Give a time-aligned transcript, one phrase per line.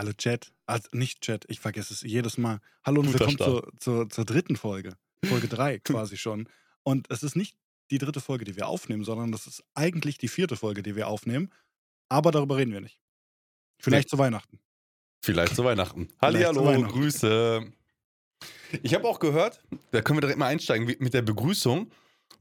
[0.00, 0.50] Hallo Chat.
[0.64, 2.60] Also nicht Chat, ich vergesse es jedes Mal.
[2.84, 4.96] Hallo und Guter willkommen zur, zur, zur dritten Folge.
[5.26, 6.48] Folge 3 quasi schon.
[6.82, 7.58] Und es ist nicht
[7.90, 11.06] die dritte Folge, die wir aufnehmen, sondern das ist eigentlich die vierte Folge, die wir
[11.06, 11.52] aufnehmen.
[12.08, 12.98] Aber darüber reden wir nicht.
[13.78, 14.58] Vielleicht zu Weihnachten.
[15.22, 16.08] Vielleicht zu Weihnachten.
[16.22, 16.94] Hallihallo, Weihnachten.
[16.94, 17.70] Grüße.
[18.82, 21.92] Ich habe auch gehört, da können wir direkt mal einsteigen mit der Begrüßung,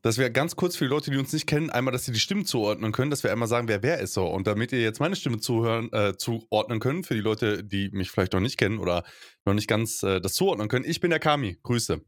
[0.02, 2.20] dass wir ganz kurz für die Leute, die uns nicht kennen, einmal, dass sie die
[2.20, 4.25] Stimmen zuordnen können, dass wir einmal sagen, wer wer ist so.
[4.27, 8.09] Und damit ihr jetzt meine Stimme zuhören, äh, zuordnen könnt, für die Leute, die mich
[8.12, 9.03] vielleicht noch nicht kennen oder
[9.45, 11.59] noch nicht ganz äh, das zuordnen können, ich bin der Kami.
[11.63, 12.02] Grüße.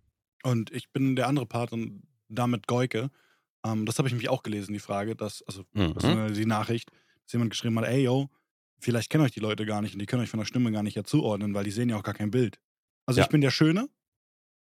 [0.44, 3.10] Und ich bin der andere Part und damit Goike.
[3.66, 5.94] Ähm, das habe ich nämlich auch gelesen, die Frage, dass, also Mhm.
[5.94, 6.92] das die Nachricht,
[7.26, 8.30] dass jemand geschrieben hat, ey yo,
[8.80, 10.82] vielleicht kennen euch die Leute gar nicht und die können euch von der Stimme gar
[10.82, 12.60] nicht ja zuordnen, weil die sehen ja auch gar kein Bild.
[13.06, 13.26] Also Ja.
[13.26, 13.90] ich bin der Schöne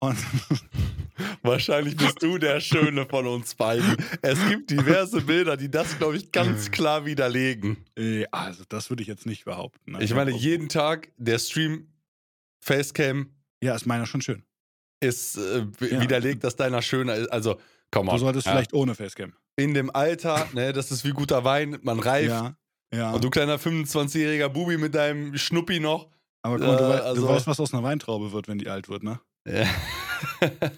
[0.08, 0.16] und
[1.42, 3.96] Wahrscheinlich bist du der Schöne von uns beiden.
[4.22, 7.76] Es gibt diverse Bilder, die das, glaube ich, ganz klar widerlegen.
[7.96, 9.92] äh, also das würde ich jetzt nicht behaupten.
[9.92, 10.02] ne?
[10.02, 11.86] Ich meine, jeden Tag der Stream
[12.60, 13.30] Facecam
[13.62, 14.42] Ja, ist meiner schon schön.
[15.00, 16.00] ist äh, Ja.
[16.00, 17.28] widerlegt, dass deiner schöner ist.
[17.28, 17.60] Also,
[17.90, 18.18] komm Du mal.
[18.18, 18.52] solltest ja.
[18.52, 19.34] vielleicht ohne Facecam.
[19.56, 22.30] in dem Alter, ne, das ist wie guter Wein, man reift.
[22.30, 22.56] Ja,
[22.92, 23.12] ja.
[23.12, 26.08] Und du kleiner 25-jähriger Bubi mit deinem Schnuppi noch.
[26.42, 28.68] Aber guck mal, du, äh, also- du weißt, was aus einer Weintraube wird, wenn die
[28.68, 29.20] alt wird, ne?
[29.46, 29.66] Ja.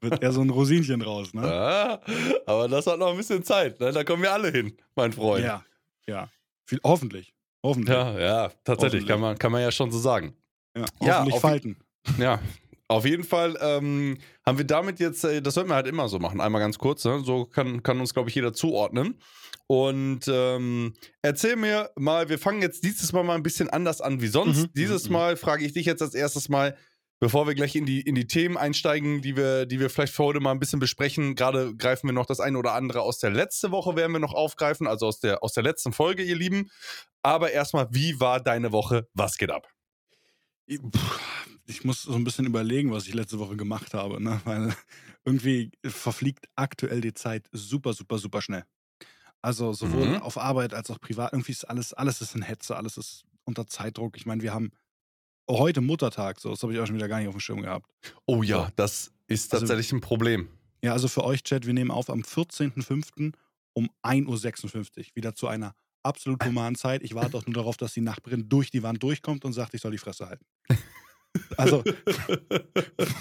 [0.00, 1.42] Wird eher so ein Rosinchen raus, ne?
[1.42, 2.00] Ah,
[2.46, 3.80] aber das hat noch ein bisschen Zeit.
[3.80, 3.90] Ne?
[3.92, 5.44] Da kommen wir alle hin, mein Freund.
[5.44, 5.64] Ja,
[6.06, 6.28] ja.
[6.66, 7.34] Viel, hoffentlich.
[7.64, 7.96] Hoffentlich.
[7.96, 10.34] ja, ja, tatsächlich, kann man, kann man ja schon so sagen.
[10.76, 11.76] Ja, Ja, hoffentlich auf- Falten.
[12.18, 12.40] Ja,
[12.88, 16.18] auf jeden Fall ähm, haben wir damit jetzt, äh, das sollten wir halt immer so
[16.18, 17.22] machen, einmal ganz kurz, ne?
[17.24, 19.18] so kann, kann uns, glaube ich, jeder zuordnen.
[19.68, 24.20] Und ähm, erzähl mir mal, wir fangen jetzt dieses Mal mal ein bisschen anders an
[24.20, 24.58] wie sonst.
[24.64, 26.76] Mhm, Dieses mhm, Mal frage ich dich jetzt als erstes mal,
[27.22, 30.24] bevor wir gleich in die, in die Themen einsteigen, die wir, die wir vielleicht für
[30.24, 31.36] heute mal ein bisschen besprechen.
[31.36, 34.34] Gerade greifen wir noch das eine oder andere aus der letzten Woche, werden wir noch
[34.34, 36.68] aufgreifen, also aus der, aus der letzten Folge, ihr Lieben.
[37.22, 39.06] Aber erstmal, wie war deine Woche?
[39.14, 39.68] Was geht ab?
[40.66, 40.80] Ich-
[41.84, 44.40] muss so ein bisschen überlegen, was ich letzte Woche gemacht habe, ne?
[44.44, 44.74] weil
[45.24, 48.64] irgendwie verfliegt aktuell die Zeit super, super, super schnell.
[49.42, 50.16] Also sowohl Mhm.
[50.22, 51.32] auf Arbeit als auch privat.
[51.32, 54.16] Irgendwie ist alles, alles ist in Hetze, alles ist unter Zeitdruck.
[54.16, 54.72] Ich meine, wir haben
[55.50, 57.90] heute Muttertag, so, das habe ich auch schon wieder gar nicht auf dem Schirm gehabt.
[58.26, 58.72] Oh ja, So.
[58.76, 60.48] das ist Also- tatsächlich ein Problem.
[60.84, 63.32] Ja, also für euch, Chat, wir nehmen auf am 14.05.
[63.74, 65.04] um 1.56 Uhr.
[65.14, 67.02] Wieder zu einer absolut humanen Zeit.
[67.04, 69.80] Ich warte auch nur darauf, dass die Nachbarin durch die Wand durchkommt und sagt, ich
[69.80, 70.44] soll die Fresse halten.
[71.56, 71.82] Also,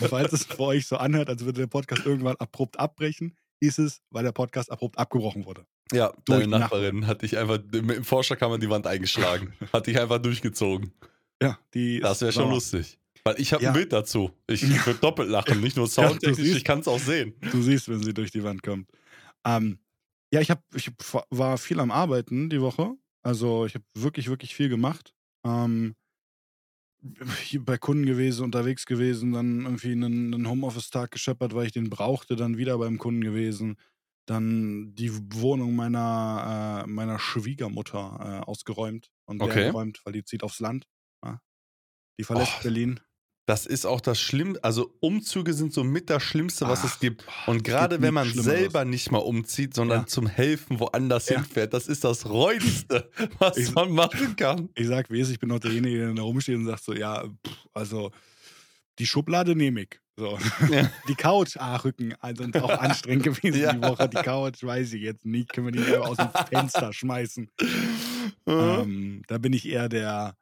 [0.10, 4.02] falls es für euch so anhört, als würde der Podcast irgendwann abrupt abbrechen, ist es,
[4.10, 5.66] weil der Podcast abrupt abgebrochen wurde.
[5.94, 9.54] Ja, Durch deine die Nachbarin hat dich einfach mit dem Vorschlaghammer die Wand eingeschlagen.
[9.72, 10.92] hat dich einfach durchgezogen.
[11.42, 12.54] Ja, die Das wäre schon sauer.
[12.56, 13.00] lustig.
[13.24, 13.70] Weil ich habe Ja.
[13.72, 14.32] ein Bild dazu.
[14.48, 16.58] Ich würde doppelt lachen, nicht nur soundtechnisch, siehst.
[16.58, 17.34] ich kann es auch sehen.
[17.42, 18.90] Du siehst, wenn sie durch die Wand kommt.
[19.46, 19.80] Ähm,
[20.34, 20.92] ja, ich, hab, ich
[21.30, 22.94] war viel am Arbeiten die Woche.
[23.24, 25.14] Also ich habe wirklich, wirklich viel gemacht.
[25.46, 25.96] Ähm,
[27.60, 32.36] bei Kunden gewesen, unterwegs gewesen, dann irgendwie einen, einen Homeoffice-Tag gescheppert, weil ich den brauchte,
[32.36, 33.78] dann wieder beim Kunden gewesen.
[34.28, 39.44] Dann die Wohnung meiner, äh, meiner Schwiegermutter äh, ausgeräumt und Okay.
[39.44, 40.86] leergeräumt, weil die zieht aufs Land.
[42.22, 43.00] Die verlässt Och, Berlin.
[43.48, 44.64] Das ist auch das Schlimmste.
[44.64, 47.26] Also Umzüge sind so mit das Schlimmste, was es Ach, gibt.
[47.26, 50.06] boah, Und es gerade gibt wenn man selber nicht mal umzieht, sondern Ja.
[50.08, 51.38] zum Helfen woanders Ja.
[51.38, 53.10] hinfährt, das ist das Räudigste,
[53.40, 54.70] was Ich- man machen kann.
[54.76, 57.24] ich sag, wie es ich bin auch derjenige, der da rumsteht und sagt so, ja,
[57.46, 58.12] pff, also
[59.00, 60.00] die Schublade nehme ich.
[60.18, 60.38] So.
[60.70, 60.92] Ja.
[61.08, 63.74] Die Couch, ah, Rücken, also auch anstrengend gewesen Ja.
[63.74, 64.08] die Woche.
[64.08, 67.50] Die Couch, weiß ich jetzt nicht, können wir die aus dem Fenster schmeißen.
[68.46, 68.54] Mhm.
[68.54, 70.36] Ähm, da bin ich eher der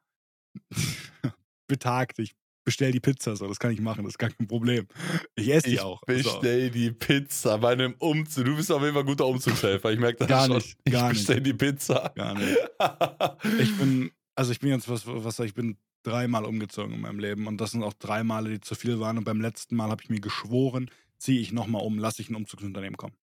[1.70, 2.20] betagt.
[2.20, 2.36] Ich
[2.66, 4.88] bestell die Pizza, so, das kann ich machen, das ist gar kein Problem.
[5.36, 6.02] Ich esse die Ich auch.
[6.02, 6.14] So.
[6.14, 8.46] bestell die Pizza bei einem Umzug.
[8.46, 9.92] Du bist auf jeden Fall ein guter Umzugshelfer.
[9.92, 10.58] Ich merke das Gar schon.
[10.58, 11.18] nicht, ich gar nicht.
[11.20, 12.12] bestell die Pizza.
[12.16, 12.58] Gar nicht.
[13.60, 17.48] Ich bin, also ich bin jetzt was, was ich bin dreimal umgezogen in meinem Leben
[17.48, 20.02] und das sind auch drei Male, die zu viel waren und beim letzten Mal habe
[20.04, 23.16] ich mir geschworen, ziehe ich nochmal um, lasse ich ein Umzugsunternehmen kommen.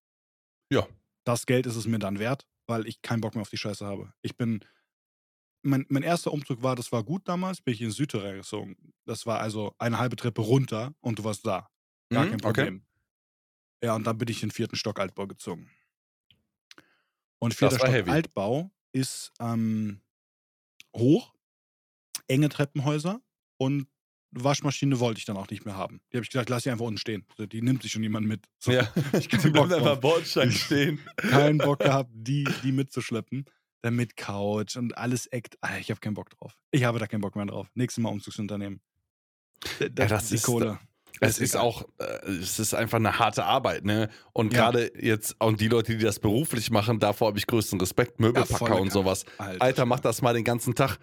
[0.73, 0.87] Ja.
[1.25, 3.85] Das Geld ist es mir dann wert, weil ich keinen Bock mehr auf die Scheiße
[3.87, 4.13] habe.
[4.23, 4.61] Ich bin,
[5.67, 8.77] mein, mein erster Umzug war, das war gut damals, bin ich in Südtirol gezogen.
[9.05, 11.69] Das war also eine halbe Treppe runter und du warst da.
[12.11, 12.53] Gar Mhm, kein okay.
[12.63, 12.87] Problem.
[13.83, 15.71] Ja, und dann bin ich in den vierten Stock Altbau gezogen.
[17.39, 18.11] Und vierter Stock heavy.
[18.11, 20.01] Altbau ist ähm,
[20.97, 21.35] hoch,
[22.29, 23.21] enge Treppenhäuser
[23.59, 23.89] und
[24.33, 26.01] Waschmaschine wollte ich dann auch nicht mehr haben.
[26.13, 27.25] Die habe ich gesagt, lass sie einfach unten stehen.
[27.39, 28.47] Die nimmt sich schon jemand mit.
[28.59, 30.01] So, Ja, Ich Bock bleibst einfach.
[30.01, 30.99] Bordstein stehen.
[31.17, 33.45] Keinen Bock gehabt, die, die mitzuschleppen.
[33.83, 35.57] Dann mit Couch und alles eckt.
[35.61, 36.57] Ah, Ich habe keinen Bock drauf.
[36.71, 37.69] Ich habe da keinen Bock mehr drauf.
[37.75, 38.81] Nächstes Mal Umzugsunternehmen.
[39.81, 40.79] D- Ja, das die ist- Kohle.
[41.21, 41.63] Es ist egal.
[41.67, 44.11] auch, äh, es ist einfach eine harte Arbeit, ne?
[44.35, 44.65] Und Ja.
[44.71, 48.59] gerade jetzt, und die Leute, die das beruflich machen, davor habe ich größten Respekt, Möbelpacker
[48.59, 49.25] volle und sowas.
[49.39, 50.99] Alter, Alter, mach das mal den ganzen Tag.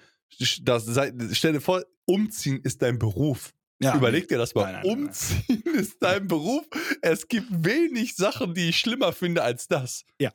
[0.62, 0.86] das,
[1.32, 3.54] stell dir vor, umziehen ist dein Beruf.
[3.82, 4.72] Ja, Überleg dir das mal.
[4.72, 5.04] Nein, nein, nein, nein.
[5.08, 6.64] Umziehen ist dein Beruf.
[7.02, 10.06] Es gibt wenig Sachen, die ich schlimmer finde als das.
[10.20, 10.32] Ja,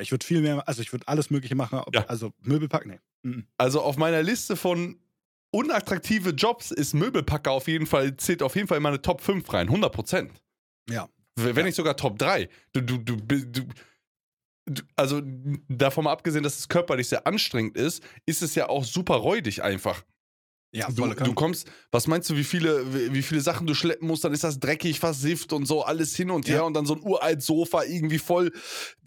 [0.00, 1.78] ich würde viel mehr, also ich würde alles Mögliche machen.
[1.80, 2.06] Ob, Ja.
[2.06, 2.98] Also Möbelpack, nee.
[3.22, 3.46] Mhm.
[3.58, 4.98] Also auf meiner Liste von
[5.54, 9.52] unattraktive Jobs ist Möbelpacker auf jeden Fall, zählt auf jeden Fall in meine Top 5
[9.52, 9.68] rein.
[9.68, 10.32] 100 Prozent.
[10.88, 11.08] Ja.
[11.36, 11.62] Wenn Ja.
[11.62, 12.48] nicht sogar Top 3.
[12.72, 13.44] Du, du, du, du,
[14.66, 15.20] du, also
[15.68, 19.62] davon mal abgesehen, dass es körperlich sehr anstrengend ist, ist es ja auch super räudig
[19.62, 20.04] einfach.
[20.74, 24.24] Ja, Du, du kommst, was meinst du, wie viele, wie viele Sachen du schleppen musst,
[24.24, 26.54] dann ist das dreckig, versifft und so, alles hin und Ja.
[26.54, 28.52] her und dann so ein uralt Sofa, irgendwie voll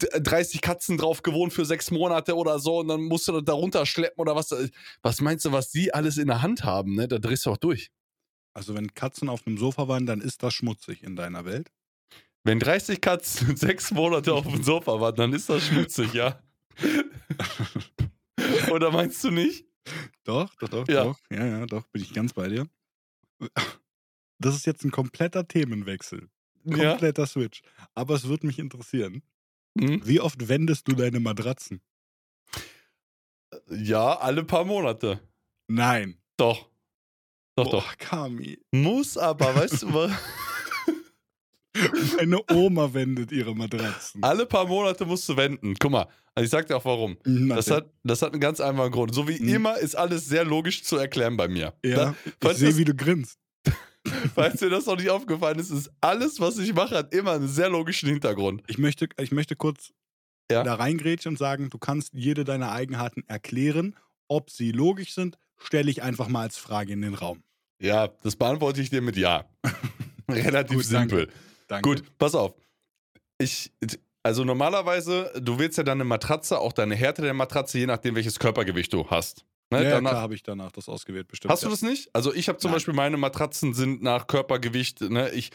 [0.00, 3.42] d- 30 Katzen drauf gewohnt für sechs Monate oder so und dann musst du das
[3.44, 4.54] darunter schleppen oder was.
[5.02, 7.08] Was meinst du, was die alles in der Hand haben, ne?
[7.08, 7.90] Da drehst du auch durch.
[8.54, 11.72] Also wenn Katzen auf einem Sofa waren, dann ist das schmutzig in deiner Welt.
[12.44, 16.40] Wenn 30 Katzen sechs Monate auf dem Sofa waren, dann ist das schmutzig, ja.
[18.70, 19.65] oder meinst du nicht?
[20.24, 21.04] Doch, doch, doch, Ja.
[21.04, 21.20] doch.
[21.30, 22.68] Ja, ja, doch, bin ich ganz bei dir.
[24.38, 26.28] Das ist jetzt ein kompletter Themenwechsel.
[26.64, 26.90] Ja.
[26.90, 27.62] Kompletter Switch.
[27.94, 29.22] Aber es würde mich interessieren,
[29.78, 30.02] Hm?
[30.06, 31.80] wie oft wendest du deine Matratzen?
[33.70, 35.20] Ja, alle paar Monate.
[35.68, 36.18] Nein.
[36.36, 36.68] Doch.
[37.56, 37.86] Doch, doch.
[37.86, 38.58] Boah, Kami.
[38.72, 40.12] Muss aber, weißt du was?
[42.16, 44.22] Meine Oma wendet ihre Matratzen.
[44.22, 45.74] Alle paar Monate musst du wenden.
[45.78, 47.16] Guck mal, also ich sag dir auch warum.
[47.24, 49.14] Mhm, Das hat, das hat einen ganz einfachen Grund.
[49.14, 49.48] So wie Mhm.
[49.48, 51.72] immer ist alles sehr logisch zu erklären bei mir.
[51.84, 53.38] ja, Da, ich sehe, wie du grinst.
[54.34, 57.48] falls dir das noch nicht aufgefallen ist, ist alles, was ich mache, hat immer einen
[57.48, 58.62] sehr logischen Hintergrund.
[58.68, 59.92] Ich möchte, ich möchte kurz
[60.50, 60.62] Ja.
[60.62, 63.96] da reingrätschen und sagen, du kannst jede deiner Eigenheiten erklären.
[64.28, 67.42] Ob sie logisch sind, stelle ich einfach mal als Frage in den Raum.
[67.80, 69.44] Ja, das beantworte ich dir mit Ja.
[70.28, 71.26] Relativ Gut, simpel.
[71.26, 71.32] Danke.
[71.82, 72.54] Gut, pass auf.
[73.38, 73.72] Ich,
[74.22, 78.38] also normalerweise, du wählst ja deine Matratze, auch deine Härte der Matratze, je nachdem, welches
[78.38, 79.44] Körpergewicht du hast.
[79.70, 79.82] Ne?
[79.84, 81.50] Ja, Danach- klar habe ich danach das ausgewählt, bestimmt.
[81.52, 81.70] Hast du ja.
[81.72, 82.08] das nicht?
[82.14, 82.76] Also ich habe zum Nein.
[82.76, 85.00] Beispiel meine Matratzen sind nach Körpergewicht.
[85.00, 85.30] Ne?
[85.30, 85.50] Ich,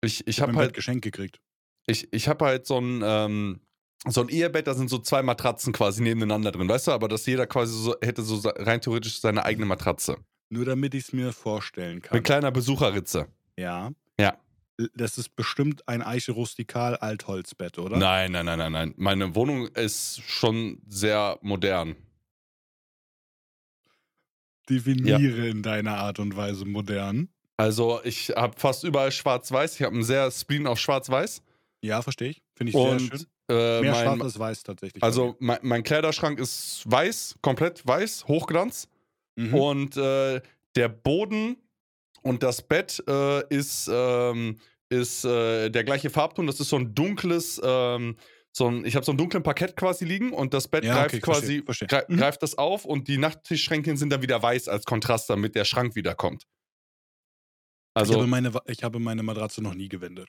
[0.00, 1.40] ich, ich Ich habe Bett halt, geschenkt gekriegt.
[1.86, 3.60] ich, ich habe halt so ein ähm,
[4.06, 4.68] so ein Ehebett.
[4.68, 6.92] Da sind so zwei Matratzen quasi nebeneinander drin, weißt du?
[6.92, 10.18] Aber dass jeder quasi so hätte so rein theoretisch seine eigene Matratze
[10.50, 12.16] Nur damit ich es mir vorstellen kann.
[12.16, 13.26] mit kleiner Besucherritze.
[13.58, 13.90] Ja.
[14.20, 14.38] Ja.
[14.94, 17.96] Das ist bestimmt ein Eiche Rustikal Altholzbett, oder?
[17.96, 18.94] Nein, nein, nein, nein, nein.
[18.96, 21.96] Meine Wohnung ist schon sehr modern.
[24.68, 27.28] Definiere in deiner Art und Weise modern.
[27.56, 29.74] Also ich habe fast überall Schwarz-Weiß.
[29.76, 31.42] Ich habe einen sehr Spleen auf Schwarz-Weiß.
[31.82, 32.42] Ja, verstehe ich.
[32.54, 33.26] Finde ich sehr Und schön.
[33.50, 35.02] äh, Mehr mein, schwarz als weiß tatsächlich.
[35.02, 38.88] Also mein, mein Kleiderschrank ist weiß, komplett weiß, Hochglanz.
[39.36, 39.54] Mhm.
[39.54, 40.40] Und äh,
[40.76, 41.56] der Boden
[42.22, 44.58] und das Bett äh, ist, ähm,
[44.90, 46.46] ist äh, der gleiche Farbton.
[46.46, 48.16] Das ist so ein dunkles, ähm,
[48.52, 51.14] so ein, ich habe so einen dunklen Parkett quasi liegen und das Bett Ja, greift
[51.14, 51.88] okay, quasi, verstehe, verstehe.
[51.88, 52.16] grei- Mhm.
[52.16, 55.94] greift das auf und die Nachttischschränkchen sind dann wieder weiß als Kontrast, damit der Schrank
[55.94, 56.42] wieder kommt.
[56.42, 56.48] ich,
[57.94, 60.28] Also, habe meine, Wa- ich habe meine Matratze noch nie gewendet.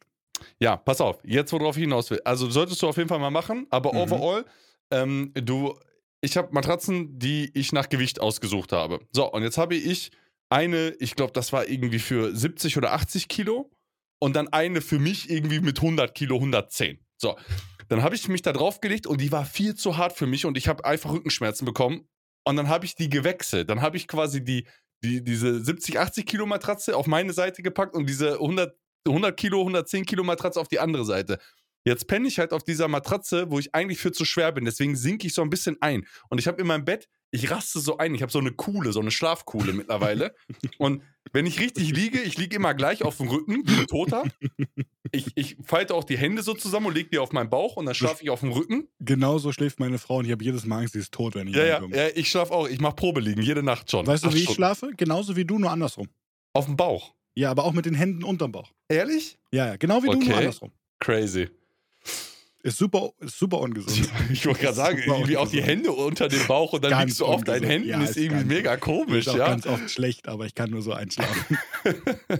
[0.60, 2.22] ja, pass auf, jetzt worauf ich hinaus will.
[2.26, 4.00] Also solltest du auf jeden Fall mal machen, aber Mhm.
[4.00, 4.46] overall,
[4.92, 5.78] ähm, du,
[6.22, 9.00] ich habe Matratzen, die ich nach Gewicht ausgesucht habe.
[9.12, 10.12] So, und jetzt habe ich
[10.50, 13.72] eine, ich glaube, das war irgendwie für 70 oder 80 Kilo
[14.20, 17.00] und dann eine für mich irgendwie mit 100 Kilo, 110.
[17.18, 17.38] So,
[17.88, 20.58] dann habe ich mich da draufgelegt und die war viel zu hart für mich und
[20.58, 22.08] ich habe einfach Rückenschmerzen bekommen
[22.46, 23.70] und dann habe ich die gewechselt.
[23.70, 24.68] Dann habe ich quasi die,
[25.04, 28.76] die, diese 70, 80 Kilo Matratze auf meine Seite gepackt und diese 100
[29.08, 31.40] 100 Kilo, 110 Kilo Matratze auf die andere Seite.
[31.86, 34.66] Jetzt penne ich halt auf dieser Matratze, wo ich eigentlich für zu schwer bin.
[34.66, 36.06] Deswegen sinke ich so ein bisschen ein.
[36.30, 38.16] Und ich habe in meinem Bett, ich raste so ein.
[38.16, 40.36] Ich habe so eine Kuhle, so eine Schlafkuhle mittlerweile.
[40.78, 44.24] Und wenn ich richtig liege, ich liege immer gleich auf dem Rücken, wie ein Toter.
[45.12, 47.86] Ich, ich falte auch die Hände so zusammen und lege die auf meinen Bauch und
[47.86, 48.88] dann schlafe ich auf dem Rücken.
[49.00, 51.56] Genauso schläft meine Frau und ich habe jedes Mal Angst, sie ist tot, wenn ich
[51.56, 52.68] Ja, ja, ja ich schlafe auch.
[52.68, 54.06] Ich mache Probeliegen, jede Nacht schon.
[54.08, 54.56] Weißt du, wie ich Stunden.
[54.56, 54.92] schlafe?
[54.98, 56.08] Genauso wie du, nur andersrum.
[56.54, 57.14] Auf dem Bauch.
[57.36, 58.72] Ja, aber auch mit den Händen unterm Bauch.
[58.88, 59.38] Ehrlich?
[59.52, 60.34] Ja, ja, genau wie du, nur Okay.
[60.34, 60.72] andersrum.
[61.00, 61.50] Crazy.
[62.62, 64.10] Ist super, ist super ungesund.
[64.32, 65.68] Ich wollte gerade sagen, irgendwie auch die ungesund.
[65.68, 67.72] Hände unter dem Bauch und dann Ganz liegst du auf deinen ungesund.
[67.72, 69.48] Händen, Ja, ist ist irgendwie mega komisch, ist auch ja.
[69.48, 71.58] ganz oft schlecht, aber ich kann nur so einschlafen.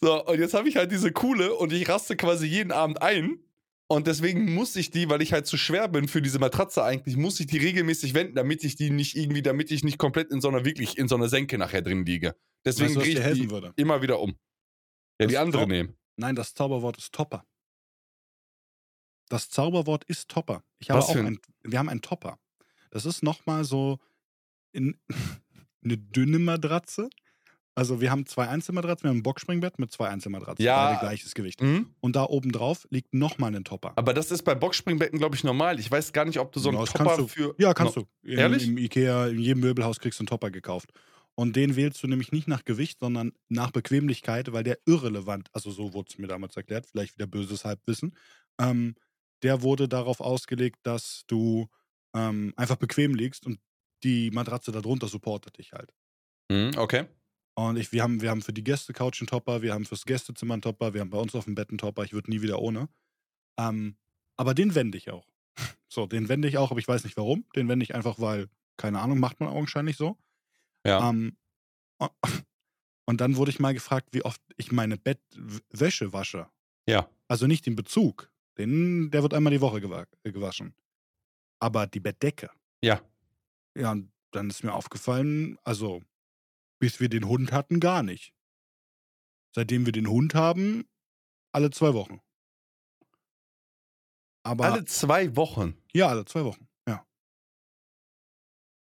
[0.00, 3.38] so, und jetzt habe ich halt diese Kuhle und ich raste quasi jeden Abend ein.
[3.86, 7.16] Und deswegen muss ich die, weil ich halt zu schwer bin für diese Matratze eigentlich,
[7.18, 10.40] muss ich die regelmäßig wenden, damit ich die nicht irgendwie, damit ich nicht komplett in
[10.40, 12.34] so einer, wirklich in so einer Senke nachher drin liege.
[12.64, 13.72] Deswegen weißt du, drehe ich die würde?
[13.76, 14.30] immer wieder um.
[14.30, 14.36] Ja,
[15.18, 15.94] Das die andere Top- nehmen.
[16.16, 17.44] Nein, das Zauberwort ist Topper.
[19.28, 20.62] Das Zauberwort ist Topper.
[20.78, 22.38] Ich habe Was auch ein- wir haben einen Topper.
[22.90, 23.98] Das ist nochmal so
[24.72, 24.98] in,
[25.84, 27.08] eine dünne Matratze
[27.76, 30.64] Also wir haben zwei Einzelmatratzen, wir haben ein Boxspringbett mit zwei Einzelmatratzen.
[30.64, 30.90] Ja.
[30.92, 31.60] Beide gleiches Gewicht.
[31.60, 31.94] Mhm.
[32.00, 33.92] Und da oben drauf liegt nochmal ein Topper.
[33.96, 35.80] Aber das ist bei Boxspringbetten, glaube ich, normal.
[35.80, 37.26] Ich weiß gar nicht, ob du so einen Ja, Topper du.
[37.26, 37.54] für.
[37.58, 38.28] Ja, kannst No- du.
[38.30, 38.66] In, Ehrlich?
[38.68, 40.92] Im Ikea, in jedem Möbelhaus kriegst du einen Topper gekauft.
[41.36, 45.72] Und den wählst du nämlich nicht nach Gewicht, sondern nach Bequemlichkeit, weil der irrelevant, also
[45.72, 48.14] so wurde es mir damals erklärt, vielleicht wieder böses Halbwissen,
[48.60, 48.94] ähm,
[49.44, 51.68] der wurde darauf ausgelegt, dass du
[52.16, 53.60] ähm, einfach bequem liegst und
[54.02, 55.94] die Matratze darunter supportet dich halt.
[56.50, 57.06] Mhm, okay.
[57.56, 60.54] Und ich, wir, haben, wir haben für die Gästecouch einen Topper, wir haben fürs Gästezimmer
[60.54, 62.58] einen Topper, wir haben bei uns auf dem Bett einen Topper, ich würde nie wieder
[62.60, 62.88] ohne.
[63.58, 63.96] Ähm,
[64.36, 65.26] aber den wende ich auch.
[65.88, 67.46] So, den wende ich auch, aber ich weiß nicht warum.
[67.54, 70.18] Den wende ich einfach, weil, keine Ahnung, macht man augenscheinlich so.
[70.84, 71.08] Ja.
[71.08, 71.36] Ähm,
[71.98, 72.10] und-
[73.06, 76.48] und dann wurde ich mal gefragt, wie oft ich meine Bettwäsche wasche.
[76.88, 77.08] Ja.
[77.28, 80.74] Also nicht den Bezug, den, der wird einmal die Woche gewa äh, gewaschen.
[81.60, 82.50] Aber die Bettdecke.
[82.82, 83.00] Ja.
[83.76, 86.02] Ja, und dann ist mir aufgefallen, also
[86.80, 88.32] bis wir den Hund hatten, gar nicht.
[89.54, 90.88] Seitdem wir den Hund haben,
[91.52, 92.20] alle zwei Wochen.
[94.46, 95.76] Aber Alle zwei Wochen.
[95.94, 96.68] ja, alle zwei Wochen.
[96.86, 97.06] Ja.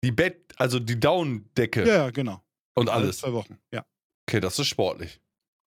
[0.04, 2.44] Die Bett, also die Daunendecke Ja, ja, genau.
[2.76, 3.18] und Alle alles.
[3.18, 3.58] zwei Wochen.
[3.72, 3.84] Ja.
[4.28, 5.20] Okay, das ist sportlich.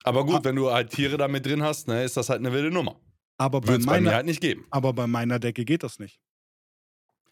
[0.04, 0.44] Aber gut, Ah.
[0.44, 3.00] wenn du halt Tiere damit drin hast, ne, ist das halt eine wilde Nummer.
[3.40, 4.66] Aber bei, Würde es bei meiner, halt nicht geben.
[4.70, 6.20] aber bei meiner Decke geht das nicht.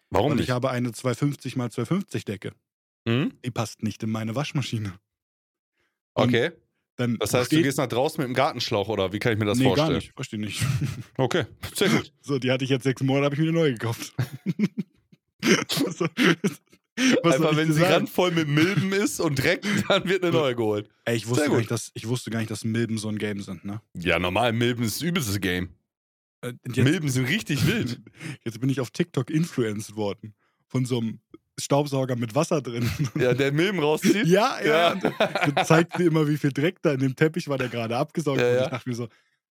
[0.09, 0.45] Warum Und nicht?
[0.45, 2.53] ich habe eine 250 x 250 Decke.
[3.07, 3.33] Hm?
[3.43, 4.93] Die passt nicht in meine Waschmaschine.
[6.13, 6.51] Und Okay.
[6.95, 9.45] Dann Das heißt, du gehst nach draußen mit dem Gartenschlauch oder wie kann ich mir
[9.45, 9.89] das nee, vorstellen?
[9.89, 10.13] gar nicht.
[10.15, 10.63] Verstehe nicht.
[11.17, 11.45] Okay,
[11.75, 12.11] sehr gut.
[12.21, 14.13] So, die hatte ich jetzt sechs Monate, habe ich mir eine neue gekauft.
[15.41, 16.09] was soll
[17.23, 20.89] Einfach, wenn sie randvoll mit Milben ist und Dreck, dann wird eine neue geholt.
[21.05, 23.41] Ey, ich wusste, gar nicht, dass, ich wusste gar nicht, dass Milben so ein Game
[23.41, 23.81] sind, ne?
[23.93, 25.69] Ja, normal, Milben ist das übelste Game.
[26.41, 28.01] Äh, Jetzt, Milben sind richtig wild.
[28.45, 30.35] jetzt bin ich auf TikTok influenced worden.
[30.67, 31.19] Von so einem
[31.59, 32.89] Staubsauger mit Wasser drin.
[33.15, 34.27] Ja, der Milben rauszieht.
[34.27, 34.95] ja, ja.
[34.95, 35.65] Ja.
[35.65, 38.47] Zeigt mir immer, wie viel Dreck da in dem Teppich war, der gerade abgesaugt Ja,
[38.47, 38.63] ja.
[38.63, 39.07] Ich dachte mir so,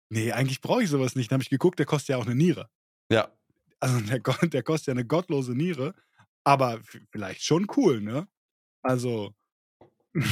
[0.09, 1.31] nee, eigentlich brauche ich sowas nicht.
[1.31, 2.69] Dann habe ich geguckt, der kostet ja auch eine Niere.
[3.11, 3.33] Ja.
[3.81, 5.95] Also der, der kostet ja eine gottlose Niere,
[6.45, 6.81] aber
[7.11, 8.29] vielleicht schon cool, ne?
[8.83, 9.35] Also,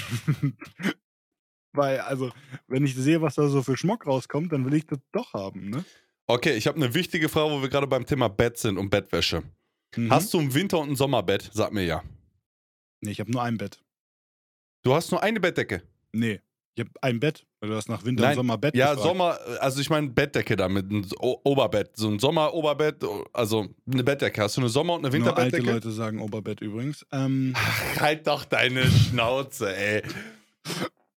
[1.73, 2.33] weil, also,
[2.67, 5.71] wenn ich sehe, was da so für Schmuck rauskommt, dann will ich das doch haben,
[5.71, 5.85] ne?
[6.29, 9.43] Okay, ich habe eine wichtige Frage, wo wir gerade beim Thema Bett sind und Bettwäsche.
[9.97, 10.11] Mhm.
[10.11, 11.51] Hast du ein Winter- und ein Sommerbett?
[11.53, 12.03] Sag mir ja.
[13.01, 13.81] Nee, ich habe nur ein Bett.
[14.83, 15.83] Du hast nur eine Bettdecke.
[16.13, 16.41] Nee,
[16.75, 19.03] ich habe ein Bett, weil du hast nach Winter Nein, und Sommer Bett Ja, gefragt.
[19.09, 24.43] Sommer, also ich meine Bettdecke damit, ein O- Oberbett, so ein Sommer-Oberbett, also eine Bettdecke.
[24.43, 25.73] Hast du eine Sommer- und eine Nur alte Winterbettdecke?
[25.73, 27.07] Leute sagen Oberbett übrigens.
[27.13, 27.55] Ähm,
[28.01, 30.03] Halt doch deine Schnauze, ey.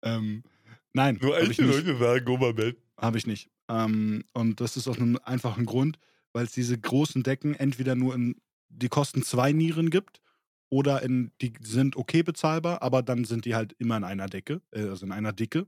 [0.03, 0.43] ähm,
[0.93, 1.67] nein, Nur habe alte ich nicht.
[1.85, 2.77] Leute sagen Oberbett.
[2.99, 3.49] Habe ich nicht.
[3.69, 5.99] Ähm, und das ist aus einem einfachen Grund,
[6.33, 10.21] weil es diese großen Decken entweder nur in, die kosten zwei Nieren gibt
[10.69, 14.61] oder in, die sind okay bezahlbar, aber dann sind die halt immer in einer Decke,
[14.71, 15.67] äh, also in einer Dicke.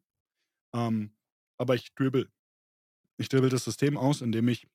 [0.74, 1.12] Ähm,
[1.58, 2.30] aber ich dribbel.
[3.18, 4.68] Ich dribbel das System aus, indem ich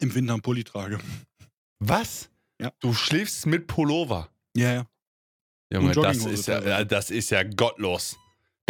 [0.00, 0.98] im Winter einen Pulli trage.
[1.78, 2.30] Was?
[2.60, 2.72] Ja.
[2.80, 4.28] Du schläfst mit Pullover.
[4.54, 4.86] Ja, ja.
[5.72, 8.18] Junge, das ist, ja, ja, das ist ja gottlos.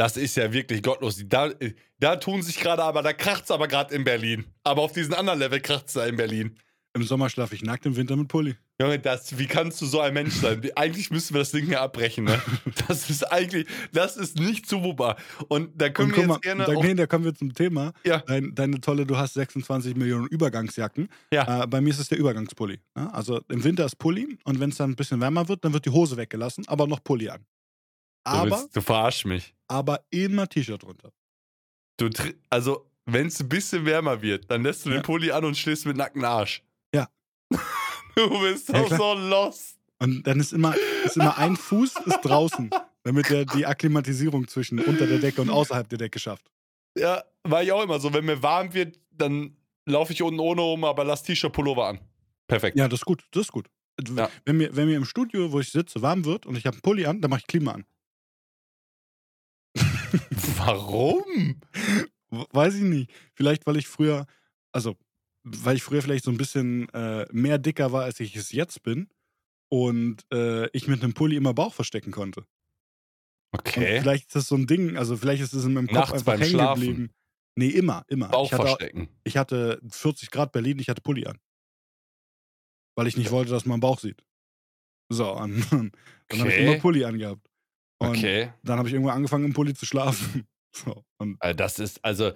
[0.00, 1.22] Das ist ja wirklich gottlos.
[1.26, 1.50] Da,
[1.98, 4.46] da tun sich gerade aber, da kracht's aber gerade in Berlin.
[4.64, 6.56] Aber auf diesen anderen Level kracht's da in Berlin.
[6.94, 8.56] Im Sommer schlafe ich nackt, im Winter mit Pulli.
[8.80, 10.66] Junge, das, wie kannst du so ein Mensch sein?
[10.74, 12.40] Eigentlich müssen wir das Ding hier abbrechen, ne?
[12.88, 15.16] Das ist eigentlich, das ist nicht zumutbar.
[15.48, 17.52] Und da können Und wir guck mal, jetzt gerne da, nee, da kommen wir zum
[17.52, 17.92] Thema.
[18.02, 18.22] Ja.
[18.26, 21.10] Dein, deine tolle, du hast 26 Millionen Übergangsjacken.
[21.30, 21.64] Ja.
[21.64, 22.80] Äh, bei mir ist es der Übergangspulli.
[22.94, 23.12] Ne?
[23.12, 25.84] Also im Winter ist Pulli und wenn es dann ein bisschen wärmer wird, dann wird
[25.84, 27.44] die Hose weggelassen, aber noch Pulli an.
[28.24, 29.54] Du, Aber, willst, du verarsch mich.
[29.68, 31.12] aber immer T-Shirt drunter.
[31.98, 32.08] Du,
[32.48, 34.96] also, wenn es ein bisschen wärmer wird, dann lässt du Ja.
[34.98, 36.62] den Pulli an und schläfst mit nackten Arsch.
[36.94, 37.08] Ja.
[38.16, 38.98] Du bist Ja, doch klar.
[38.98, 39.78] so lost.
[40.00, 40.74] Und dann ist immer,
[41.04, 42.68] ist immer ein Fuß ist draußen,
[43.04, 46.50] damit er die Akklimatisierung zwischen unter der Decke und außerhalb der Decke schafft.
[46.98, 48.12] Ja, war ich auch immer so.
[48.12, 52.00] Wenn mir warm wird, dann laufe ich unten ohne um, aber lass T-Shirt Pullover an.
[52.48, 52.76] Perfekt.
[52.76, 53.68] Ja, das ist gut, das ist gut.
[54.16, 54.28] Ja.
[54.44, 56.82] Wenn, mir, wenn mir im Studio, wo ich sitze, warm wird und ich habe einen
[56.82, 57.84] Pulli an, dann mache ich Klima an.
[60.56, 61.60] Warum?
[62.30, 63.10] Weiß ich nicht.
[63.34, 64.26] Vielleicht, weil ich früher,
[64.72, 64.96] also,
[65.42, 68.82] weil ich früher vielleicht so ein bisschen äh, mehr dicker war, als ich es jetzt
[68.82, 69.08] bin.
[69.68, 72.40] Und äh, ich mit einem Pulli immer Bauch verstecken konnte.
[73.52, 74.00] Und Okay.
[74.00, 76.32] vielleicht ist das so ein Ding, also vielleicht ist es in meinem Kopf Nachts einfach
[76.32, 76.80] beim hängen Schlafen.
[76.80, 77.10] geblieben.
[77.56, 78.28] Nee, immer, immer.
[78.28, 79.08] Bauch ich, hatte, verstecken.
[79.24, 81.38] ich hatte 40 Grad Berlin, ich hatte Pulli an.
[82.96, 84.22] Weil ich nicht wollte, dass man Bauch sieht.
[85.08, 85.92] So, und dann
[86.38, 86.66] habe ich Okay.
[86.66, 87.49] immer Pulli angehabt.
[88.00, 88.50] Und Okay.
[88.62, 90.46] dann habe ich irgendwann angefangen, im Pulli zu schlafen.
[90.72, 92.30] So, und Äh, Das ist, also,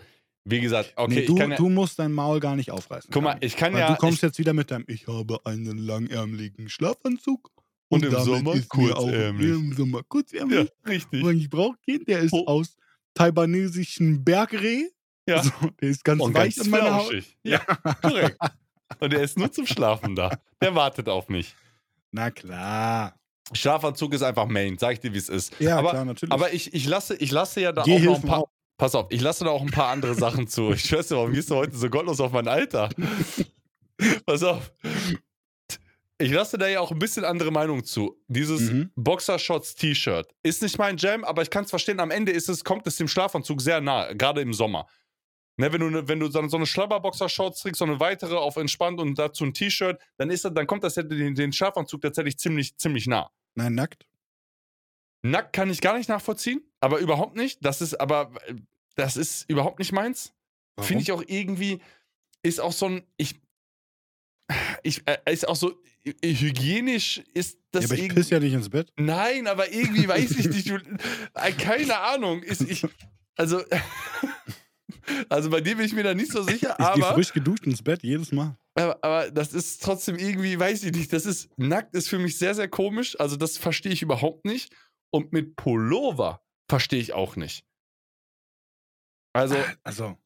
[0.44, 1.47] wie gesagt, okay, nee, du, ja.
[1.54, 3.09] du musst dein Maul gar nicht aufreißen.
[3.12, 3.92] Guck mal, ich kann ja.
[3.92, 7.50] du kommst ich, jetzt wieder mit deinem Ich habe einen langärmeligen Schlafanzug
[7.90, 9.49] Und im damit Sommer ist mir auch kurzärmlich.
[9.50, 10.68] Im Sommer kurzärmlich.
[10.85, 11.23] Ja, richtig.
[11.23, 12.44] Und ich brauche keinen, der ist Oh.
[12.47, 12.76] aus
[13.14, 14.88] taiwanesischen Bergreh.
[15.28, 15.37] Ja.
[15.37, 17.23] Also, der ist ganz Und weich ganz an meiner Haut.
[17.44, 17.59] Ja,
[18.02, 18.37] korrekt.
[19.00, 20.30] Und er ist nur zum Schlafen da.
[20.61, 21.54] Der wartet auf mich.
[22.11, 23.14] Na klar.
[23.52, 25.52] Schlafanzug ist einfach Main, sag ich dir, wie es ist.
[25.60, 26.32] Ja, aber, klar, natürlich.
[26.32, 28.38] aber ich, ich, lasse, ich lasse ja da auch noch ein paar.
[28.40, 28.48] auch.
[28.76, 30.72] Pass auf, ich lasse da auch ein paar andere Sachen zu.
[30.72, 32.88] Ich weiß ja, warum gehst du heute so gottlos auf mein Alter?
[34.26, 34.72] Pass auf.
[36.18, 38.16] Ich lasse da ja auch ein bisschen andere Meinung zu.
[38.28, 38.90] Dieses Mhm.
[38.96, 42.00] Boxershorts-T-Shirt ist nicht mein Jam, aber ich kann es verstehen.
[42.00, 44.86] Am Ende ist es, kommt es dem Schlafanzug sehr nah, gerade im Sommer.
[45.56, 48.56] Ne, wenn du, ne, wenn du so so eine Schlabberboxer-Shorts trägst, so eine weitere auf
[48.56, 52.38] entspannt und dazu ein T-Shirt, dann, ist das- dann kommt das den, den Schlafanzug tatsächlich
[52.38, 53.30] ziemlich, ziemlich nah.
[53.54, 54.04] Nein, nackt.
[55.23, 57.64] Nackt kann ich gar nicht nachvollziehen, aber überhaupt nicht.
[57.64, 58.32] Das ist aber,
[58.96, 60.32] das ist überhaupt nicht meins.
[60.80, 61.80] Finde ich auch irgendwie,
[62.42, 63.40] ist auch so ein, ich,
[64.82, 68.14] ich, äh, ist auch so, äh, hygienisch ist das ja, aber ich irgendwie.
[68.16, 68.92] piss ja nicht ins Bett.
[68.96, 70.68] Nein, aber irgendwie weiß ich nicht.
[70.68, 70.76] Du,
[71.34, 72.42] äh, keine Ahnung.
[72.42, 72.84] Ist ich,
[73.37, 73.62] also,
[75.28, 77.82] also bei dem bin ich mir da nicht so sicher, Ich aber, frisch geduscht ins
[77.82, 78.56] Bett, jedes Mal.
[78.75, 81.12] aber, aber das ist trotzdem irgendwie, weiß ich nicht.
[81.12, 83.18] Das ist, nackt ist für mich sehr, sehr komisch.
[83.20, 84.73] Also das verstehe ich überhaupt nicht.
[85.11, 87.64] Und mit Pullover verstehe ich auch nicht.
[89.32, 90.16] Also, Also,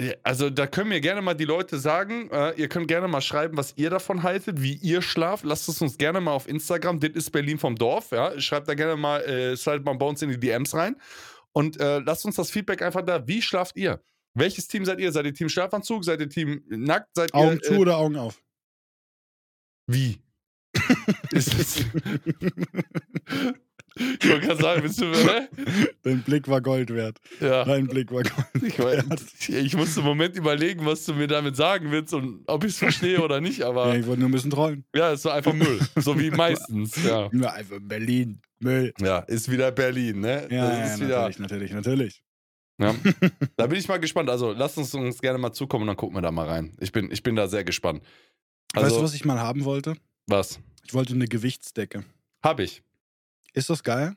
[0.00, 3.20] ja, Also da können mir gerne mal die Leute sagen, äh, ihr könnt gerne mal
[3.20, 5.44] schreiben, was ihr davon haltet, wie ihr schlaft.
[5.44, 8.38] Lasst es uns gerne mal auf Instagram, das ist Berlin vom Dorf, ja.
[8.40, 10.96] Schreibt da gerne mal, äh, schreibt mal bei uns in die DMs rein.
[11.52, 13.26] Und äh, lasst uns das Feedback einfach da.
[13.26, 14.02] Wie schlaft ihr?
[14.34, 15.10] Welches Team seid ihr?
[15.12, 16.04] Seid ihr Team Schlafanzug?
[16.04, 17.08] Seid ihr Team nackt?
[17.14, 18.40] Seid Augen ihr, zu äh, oder Augen auf?
[19.88, 20.20] Wie?
[21.32, 21.84] ist das,
[23.96, 25.48] ich wollte gerade sagen, bist du, hä?
[26.02, 27.18] Dein Blick war Gold wert.
[27.40, 27.64] Ja.
[27.64, 29.20] Dein Blick war Gold Ich, wert.
[29.48, 32.78] ich musste einen Moment überlegen, was du mir damit sagen willst und ob ich es
[32.78, 34.84] verstehe oder nicht, aber Ja, ich wollte nur ein bisschen trollen.
[34.94, 35.80] ja, es war einfach Müll.
[35.96, 37.28] So wie meistens, ja.
[37.32, 38.40] Nur einfach Berlin.
[38.60, 38.92] Müll.
[39.00, 40.46] Ja, ist wieder Berlin, ne?
[40.50, 42.22] Ja, das ja ist wieder, natürlich, natürlich, natürlich.
[42.78, 42.94] ja.
[43.56, 44.30] Da bin ich mal gespannt.
[44.30, 46.76] Also lasst uns uns gerne mal zukommen und dann gucken wir da mal rein.
[46.80, 48.02] Ich bin, ich bin da sehr gespannt.
[48.72, 49.94] Also, weißt du, was ich mal haben wollte?
[50.26, 50.60] was?
[50.86, 52.04] Ich wollte eine Gewichtsdecke.
[52.42, 52.82] Hab ich.
[53.52, 54.16] Ist das geil?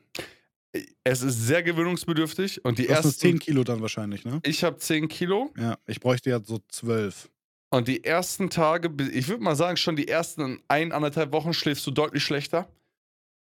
[1.04, 3.20] Es ist sehr gewöhnungsbedürftig und die Du hast nur ersten.
[3.20, 4.40] 10 Kilo dann wahrscheinlich, ne?
[4.44, 7.30] Ich habe 10 Kilo Ja, ich bräuchte ja so 12.
[7.70, 11.86] und die ersten Tage, ich würde mal sagen, schon die ersten ein, anderthalb Wochen schläfst
[11.86, 12.68] du deutlich schlechter.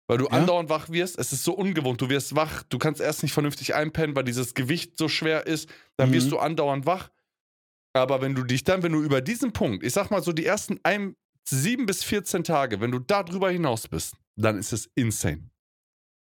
[0.07, 0.31] Weil du Ja?
[0.31, 1.17] andauernd wach wirst.
[1.17, 2.01] Es ist so ungewohnt.
[2.01, 5.69] Du wirst wach, du kannst erst nicht vernünftig einpennen, weil dieses Gewicht so schwer ist.
[5.97, 6.31] Dann wirst Mhm.
[6.31, 7.09] du andauernd wach.
[7.93, 10.45] Aber wenn du dich dann, wenn du über diesen Punkt, ich sag mal so die
[10.45, 11.15] ersten ein,
[11.47, 15.49] sieben bis 14 Tage, wenn du da drüber hinaus bist, dann ist es insane.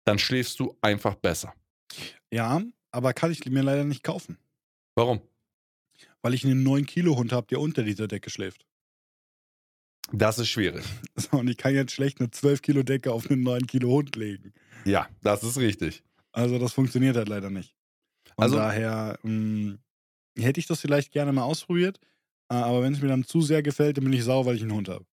[0.04, 1.54] Dann schläfst du einfach besser.
[2.30, 2.60] Ja,
[2.90, 4.36] aber kann ich mir leider nicht kaufen.
[4.94, 5.22] Warum?
[6.22, 8.66] Weil ich einen 9-Kilo-Hund habe, der unter dieser Decke schläft.
[10.12, 10.84] Das ist schwierig.
[11.16, 14.52] So, und ich kann jetzt schlecht eine 12-Kilo-Decke auf einen 9-Kilo-Hund legen.
[14.84, 16.02] Ja, das ist richtig.
[16.32, 17.74] Also, das funktioniert halt leider nicht.
[18.34, 19.78] Von Also- daher mh,
[20.36, 22.00] hätte ich das vielleicht gerne mal ausprobiert.
[22.50, 24.62] äh, Aber wenn es mir dann zu sehr gefällt, dann bin ich sauer, weil ich
[24.62, 25.06] einen Hund habe.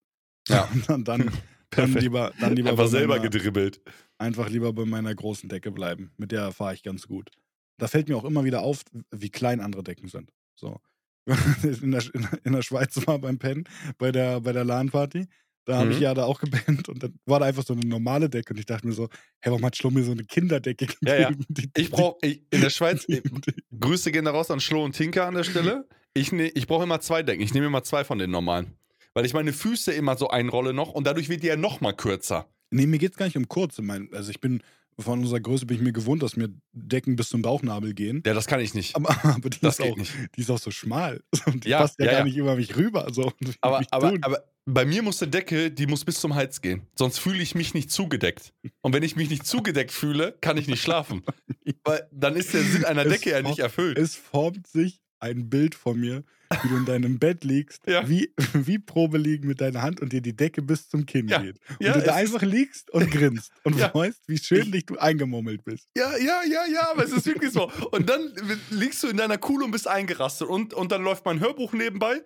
[0.48, 0.68] Ja.
[0.88, 1.30] dann, dann,
[1.70, 3.80] dann lieber, dann lieber Einfach selber meiner, gedribbelt.
[4.18, 6.10] einfach lieber bei meiner großen Decke bleiben.
[6.16, 7.30] Mit der fahre ich ganz gut.
[7.78, 10.32] Da fällt mir auch immer wieder auf, wie klein andere Decken sind.
[10.56, 10.80] So.
[11.82, 12.02] In der,
[12.44, 13.64] in, der Schweiz war beim Pennen,
[13.98, 15.26] bei der, bei der LAN-Party.
[15.64, 16.02] Da habe ich Mhm.
[16.02, 18.66] ja da auch gepennt und dann war da einfach so eine normale Decke und ich
[18.66, 19.08] dachte mir so,
[19.40, 21.06] hey, warum hat Schlumm mir so eine Kinderdecke gegeben?
[21.06, 21.30] Ja, ja.
[21.48, 24.96] Die, Ich brauche in der Schweiz, die, die, Grüße gehen da raus an Schlo und
[24.96, 25.86] Tinker an der Stelle.
[26.14, 27.42] Ich, ne, ich brauche immer zwei Decken.
[27.42, 28.72] Ich nehme immer zwei von den normalen.
[29.14, 31.92] Weil ich meine Füße immer so einrolle noch und dadurch wird die ja noch mal
[31.92, 32.48] kürzer.
[32.70, 33.78] Nee, mir geht es gar nicht um kurz.
[33.78, 34.62] Ich mein, also ich bin,
[34.98, 38.22] von unserer Größe bin ich mir gewohnt, dass mir Decken bis zum Bauchnabel gehen.
[38.26, 38.94] Ja, das kann ich nicht.
[38.96, 40.12] Aber, aber die, Das ist auch, nicht.
[40.36, 41.22] die ist auch so schmal.
[41.46, 42.24] Und die Ja, passt ja, ja, gar ja.
[42.24, 43.08] nicht über mich rüber.
[43.12, 46.60] So, Aber, mich aber, aber bei mir muss die Decke, die muss bis zum Hals
[46.60, 46.82] gehen.
[46.96, 48.52] Sonst fühle ich mich nicht zugedeckt.
[48.80, 51.22] Und wenn ich mich nicht zugedeckt fühle, kann ich nicht schlafen.
[51.84, 53.98] Weil dann ist der Sinn einer Es Decke ja nicht erfüllt.
[53.98, 56.22] es formt sich ein Bild von mir,
[56.62, 58.08] wie du in deinem Bett liegst, Ja.
[58.08, 61.38] wie, wie Probe liegen mit deiner Hand und dir die Decke bis zum Kinn Ja.
[61.40, 61.58] geht.
[61.78, 65.88] Und Ja, du da einfach liegst und grinst und freust, wie schönlich du eingemummelt bist.
[65.96, 67.70] Ja, ja, ja, ja, aber es ist wirklich so.
[67.90, 68.32] Und dann
[68.70, 72.22] liegst du in deiner Kuhle und bist eingerastet und, und dann läuft mein Hörbuch nebenbei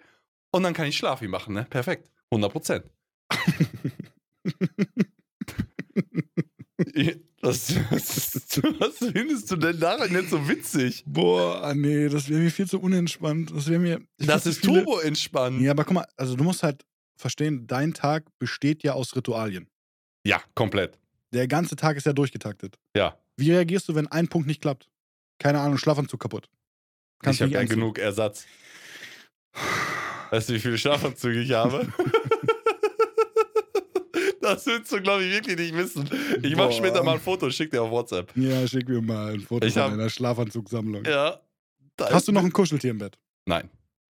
[0.52, 1.66] und dann kann ich Schlafi machen, ne?
[1.70, 2.10] Perfekt.
[2.30, 2.84] 100 Prozent.
[7.46, 11.04] was, was, was findest du denn daran jetzt so witzig?
[11.06, 13.50] Boah, nee, das wäre mir viel zu unentspannt.
[13.54, 14.00] Das wäre mir.
[14.18, 15.60] Das ist viele- turbo entspannt.
[15.62, 16.84] Ja, aber guck mal, also du musst halt
[17.16, 19.68] verstehen, dein Tag besteht ja aus Ritualien.
[20.26, 20.98] Ja, komplett.
[21.32, 22.76] Der ganze Tag ist ja durchgetaktet.
[22.96, 23.18] Ja.
[23.36, 24.88] Wie reagierst du, wenn ein Punkt nicht klappt?
[25.38, 26.48] Keine Ahnung, Schlafanzug kaputt.
[27.28, 28.46] ich habe ja genug Ersatz.
[30.30, 31.86] Weißt du, wie viele Schlafanzüge ich habe?
[34.54, 36.08] Das willst du, glaube ich, wirklich nicht wissen.
[36.42, 38.32] Ich mache später mal ein Foto, schick dir auf WhatsApp.
[38.36, 41.04] Ja, schick mir mal ein Foto Ich von hab- deiner Schlafanzugsammlung.
[41.04, 41.40] Ja.
[42.00, 43.18] Hast du noch ein Kuscheltier im Bett?
[43.46, 43.70] Nein.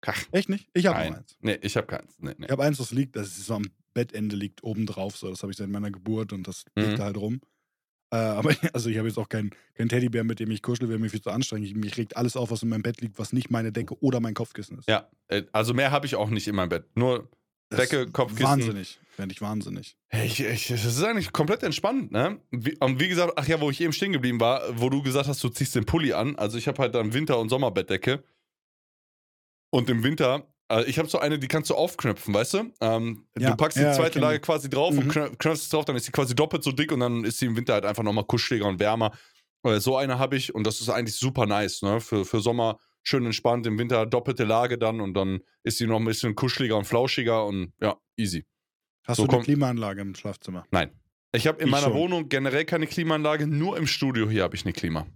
[0.06, 0.68] Ach, Echt nicht?
[0.74, 1.36] Ich habe eins.
[1.40, 2.14] Nee, ich habe keins.
[2.18, 2.46] Nee, nee.
[2.46, 5.16] Ich habe eins, das liegt, das ist so am Bettende, liegt oben drauf.
[5.16, 5.28] So.
[5.30, 6.82] Das habe ich seit meiner Geburt und das Mhm.
[6.82, 7.40] liegt da halt rum.
[8.12, 10.98] Äh, aber also ich habe jetzt auch keinen kein Teddybär, mit dem ich kuschel, wäre
[10.98, 11.68] mir viel zu anstrengend.
[11.68, 14.20] Ich, mich regt alles auf, was in meinem Bett liegt, was nicht meine Decke oder
[14.20, 14.88] mein Kopfkissen ist.
[14.88, 16.84] Ja, äh, also mehr habe ich auch nicht in meinem Bett.
[16.96, 17.28] Nur
[17.76, 18.44] Decke, Kopfkissen.
[18.46, 18.98] Wahnsinnig.
[19.10, 19.96] Fände ich wahnsinnig.
[20.10, 22.40] Ich, ich, das ist eigentlich komplett entspannt, ne?
[22.50, 25.28] Wie, und wie gesagt, ach ja, wo ich eben stehen geblieben war, wo du gesagt
[25.28, 26.36] hast, du ziehst den Pulli an.
[26.36, 28.24] Also ich habe halt dann Winter- und Sommerbettdecke.
[29.70, 32.72] Und im Winter, äh, ich habe so eine, die kannst du aufknöpfen, weißt du?
[32.80, 35.10] Ähm, Ja, du packst die ja, zweite Lage quasi drauf und Mhm.
[35.10, 37.46] knö- knöpfst es drauf, dann ist sie quasi doppelt so dick und dann ist sie
[37.46, 39.12] im Winter halt einfach nochmal kuscheliger und wärmer.
[39.64, 42.00] Äh, so eine habe ich und das ist eigentlich super nice, ne?
[42.00, 45.98] Für, für Sommer schön entspannt, im Winter doppelte Lage dann und dann ist sie noch
[45.98, 48.46] ein bisschen kuscheliger und flauschiger und ja, easy.
[49.04, 50.64] Hast So du eine Klimaanlage im Schlafzimmer?
[50.70, 50.92] Nein.
[51.34, 51.94] Ich habe in Ich meiner schon.
[51.94, 55.06] Wohnung generell keine Klimaanlage, nur im Studio hier habe ich eine Klima.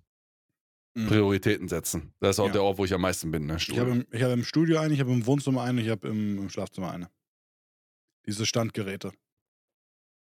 [0.97, 1.09] Mhm.
[1.09, 2.15] Prioritäten setzen.
[2.21, 2.53] Das ist auch Ja.
[2.53, 3.57] der Ort, wo ich am meisten bin, ne?
[3.59, 6.39] Ich habe im, hab im Studio eine, ich habe im Wohnzimmer eine, ich habe im,
[6.39, 7.11] im Schlafzimmer eine.
[8.27, 9.13] Diese Standgeräte.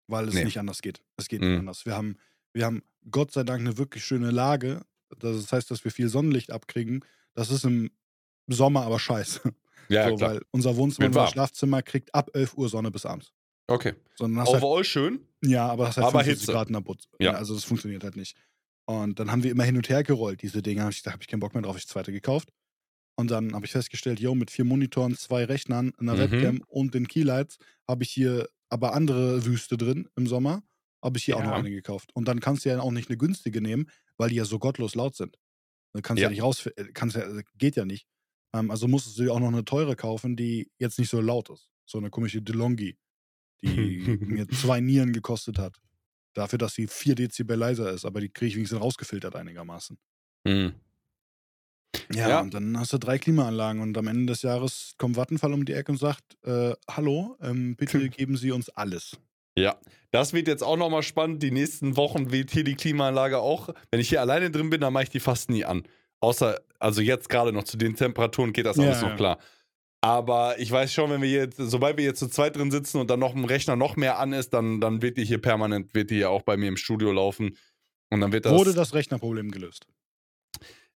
[0.07, 0.43] Weil es Nee.
[0.45, 1.03] nicht anders geht.
[1.17, 1.47] Es geht Mhm.
[1.49, 1.85] nicht anders.
[1.85, 2.17] Wir haben,
[2.53, 4.81] wir haben Gott sei Dank eine wirklich schöne Lage.
[5.19, 7.05] Das heißt, dass wir viel Sonnenlicht abkriegen.
[7.35, 7.91] Das ist im
[8.47, 9.41] Sommer aber scheiße.
[9.89, 10.29] ja, so, klar.
[10.35, 11.31] weil unser Wohnzimmer, Wird unser.
[11.31, 13.31] Schlafzimmer kriegt ab 11 Uhr Sonne bis abends.
[13.67, 13.93] Okay.
[14.19, 14.21] Hast
[14.53, 15.19] halt, Overall schön.
[15.43, 16.51] ja, aber das hat 45 Hitze.
[16.51, 17.07] Grad in der Butz.
[17.19, 17.31] Ja.
[17.33, 18.37] Also das funktioniert halt nicht.
[18.87, 20.83] Und dann haben wir immer hin und her gerollt, diese Dinge.
[20.83, 22.49] Hab ich- Da habe ich keinen Bock mehr drauf, ich das zweite gekauft.
[23.17, 26.19] Und dann habe ich festgestellt, yo, mit vier Monitoren, zwei Rechnern, einer Mhm.
[26.19, 30.61] Webcam und den Keylights habe ich hier aber andere Wüste drin im Sommer.
[31.03, 31.57] Habe ich hier auch noch Ja.
[31.57, 32.11] eine gekauft.
[32.13, 34.95] Und dann kannst du ja auch nicht eine günstige nehmen, weil die ja so gottlos
[34.95, 35.37] laut sind.
[35.95, 36.31] Du kannst ja, Ja.
[36.31, 38.05] nicht raus, äh, kannst ja, äh, geht ja nicht.
[38.53, 41.49] Ähm, also musstest du dir auch noch eine teure kaufen, die jetzt nicht so laut
[41.49, 41.69] ist.
[41.85, 42.97] So eine komische DeLonghi,
[43.61, 43.67] die
[44.21, 45.77] mir zwei Nieren gekostet hat.
[46.33, 49.97] Dafür, dass sie 4 Dezibel leiser ist, aber die kriege ich wenigstens rausgefiltert einigermaßen.
[50.45, 50.73] Mhm.
[52.13, 52.41] Ja, Ja.
[52.41, 55.73] und dann hast du drei Klimaanlagen und am Ende des Jahres kommt Vattenfall um die
[55.73, 59.17] Ecke und sagt, äh, hallo, ähm, bitte geben Sie uns alles.
[59.57, 59.79] Ja,
[60.11, 61.41] das wird jetzt auch nochmal spannend.
[61.43, 63.69] Die nächsten Wochen wird hier die Klimaanlage auch.
[63.91, 65.83] Wenn ich hier alleine drin bin, dann mache ich die fast nie an.
[66.19, 69.15] Außer, also jetzt gerade noch zu den Temperaturen geht das Ja, alles noch ja.
[69.15, 69.39] klar.
[70.01, 73.09] Aber ich weiß schon, wenn wir jetzt, sobald wir jetzt zu zweit drin sitzen und
[73.09, 76.11] dann noch ein Rechner noch mehr an ist, dann, dann wird die hier permanent, wird
[76.11, 77.57] die hier auch bei mir im Studio laufen.
[78.11, 78.53] Und dann wird das.
[78.53, 79.87] Wurde das Rechnerproblem gelöst?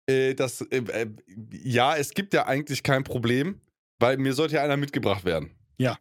[0.07, 1.07] Äh, das, äh, äh,
[1.53, 3.61] ja, es gibt ja eigentlich kein Problem,
[3.99, 5.51] weil mir sollte ja einer mitgebracht werden.
[5.79, 5.99] Ja.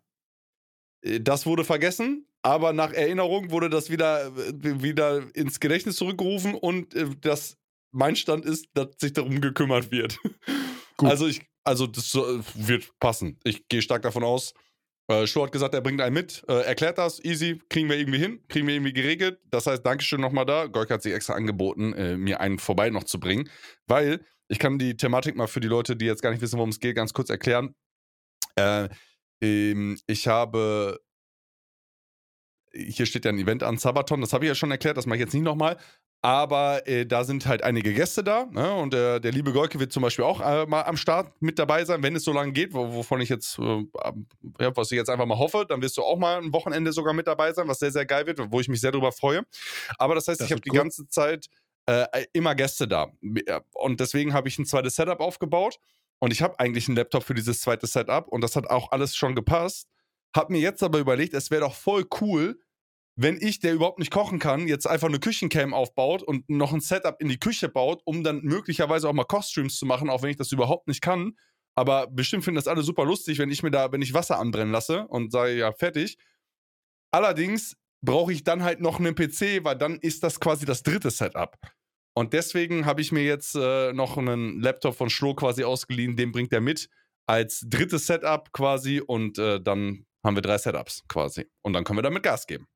[1.02, 6.54] Äh, Das wurde vergessen, aber nach Erinnerung wurde das wieder, äh, wieder ins Gedächtnis zurückgerufen
[6.54, 7.58] und äh, das,
[7.92, 10.20] mein Stand ist, dass sich darum gekümmert wird.
[10.98, 11.10] Gut.
[11.10, 12.20] Also ich, also das äh,
[12.54, 13.40] wird passen.
[13.44, 14.54] Ich gehe stark davon aus.
[15.08, 18.20] Äh, Schuh hat gesagt, er bringt einen mit, äh, erklärt das, easy, kriegen wir irgendwie
[18.20, 19.40] hin, kriegen wir irgendwie geregelt.
[19.50, 20.68] Das heißt, Dankeschön nochmal da.
[20.68, 23.50] Goik hat sich extra angeboten, äh, mir einen vorbei noch zu bringen,
[23.88, 26.70] weil ich kann die Thematik mal für die Leute, die jetzt gar nicht wissen, worum
[26.70, 27.74] es geht, ganz kurz erklären.
[28.56, 28.90] Äh,
[29.42, 31.00] ähm, ich habe,
[32.76, 35.18] hier steht ja ein Event an, Sabaton, das habe ich ja schon erklärt, das mache
[35.18, 35.78] ich jetzt nicht nochmal.
[36.22, 38.48] Aber äh, da sind halt einige Gäste da.
[38.50, 38.74] Ne?
[38.74, 41.86] Und der, der liebe Golke wird zum Beispiel auch äh, mal am Start mit dabei
[41.86, 43.86] sein, wenn es so lange geht, wo, wovon ich jetzt, äh,
[44.60, 45.68] ja, was ich jetzt einfach mal hoffe.
[45.70, 48.26] Dann wirst du auch mal ein Wochenende sogar mit dabei sein, was sehr, sehr geil
[48.26, 49.44] wird, wo ich mich sehr drüber freue.
[50.00, 51.48] Aber das heißt, Das ich habe die ganze Zeit
[51.86, 53.12] äh, immer Gäste da.
[53.74, 55.78] Und deswegen habe ich ein zweites Setup aufgebaut.
[56.18, 58.28] Und ich habe eigentlich einen Laptop für dieses zweite Setup.
[58.30, 59.88] Und das hat auch alles schon gepasst.
[60.36, 62.60] Hab mir jetzt aber überlegt, es wäre doch voll cool,
[63.18, 66.82] wenn ich, der überhaupt nicht kochen kann, jetzt einfach eine Küchencam aufbaut und noch ein
[66.82, 70.32] Setup in die Küche baut, um dann möglicherweise auch mal Kochstreams zu machen, auch wenn
[70.32, 71.38] ich das überhaupt nicht kann.
[71.76, 74.72] Aber bestimmt finden das alle super lustig, wenn ich mir da, wenn ich Wasser anbrennen
[74.72, 76.18] lasse und sage, ja, fertig.
[77.12, 81.10] Allerdings brauche ich dann halt noch einen PC, weil dann ist das quasi das dritte
[81.10, 81.58] Setup.
[82.18, 86.32] Und deswegen habe ich mir jetzt äh, noch einen Laptop von Schlo quasi ausgeliehen, den
[86.32, 86.90] bringt er mit
[87.28, 91.46] als drittes Setup quasi und äh, dann haben wir drei Setups quasi.
[91.62, 92.68] Und dann können wir damit Gas geben.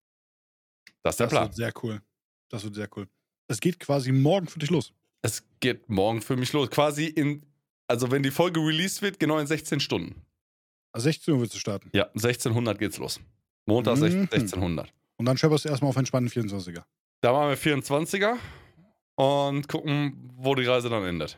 [1.04, 1.44] Das ist der Das Plan.
[1.46, 2.02] wird sehr cool.
[2.50, 3.08] Das wird sehr cool.
[3.48, 4.94] Es geht quasi morgen für dich los.
[5.22, 6.70] Es geht morgen für mich los.
[6.70, 7.46] Quasi in,
[7.88, 10.22] also wenn die Folge released wird, genau in 16 Stunden.
[10.92, 11.90] Also 16 Uhr willst du starten.
[11.94, 13.20] Ja, 1600 geht's los.
[13.66, 14.02] Montag Mhm.
[14.02, 14.94] 16 1600.
[15.18, 16.84] Und dann schepperst du erstmal auf entspannten 24er.
[17.22, 18.38] Da machen wir 24er
[19.16, 21.38] und gucken, wo die Reise dann endet.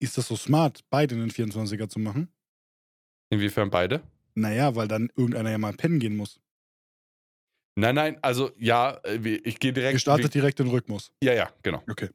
[0.00, 2.28] Ist das so smart, beide in den 24er zu machen?
[3.30, 4.02] Inwiefern beide?
[4.34, 6.40] Naja, weil dann irgendeiner ja mal pennen gehen muss.
[7.78, 9.94] Nein, nein, also ja, äh, ich gehe direkt.
[9.94, 11.12] Ihr startet direkt in Rhythmus.
[11.22, 11.82] Ja, ja, genau.
[11.88, 12.08] Okay.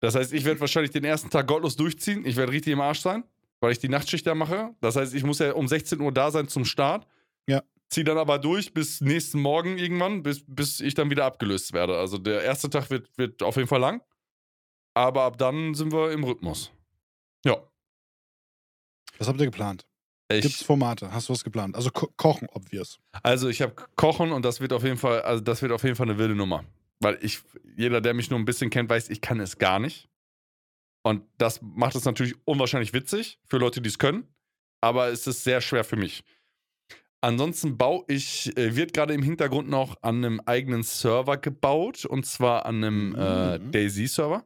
[0.00, 2.26] Das heißt, ich werde wahrscheinlich den ersten Tag gottlos durchziehen.
[2.26, 3.24] Ich werde richtig im Arsch sein,
[3.60, 4.74] weil ich die Nachtschicht da mache.
[4.80, 7.06] Das heißt, ich muss ja um 16 Uhr da sein zum Start.
[7.48, 7.62] Ja.
[7.88, 11.96] zieh dann aber durch bis nächsten Morgen irgendwann, bis, bis ich dann wieder abgelöst werde.
[11.96, 14.02] Also der erste Tag wird, wird auf jeden Fall lang.
[14.94, 16.72] Aber ab dann sind wir im Rhythmus.
[17.44, 17.56] Ja.
[19.18, 19.86] Was habt ihr geplant?
[20.28, 21.12] Ich, Gibt's Formate?
[21.12, 21.76] Hast du was geplant?
[21.76, 22.98] Also ko kochen, obvious.
[23.22, 25.94] Also ich habe Kochen und das wird auf jeden Fall, also das wird auf jeden
[25.94, 26.64] Fall eine wilde Nummer.
[27.00, 27.40] Weil ich,
[27.76, 30.08] jeder, der mich nur ein bisschen kennt, weiß, ich kann es gar nicht.
[31.04, 34.26] Und das macht es natürlich unwahrscheinlich witzig für Leute, die es können.
[34.80, 36.24] Aber es ist sehr schwer für mich.
[37.20, 42.04] Ansonsten baue ich, äh, wird gerade im Hintergrund noch an einem eigenen Server gebaut.
[42.04, 43.70] Und zwar an einem äh, Mhm.
[43.72, 44.44] Daisy-Server.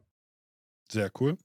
[0.91, 1.37] Sehr cool.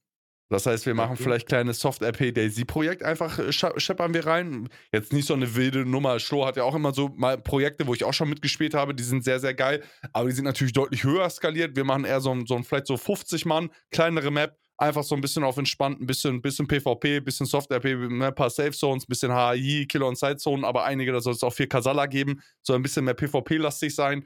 [0.49, 1.25] Das heißt, wir machen Okay.
[1.25, 4.69] vielleicht kleines Soft-RP Daisy-Projekt, einfach äh, scheppern wir rein.
[4.93, 6.21] Jetzt nicht so eine wilde Nummer.
[6.21, 9.03] Schlo hat ja auch immer so mal Projekte, wo ich auch schon mitgespielt habe, die
[9.03, 9.83] sind sehr, sehr geil,
[10.13, 11.75] aber die sind natürlich deutlich höher skaliert.
[11.75, 15.17] Wir machen eher so ein, so ein vielleicht so 50 Mann, kleinere Map, einfach so
[15.17, 19.33] ein bisschen auf entspannt, ein bisschen, bisschen PvP, bisschen Soft-RP, ein paar Safe-Zones, ein bisschen
[19.33, 22.83] HI, Killer- und Side-Zonen, aber einige, da soll es auch viel Kasala geben, soll ein
[22.83, 24.25] bisschen mehr PvP-lastig sein.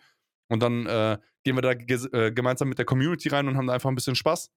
[0.49, 3.73] Und dann äh, gehen wir da äh, gemeinsam mit der Community rein und haben da
[3.75, 4.51] einfach ein bisschen Spaß.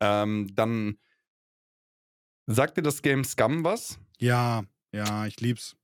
[0.00, 0.98] Ähm, dann
[2.46, 3.98] sagt dir das Game Scum was?
[4.18, 5.76] Ja, ja, ich lieb's.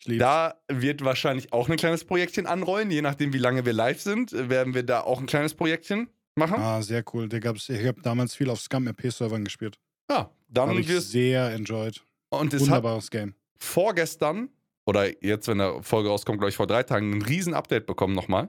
[0.00, 0.20] Ich lieb's.
[0.20, 2.90] Da wird wahrscheinlich auch ein kleines Projektchen anrollen.
[2.90, 6.56] Je nachdem, wie lange wir live sind, werden wir da auch ein kleines Projektchen machen.
[6.58, 7.28] ah, sehr cool.
[7.28, 9.78] Da gab's, ich habe damals viel auf Scum RP-Servern gespielt.
[10.10, 12.02] Ja, dann Habe ich sehr enjoyed.
[12.30, 13.34] und es hat Wunderbares Game.
[13.58, 14.50] vorgestern
[14.86, 18.14] oder jetzt, wenn der Folge rauskommt, glaube ich, vor drei Tagen ein riesen Update bekommen
[18.14, 18.48] nochmal.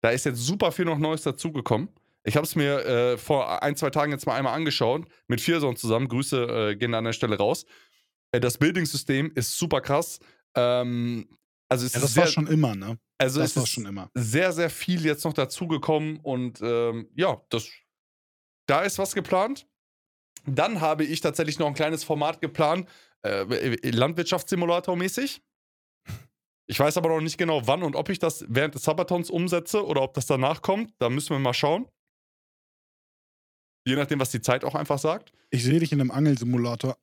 [0.00, 1.88] Da ist jetzt super viel noch Neues dazugekommen.
[2.24, 5.76] Ich habe es mir äh, vor ein, zwei Tagen jetzt mal einmal angeschaut, mit Vierson
[5.76, 6.08] zusammen.
[6.08, 7.64] Grüße äh, gehen an der Stelle raus.
[8.32, 10.20] Äh, das Building-System ist super krass.
[10.56, 11.28] Ähm,
[11.70, 12.98] also es Ja, ist das sehr, war schon immer, ne?
[13.18, 14.10] also Das es war ist schon immer.
[14.14, 17.68] sehr, sehr viel jetzt noch dazugekommen und ähm, ja, das,
[18.66, 19.66] da ist was geplant.
[20.46, 22.88] Dann habe ich tatsächlich noch ein kleines Format geplant,
[23.22, 25.42] äh, Landwirtschaftssimulator mäßig.
[26.66, 29.84] Ich weiß aber noch nicht genau, wann und ob ich das während des Sabatons umsetze
[29.84, 30.92] oder ob das danach kommt.
[30.98, 31.88] Da müssen wir mal schauen.
[33.86, 35.32] Je nachdem, was die Zeit auch einfach sagt.
[35.50, 36.96] Ich sehe dich in einem Angelsimulator.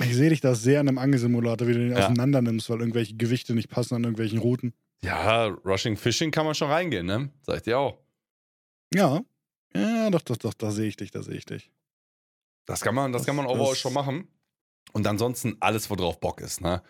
[0.00, 2.04] Ich sehe dich da sehr in einem Angelsimulator, wie du den Ja.
[2.06, 4.74] auseinander nimmst, weil irgendwelche Gewichte nicht passen an irgendwelchen Routen.
[5.02, 7.30] Ja, Rushing Fishing kann man schon reingehen, ne?
[7.42, 7.98] Sag ich dir auch.
[8.92, 9.22] Ja.
[9.74, 11.70] Ja, doch, doch, doch, da sehe ich dich, da sehe ich dich.
[12.64, 14.28] Das kann man, das, Das- kann man overall schon machen.
[14.92, 16.82] Und ansonsten alles, worauf Bock ist, ne?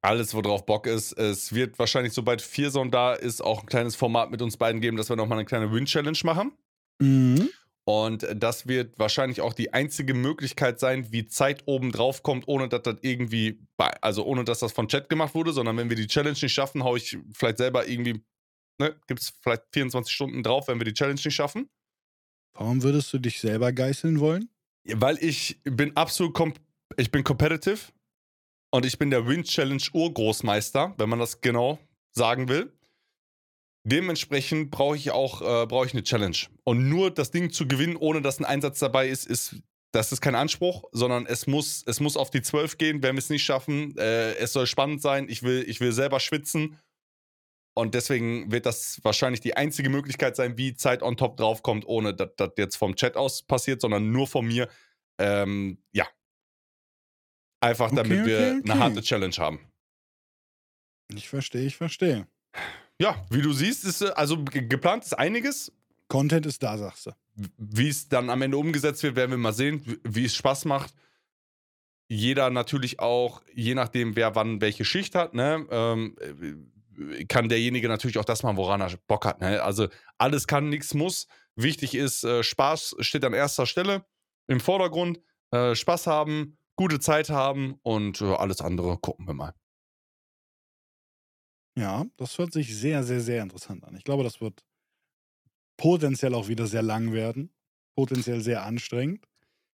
[0.00, 1.12] Alles, worauf Bock ist.
[1.12, 4.96] Es wird wahrscheinlich, sobald Vierson da ist, auch ein kleines Format mit uns beiden geben,
[4.96, 6.52] dass wir nochmal eine kleine Win-Challenge machen.
[7.00, 7.48] Mhm.
[7.84, 12.68] Und das wird wahrscheinlich auch die einzige Möglichkeit sein, wie Zeit oben drauf kommt, ohne
[12.68, 13.66] dass das irgendwie,
[14.02, 16.84] also ohne dass das von Chat gemacht wurde, sondern wenn wir die Challenge nicht schaffen,
[16.84, 18.22] hau ich vielleicht selber irgendwie,
[18.78, 21.70] ne, gibt es vielleicht 24 Stunden drauf, wenn wir die Challenge nicht schaffen.
[22.52, 24.50] Warum würdest du dich selber geißeln wollen?
[24.84, 26.38] Weil ich bin absolut,
[26.98, 27.80] ich bin competitive
[28.70, 31.78] und ich bin der Win Challenge Urgroßmeister, wenn man das genau
[32.12, 32.72] sagen will.
[33.84, 36.36] Dementsprechend brauche ich auch äh, brauche ich eine Challenge.
[36.64, 40.20] Und nur das Ding zu gewinnen, ohne dass ein Einsatz dabei ist, ist das ist
[40.20, 43.44] kein Anspruch, sondern es muss, es muss auf die 12 gehen, wenn wir es nicht
[43.44, 43.96] schaffen.
[43.96, 46.78] Äh, es soll spannend sein, ich will, ich will selber schwitzen.
[47.74, 52.12] Und deswegen wird das wahrscheinlich die einzige Möglichkeit sein, wie Zeit on top draufkommt, ohne
[52.12, 54.68] dass das jetzt vom Chat aus passiert, sondern nur von mir.
[55.18, 56.06] Ähm, ja.
[57.60, 58.70] Einfach damit Okay, wir okay, okay.
[58.70, 59.60] eine harte Challenge haben.
[61.14, 62.26] Ich verstehe, ich verstehe.
[63.00, 65.72] Ja, wie du siehst, ist äh, also ge- geplant ist einiges.
[66.08, 67.10] Content ist da, sagst du.
[67.56, 70.64] Wie es dann am Ende umgesetzt wird, werden wir mal sehen, wie- wie es Spaß
[70.66, 70.92] macht.
[72.10, 77.88] Jeder natürlich auch, je nachdem, wer wann welche Schicht hat, ne, ähm, äh, kann derjenige
[77.88, 79.40] natürlich auch das machen, woran er Bock hat.
[79.40, 79.62] Ne?
[79.62, 81.28] Also alles kann, nichts muss.
[81.54, 84.04] Wichtig ist, äh, Spaß steht an erster Stelle
[84.48, 85.20] im Vordergrund.
[85.52, 89.54] Äh, Spaß haben, gute Zeit haben und äh, alles andere gucken wir mal.
[91.76, 93.94] Ja, das hört sich sehr, sehr, sehr interessant an.
[93.96, 94.64] Ich glaube, das wird
[95.76, 97.52] potenziell auch wieder sehr lang werden.
[97.96, 99.26] Potenziell sehr anstrengend.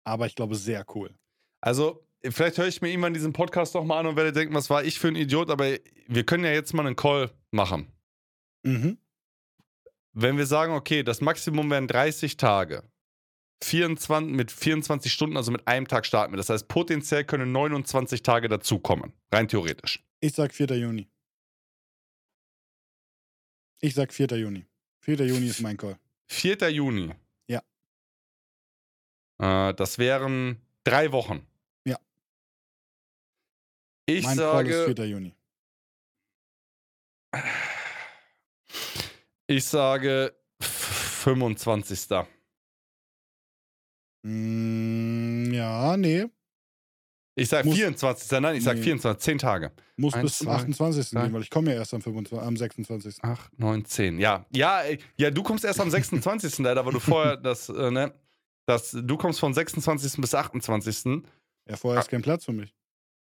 [0.03, 1.15] Aber ich glaube, sehr cool.
[1.61, 4.83] Also, vielleicht höre ich mir irgendwann diesen Podcast nochmal an und werde denken, was war
[4.83, 7.91] ich für ein Idiot, aber wir können ja jetzt mal einen Call machen.
[8.63, 8.97] Mhm.
[10.11, 12.83] Wenn wir sagen, okay, das Maximum wären 30 Tage,
[13.63, 16.37] 24, mit 24 Stunden, also mit einem Tag starten wir.
[16.37, 20.03] Das heißt, potenziell können 29 Tage dazukommen, rein theoretisch.
[20.19, 20.67] Ich sag 4.
[20.77, 21.07] Juni.
[23.81, 24.27] Ich sag 4.
[24.37, 24.65] Juni.
[25.01, 25.25] 4.
[25.25, 25.97] Juni ist mein Call.
[26.27, 26.69] 4.
[26.71, 27.13] Juni.
[27.47, 27.61] Ja.
[29.37, 31.45] Äh, das wären drei Wochen.
[31.85, 31.99] Ja.
[34.05, 35.07] Ich mein Call ist sage, 4.
[35.07, 35.35] Juni.
[39.47, 42.25] ich sage 25.
[44.25, 46.25] Mm, ja, nee.
[47.37, 48.39] Ich sag Muss- 24.
[48.39, 48.83] Nein, ich sag Nee.
[48.83, 49.21] 24.
[49.23, 49.71] 10 Tage.
[49.97, 51.09] Muss Eins, bis zum zwei, 28.
[51.11, 51.23] drei.
[51.25, 53.23] gehen, weil ich komme ja erst am, 25, am 26.
[53.23, 54.19] 8, 9, 10.
[54.19, 54.81] Ja, ja,
[55.17, 56.59] ja, du kommst erst am 26.
[56.59, 58.13] leider, weil du vorher das, äh, ne,
[58.65, 60.19] das, du kommst von 26.
[60.21, 61.21] bis 28.
[61.69, 62.73] Ja, vorher ist kein Platz für mich.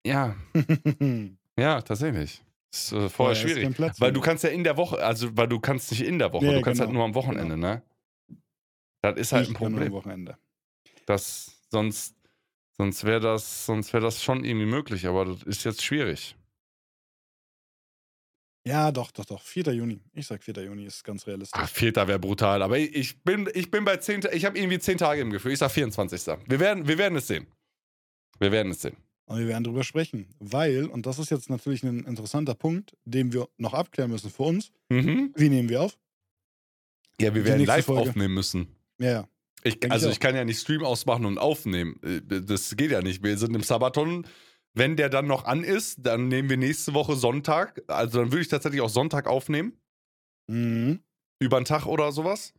[0.07, 0.37] Ja,
[1.59, 2.43] ja, tatsächlich.
[2.73, 3.65] Ist äh, vorher ist schwierig.
[3.65, 6.19] kein Platz Weil du kannst ja in der Woche, also weil du kannst nicht in
[6.19, 6.89] der Woche, Ja, du kannst genau.
[6.89, 7.83] halt nur am Wochenende, ne?
[9.03, 9.93] Das ist halt Ich ein kann nur am Problem.
[9.93, 10.39] Wochenende.
[11.07, 12.15] Das, sonst
[12.77, 16.37] sonst wäre das, sonst wäre das schon irgendwie möglich, aber das ist jetzt schwierig.
[18.67, 19.43] Ja, doch, doch, doch.
[19.43, 19.75] 4.
[19.75, 20.01] Juni.
[20.15, 20.55] Ich sag 4.
[20.65, 21.61] Juni ist ganz realistisch.
[21.63, 24.97] Ach, Vierter wäre brutal, aber ich, bin, ich bin bei 10, ich habe irgendwie 10
[24.99, 25.53] Tage im Gefühl.
[25.53, 26.27] Ich sag 24.
[26.47, 27.47] Wir werden, wir werden es sehen.
[28.39, 28.97] Wir werden es sehen.
[29.27, 30.35] Und wir werden drüber sprechen.
[30.39, 34.45] Weil, und das ist jetzt natürlich ein interessanter Punkt, den wir noch abklären müssen für
[34.45, 34.73] uns.
[34.89, 35.33] Mhm.
[35.37, 35.99] Wie nehmen wir auf?
[37.21, 38.09] Ja, wir Die werden live Folge.
[38.11, 38.69] aufnehmen müssen.
[38.99, 39.29] Ja, ja.
[39.67, 41.99] Ich, also ich ich kann ja nicht Stream ausmachen und aufnehmen.
[42.03, 43.23] Äh, Das geht ja nicht.
[43.23, 44.27] Wir sind im Sabaton.
[44.77, 47.81] Wenn der dann noch an ist, dann nehmen wir nächste Woche Sonntag.
[47.87, 49.81] Also dann würde ich tatsächlich auch Sonntag aufnehmen.
[50.51, 51.03] Mhm.
[51.41, 52.53] Über einen Tag oder sowas.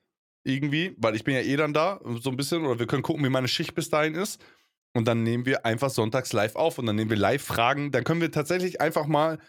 [0.44, 0.96] Irgendwie.
[0.98, 2.66] Weil ich bin ja eh dann da, so ein bisschen.
[2.66, 4.44] Oder wir können gucken, wie meine Schicht bis dahin ist.
[4.96, 6.80] Und dann nehmen wir einfach sonntags live auf.
[6.80, 7.92] Und dann nehmen wir Live-Fragen.
[7.92, 9.40] Dann können wir tatsächlich einfach mal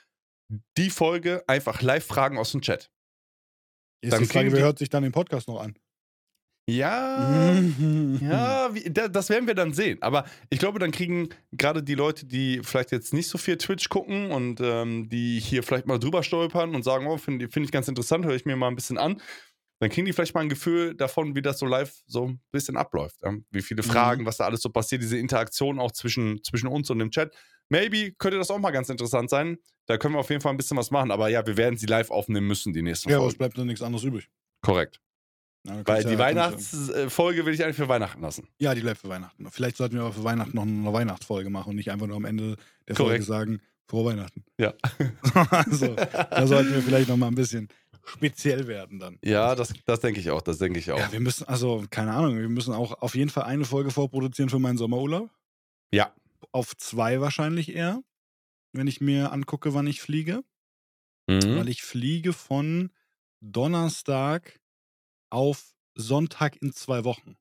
[0.77, 2.91] die Folge einfach Live-Fragen aus dem Chat.
[4.03, 5.77] Ist Dann die Frage, wer hört sich dann den Podcast noch an?
[6.69, 7.53] Ja.
[7.61, 8.19] Mhm.
[8.23, 10.03] Ja, wie, da, das werden wir dann sehen.
[10.03, 13.89] Aber ich glaube, dann kriegen gerade die Leute, die vielleicht jetzt nicht so viel Twitch
[13.89, 17.73] gucken und ähm, die hier vielleicht mal drüber stolpern und sagen, oh, finde find ich
[17.73, 19.21] ganz interessant, höre ich mir mal ein bisschen an,
[19.79, 22.77] dann kriegen die vielleicht mal ein Gefühl davon, wie das so live so ein bisschen
[22.77, 23.21] abläuft.
[23.23, 23.33] Ja?
[23.51, 23.87] Wie viele Mhm.
[23.91, 27.33] Fragen, was da alles so passiert, diese Interaktion auch zwischen, zwischen uns und dem Chat.
[27.69, 29.59] Maybe könnte das auch mal ganz interessant sein.
[29.87, 31.11] Da können wir auf jeden Fall ein bisschen was machen.
[31.13, 33.39] Aber ja, wir werden sie live aufnehmen müssen, die nächsten Ja, aber es Folgen.
[33.39, 34.29] bleibt dann nichts anderes übrig.
[34.63, 35.01] Korrekt.
[35.67, 38.49] Ja, Weil die ja- Weihnachtsfolge will ich eigentlich für Weihnachten lassen.
[38.59, 39.51] Ja, die bleibt für Weihnachten.
[39.51, 42.25] Vielleicht sollten wir aber für Weihnachten noch eine Weihnachtsfolge machen und nicht einfach nur am
[42.25, 42.57] Ende
[42.89, 43.25] der Folge Korrekt.
[43.25, 44.45] sagen, frohe Weihnachten.
[44.59, 44.75] Ja.
[45.51, 47.69] also, da sollten wir vielleicht noch mal ein bisschen
[48.05, 49.19] speziell werden dann.
[49.25, 50.99] Ja, das, das denke ich auch, das denke ich auch.
[50.99, 54.49] Ja, wir müssen, also, keine Ahnung, wir müssen auch auf jeden Fall eine Folge vorproduzieren
[54.49, 55.29] für meinen Sommerurlaub.
[55.93, 56.13] Ja.
[56.53, 58.03] Auf zwei wahrscheinlich eher,
[58.73, 60.43] wenn ich mir angucke, wann ich fliege.
[61.29, 61.57] Mhm.
[61.57, 62.91] Weil ich fliege von
[63.41, 64.61] Donnerstag
[65.31, 67.37] auf Sonntag in zwei Wochen.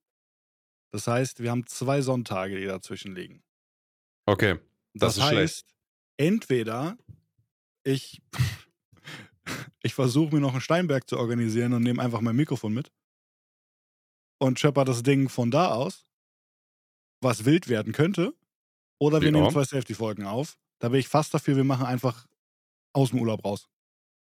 [0.92, 3.44] Das heißt, wir haben zwei Sonntage, die dazwischen liegen.
[4.26, 4.56] Okay,
[4.94, 5.76] das, Das, ist heißt, schlecht.
[6.18, 6.98] entweder
[7.84, 8.22] ich,
[9.84, 12.92] ich versuche mir noch einen Steinberg zu organisieren und nehme einfach mein Mikrofon mit
[14.40, 16.06] und schöpper das Ding von da aus,
[17.22, 18.34] was wild werden könnte.
[19.00, 19.32] Oder wir Ja.
[19.34, 20.58] nehmen zwei Safety-Folgen auf.
[20.80, 22.26] Da bin ich fast dafür, wir machen einfach
[22.94, 23.68] aus dem Urlaub raus.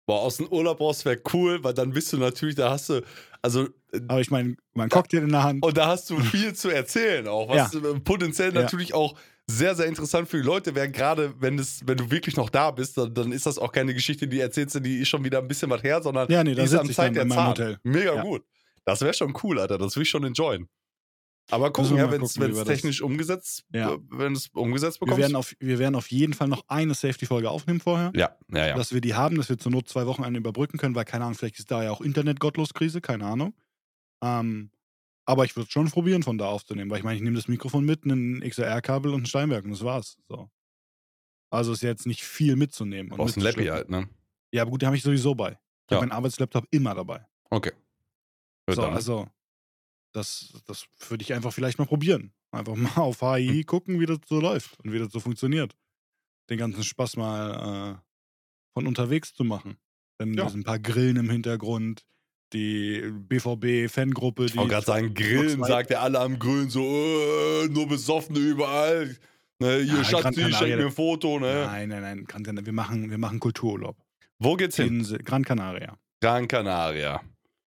[0.08, 3.02] Boah, aus dem Urlaub raus wäre cool, weil dann bist du natürlich, da hast du,
[3.42, 5.62] also, äh, Aber ich meine, mein Cocktail in der Hand.
[5.62, 8.62] und da hast du viel zu erzählen auch, was äh, potenziell Ja.
[8.62, 12.38] natürlich auch sehr, sehr interessant für die Leute wäre, gerade wenn, es, wenn du wirklich
[12.38, 15.08] noch da bist, dann, dann ist das auch keine Geschichte, die erzählst du, die ist
[15.08, 17.76] schon wieder ein bisschen was her, sondern Ja, nee, die ist am Zeit der Zahn.
[17.82, 18.22] Mega Ja.
[18.22, 18.42] gut.
[18.86, 20.70] Das wäre schon cool, Alter, das will ich schon enjoyen.
[21.50, 23.94] Aber gucken, wir ja, mal wenn es wir das- technisch umgesetzt, Ja.
[23.94, 25.20] äh, wenn es umgesetzt Wir bekommst.
[25.22, 28.12] werden, auf, wir werden auf jeden Fall noch eine Safety-Folge aufnehmen vorher.
[28.14, 28.76] ja, ja, ja.
[28.76, 31.24] Dass wir die haben, dass wir zur Not zwei Wochen einen überbrücken können, weil keine
[31.24, 33.54] Ahnung, vielleicht ist da ja auch Internet-Gottlos-Krise, keine Ahnung.
[34.22, 34.70] Ähm,
[35.24, 37.84] aber ich würde schon probieren, von da aufzunehmen, weil ich meine, ich nehme das Mikrofon
[37.84, 40.16] mit, ein XLR-Kabel und ein Steinberg und das war's.
[40.28, 40.50] So.
[41.50, 43.10] Also ist jetzt nicht viel mitzunehmen.
[43.10, 44.08] Du brauchst ein Lappy halt, ne?
[44.52, 45.52] Ja, aber gut, den habe ich sowieso bei.
[45.52, 45.96] Ich Ja.
[45.96, 47.26] habe meinen Arbeitslaptop immer dabei.
[47.50, 47.72] Okay.
[48.66, 48.94] Gut, So, dann.
[48.94, 49.26] also,
[50.12, 52.32] das, das würde ich einfach vielleicht mal probieren.
[52.50, 53.34] Einfach mal auf Hm.
[53.34, 55.76] HI gucken, wie das so läuft und wie das so funktioniert.
[56.50, 58.00] Den ganzen Spaß mal äh,
[58.74, 59.76] von unterwegs zu machen.
[60.18, 60.48] Dann Ja.
[60.48, 62.04] sind ein paar Grillen im Hintergrund,
[62.54, 64.52] die BVB-Fangruppe, die.
[64.52, 69.16] Ich wollte gerade sagen, Grillen, sagt er alle am Grillen so, äh, nur Besoffene überall.
[69.60, 71.64] Ne, hier, Ja, Schatzi, schenk mir ein Foto, ne?
[71.66, 73.96] Nein, nein, nein, wir machen, wir machen Kultururlaub.
[74.38, 75.04] Wo geht's hin?
[75.04, 75.98] In Gran Canaria.
[76.22, 77.20] Gran Canaria.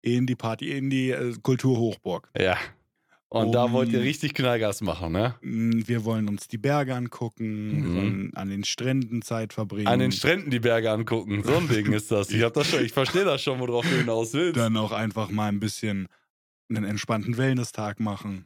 [0.06, 2.30] In die Party, in die äh, Kulturhochburg.
[2.38, 2.58] Ja.
[3.28, 5.34] Und da Um- wollt ihr richtig Knallgas machen, ne?
[5.42, 8.32] Mm, Wir wollen uns die Berge angucken, Mhm.
[8.36, 9.88] an den Stränden Zeit verbringen.
[9.88, 11.42] An den Stränden die Berge angucken.
[11.44, 12.30] So ein Ding ist das.
[12.30, 14.58] Ich hab das schon, ich verstehe das schon, worauf du hinaus willst.
[14.58, 16.08] dann auch einfach mal ein bisschen
[16.70, 18.46] einen entspannten Wellness-Tag machen.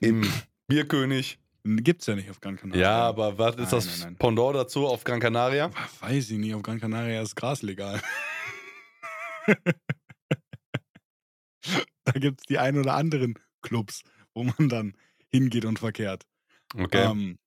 [0.00, 0.24] Im
[0.68, 1.38] Bierkönig.
[1.64, 2.80] Gibt's ja nicht auf Gran Canaria.
[2.82, 4.16] Ja, aber was ist Nein, das nein, nein.
[4.16, 5.70] Pendant dazu auf Gran Canaria?
[6.00, 8.00] Weiß ich nicht, auf Gran Canaria ist Gras legal.
[12.04, 14.02] da gibt's die ein oder anderen Clubs,
[14.34, 14.96] wo man dann
[15.28, 16.24] hingeht und verkehrt.
[16.74, 17.04] Okay.
[17.10, 17.38] Ähm,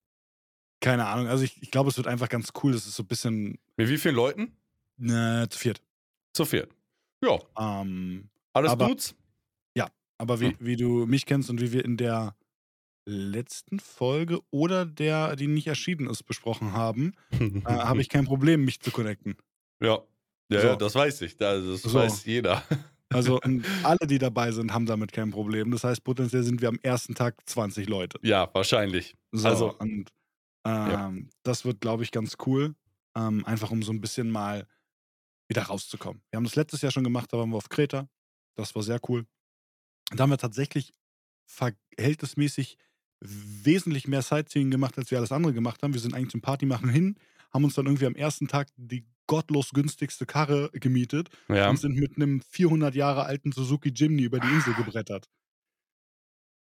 [0.80, 2.72] keine Ahnung, also ich, ich glaube, es wird einfach ganz cool.
[2.72, 4.56] Das ist so ein bisschen Mit wie vielen Leuten?
[5.00, 5.82] äh, zu viert.
[6.32, 6.70] Zu viert.
[7.22, 9.14] Ja, Ähm, alles Aber- gut?
[10.18, 10.56] aber wie, Hm.
[10.60, 12.34] wie du mich kennst und wie wir in der
[13.04, 18.64] letzten Folge oder der, die nicht erschienen ist, besprochen haben, äh, habe ich kein Problem,
[18.64, 19.36] mich zu connecten.
[19.78, 19.98] Ja.
[20.50, 20.66] Ja, So.
[20.68, 21.36] ja, das weiß ich.
[21.36, 21.98] Das, das So.
[21.98, 22.62] weiß jeder.
[23.12, 25.70] Also und alle, die dabei sind, haben damit kein Problem.
[25.70, 28.18] Das heißt, potenziell sind wir am ersten Tag 20 Leute.
[28.22, 29.14] Ja, wahrscheinlich.
[29.32, 30.10] So, Also- und
[30.64, 32.74] ähm, das wird, glaube ich, ganz cool.
[33.16, 34.66] Ähm, einfach um so ein bisschen mal
[35.48, 36.22] wieder rauszukommen.
[36.30, 38.08] Wir haben das letztes Jahr schon gemacht, da waren wir auf Kreta.
[38.56, 39.26] Das war sehr cool.
[40.10, 40.92] Da haben wir tatsächlich
[41.46, 42.78] verhältnismäßig
[43.20, 45.94] wesentlich mehr Sightseeing gemacht, als wir alles andere gemacht haben.
[45.94, 47.16] Wir sind eigentlich zum Partymachen hin,
[47.56, 51.68] haben uns dann irgendwie am ersten Tag die gottlos günstigste Karre gemietet Ja.
[51.68, 55.28] und sind mit einem 400 Jahre alten Suzuki Jimny über die Insel gebrettert.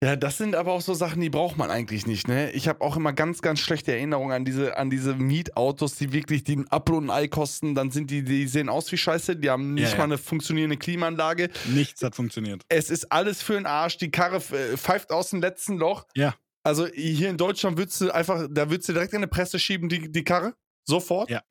[0.04, 2.52] Ja, das sind aber auch so Sachen, die braucht man eigentlich nicht, ne?
[2.52, 6.46] Ich habe auch immer ganz, ganz schlechte Erinnerungen an diese, an diese Mietautos, die wirklich
[6.50, 7.74] ein Apfel und Ei kosten.
[7.74, 9.98] Dann sind die, die sehen aus wie Scheiße, die haben nicht Ja, ja.
[10.00, 11.50] mal eine funktionierende Klimaanlage.
[11.74, 12.64] Nichts hat funktioniert.
[12.68, 13.96] Es ist alles für den Arsch.
[13.98, 16.06] Die Karre äh, pfeift aus dem letzten Loch.
[16.16, 16.36] Ja.
[16.64, 19.88] Also hier in Deutschland würdest du einfach, da würdest du direkt in eine Presse schieben,
[19.88, 20.54] die, die Karre.
[20.86, 21.30] Sofort.
[21.30, 21.42] Ja.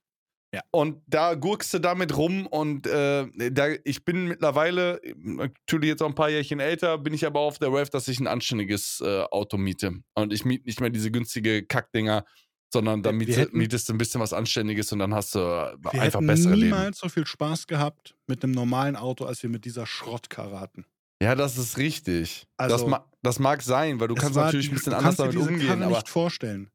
[0.54, 0.60] Ja.
[0.70, 6.08] Und da gurkst du damit rum und äh, da, ich bin mittlerweile, natürlich jetzt auch
[6.08, 9.22] ein paar Jährchen älter, bin ich aber auf der Wave, dass ich ein anständiges äh,
[9.30, 10.02] Auto miete.
[10.14, 12.26] Und ich miete nicht mehr diese günstige Kackdinger,
[12.70, 15.38] sondern da Wir mietest, hätten- mietest du ein bisschen was Anständiges und dann hast du
[15.38, 16.66] äh, Wir einfach bessere Leben.
[16.76, 20.84] niemals so viel Spaß gehabt mit einem normalen Auto, als wir mit dieser Schrottkarre hatten.
[21.22, 22.46] Ja, das ist richtig.
[22.58, 25.36] das, Also- ma das mag sein, weil du kannst war natürlich ein bisschen anders damit
[25.36, 26.68] umgehen, Karre aber nicht vorstellen.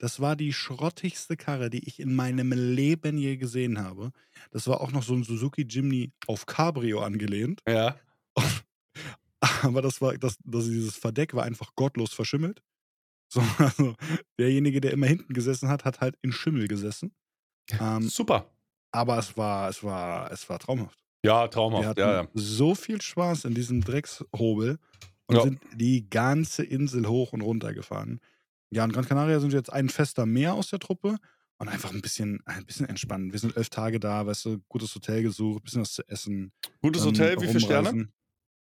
[0.00, 4.12] Das war die schrottigste Karre, die ich in meinem Leben je gesehen habe.
[4.50, 7.60] Das war auch noch so ein Suzuki Jimny auf Cabrio angelehnt.
[7.68, 7.96] ja.
[9.62, 12.62] Aber das war, das, das, dieses Verdeck war einfach gottlos verschimmelt.
[13.32, 13.94] So, also
[14.38, 17.12] derjenige, der immer hinten gesessen hat, hat halt in Schimmel gesessen.
[17.78, 18.50] Ähm, Super.
[18.92, 20.98] aber es war, es war, es war traumhaft.
[21.24, 21.86] Ja, Wir traumhaft.
[21.86, 22.28] hatten Ja, ja.
[22.34, 24.78] so viel Spaß in diesem Dreckshobel
[25.26, 25.42] und Ja.
[25.42, 28.20] sind die ganze Insel hoch und runter gefahren.
[28.70, 31.16] Ja, in Gran Canaria sind wir jetzt ein fester mehr aus der Truppe
[31.58, 33.32] und einfach ein bisschen, ein bisschen entspannen.
[33.32, 36.52] Wir sind elf Tage da, weißt du, gutes Hotel gesucht, bisschen was zu essen.
[36.80, 38.08] Gutes dann Hotel, wie viele Sterne?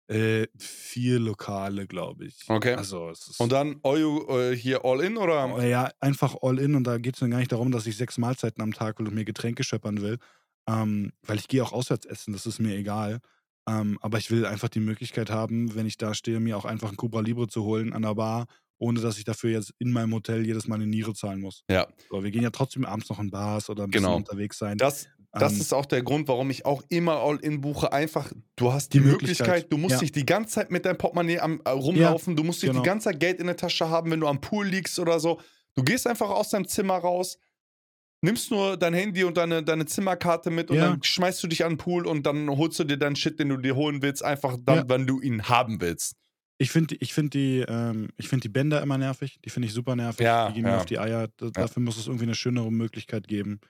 [0.08, 2.44] Äh, vier Lokale, glaube ich.
[2.46, 2.74] Okay.
[2.74, 5.52] Also Und dann Euro äh, hier all in oder?
[5.52, 7.96] Oh, ja, einfach all in und da geht es dann gar nicht darum, dass ich
[7.96, 10.18] sechs Mahlzeiten am Tag will und mir Getränke scheppern will.
[10.68, 13.20] Ähm, weil ich gehe auch auswärts essen, das ist mir egal.
[13.68, 16.90] Ähm, aber ich will einfach die Möglichkeit haben, wenn ich da stehe, mir auch einfach
[16.90, 18.46] ein Cobra Libre zu holen an der Bar,
[18.78, 21.62] ohne dass ich dafür jetzt in meinem Hotel jedes Mal eine Niere zahlen muss.
[21.70, 24.16] Ja, So, wir gehen ja trotzdem abends noch in Bars oder ein bisschen Genau.
[24.16, 24.76] unterwegs sein.
[24.78, 27.92] das, das Ähm, ist auch der Grund, warum ich auch immer all in buche.
[27.92, 30.00] Einfach, du hast die, Die Möglichkeit, Möglichkeit, du musst ja.
[30.00, 32.82] nicht die ganze Zeit mit deinem Portemonnaie am, äh, rumlaufen, du musst nicht genau.
[32.82, 35.40] die ganze Zeit Geld in der Tasche haben, wenn du am Pool liegst oder so.
[35.74, 37.36] Du gehst einfach aus deinem Zimmer raus,
[38.22, 40.88] nimmst nur dein Handy und deine, deine Zimmerkarte mit und Ja.
[40.90, 43.50] dann schmeißt du dich an den Pool und dann holst du dir deinen Shit, den
[43.50, 44.84] du dir holen willst, einfach dann, Ja.
[44.88, 46.14] wenn du ihn haben willst.
[46.58, 49.38] Ich finde ich find die, ähm, ich find die Bänder immer nervig.
[49.44, 50.24] Die finde ich super nervig.
[50.24, 50.76] Ja, die gehen mir ja.
[50.78, 51.28] auf die Eier.
[51.28, 53.60] D Dafür muss es irgendwie eine schönere Möglichkeit geben.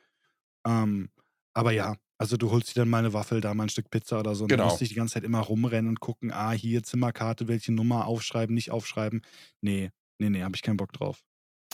[0.66, 1.08] Ähm,
[1.52, 4.20] aber ja, also du holst dir dann mal eine Waffel, da mal ein Stück Pizza
[4.20, 4.44] oder so.
[4.44, 4.62] Und Genau.
[4.62, 7.72] dann musst du dich die ganze Zeit immer rumrennen und gucken, ah, hier Zimmerkarte, welche
[7.72, 9.22] Nummer aufschreiben, nicht aufschreiben.
[9.60, 11.24] Nee, nee, nee, habe ich keinen Bock drauf.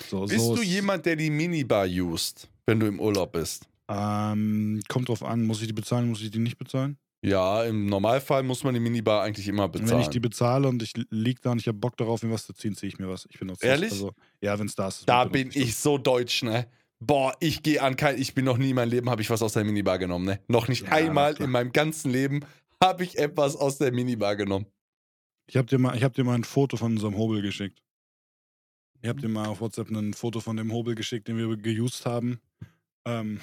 [0.09, 3.69] So, Bist so du jemand, der die Minibar used, wenn du im Urlaub bist?
[3.89, 6.97] Ähm, kommt drauf an, muss ich die bezahlen, muss ich die nicht bezahlen?
[7.25, 9.91] Ja, im Normalfall muss man die Minibar eigentlich immer Und bezahlen.
[9.93, 12.47] Wenn ich die bezahle und ich lieg da und ich habe Bock darauf, mir was
[12.47, 13.27] zu ziehen, ziehe ich mir was.
[13.31, 13.93] Ich benutze Ehrlich?
[13.93, 15.09] Also, ja, wenn es da ist.
[15.09, 16.67] Da bin ich so deutsch, ne?
[16.99, 19.43] Boah, ich gehe an kein, ich bin noch nie in meinem Leben, habe ich was
[19.43, 20.41] aus der Minibar genommen, ne?
[20.49, 22.45] Noch nicht Ja, einmal in meinem ganzen Leben
[22.83, 24.67] habe ich etwas aus der Minibar genommen.
[25.47, 27.83] Ich habe dir, mal- ich hab dir mal ein Foto von unserem Hobel geschickt.
[29.01, 32.07] Ich habe dir mal auf WhatsApp ein Foto von dem Hobel geschickt, den wir geused
[32.07, 32.41] haben.
[33.05, 33.41] Ähm,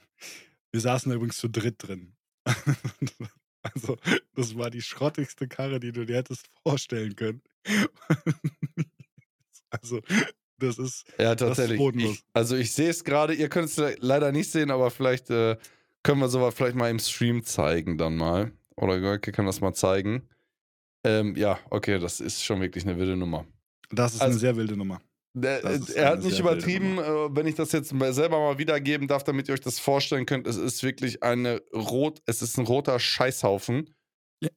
[0.72, 2.15] wir saßen da übrigens zu dritt drin.
[3.62, 3.96] also,
[4.34, 7.42] das war die schrottigste Karre, die du dir hättest vorstellen können.
[9.70, 10.00] also,
[10.58, 11.04] das ist.
[11.18, 11.78] Ja, tatsächlich.
[11.78, 12.12] bodenlos.
[12.14, 15.30] Ich, also ich sehe es gerade, ihr könnt es le- leider nicht sehen, aber vielleicht
[15.30, 15.56] äh,
[16.02, 18.52] können wir sowas vielleicht mal im Stream zeigen dann mal.
[18.76, 20.28] Oder Görke kann das mal zeigen.
[21.04, 23.46] Ähm, ja, okay, das ist schon wirklich eine wilde Nummer.
[23.90, 25.00] Das ist Also- eine sehr wilde Nummer.
[25.38, 29.48] Der, er hat nicht übertrieben, äh, wenn ich das jetzt selber mal wiedergeben darf, damit
[29.48, 30.46] ihr euch das vorstellen könnt.
[30.46, 33.94] Es ist wirklich eine rot, es ist ein roter Scheißhaufen,
[34.40, 34.48] Ja.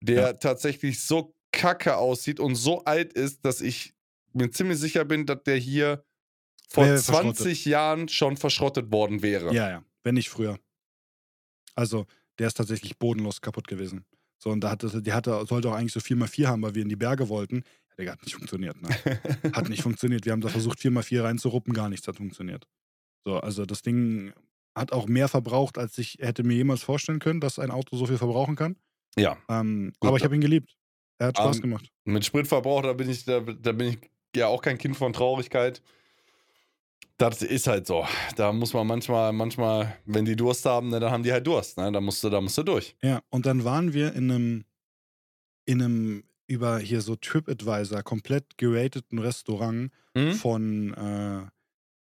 [0.00, 0.32] der Ja.
[0.34, 3.94] tatsächlich so kacke aussieht und so alt ist, dass ich
[4.32, 6.04] mir ziemlich sicher bin, dass der hier
[6.70, 9.52] vor Wäre 20 Jahren schon verschrottet worden wäre.
[9.52, 9.84] Ja, ja.
[10.04, 10.58] Wenn nicht früher.
[11.74, 12.06] Also,
[12.38, 14.04] der ist tatsächlich bodenlos kaputt gewesen.
[14.38, 16.88] So, und da hatte, die hatte, sollte auch eigentlich so 4x4 haben, weil wir in
[16.88, 17.64] die Berge wollten.
[17.98, 18.88] Digga, hat nicht funktioniert, ne?
[19.52, 20.24] Hat nicht funktioniert.
[20.24, 22.66] Wir haben da versucht, 4x4 reinzuruppen, gar nichts hat funktioniert.
[23.24, 24.32] So, also das Ding
[24.74, 28.06] hat auch mehr verbraucht, als ich hätte mir jemals vorstellen können, dass ein Auto so
[28.06, 28.76] viel verbrauchen kann.
[29.16, 29.36] ja.
[29.48, 30.76] Ähm, aber ich habe ihn geliebt.
[31.18, 31.88] Er hat Spaß Ähm, gemacht.
[32.04, 33.98] Mit Spritverbrauch, da bin ich, da, da bin ich
[34.34, 35.82] ja auch kein Kind von Traurigkeit.
[37.18, 38.04] Das ist halt so.
[38.36, 41.76] Da muss man manchmal, manchmal, wenn die Durst haben, ne, dann haben die halt Durst.
[41.76, 41.92] Ne?
[41.92, 42.96] Da musst du, da musst du durch.
[43.02, 44.64] Ja, und dann waren wir in einem,
[45.66, 50.34] in einem über hier so TripAdvisor komplett gerateten Restaurant Hm?
[50.34, 51.46] von äh,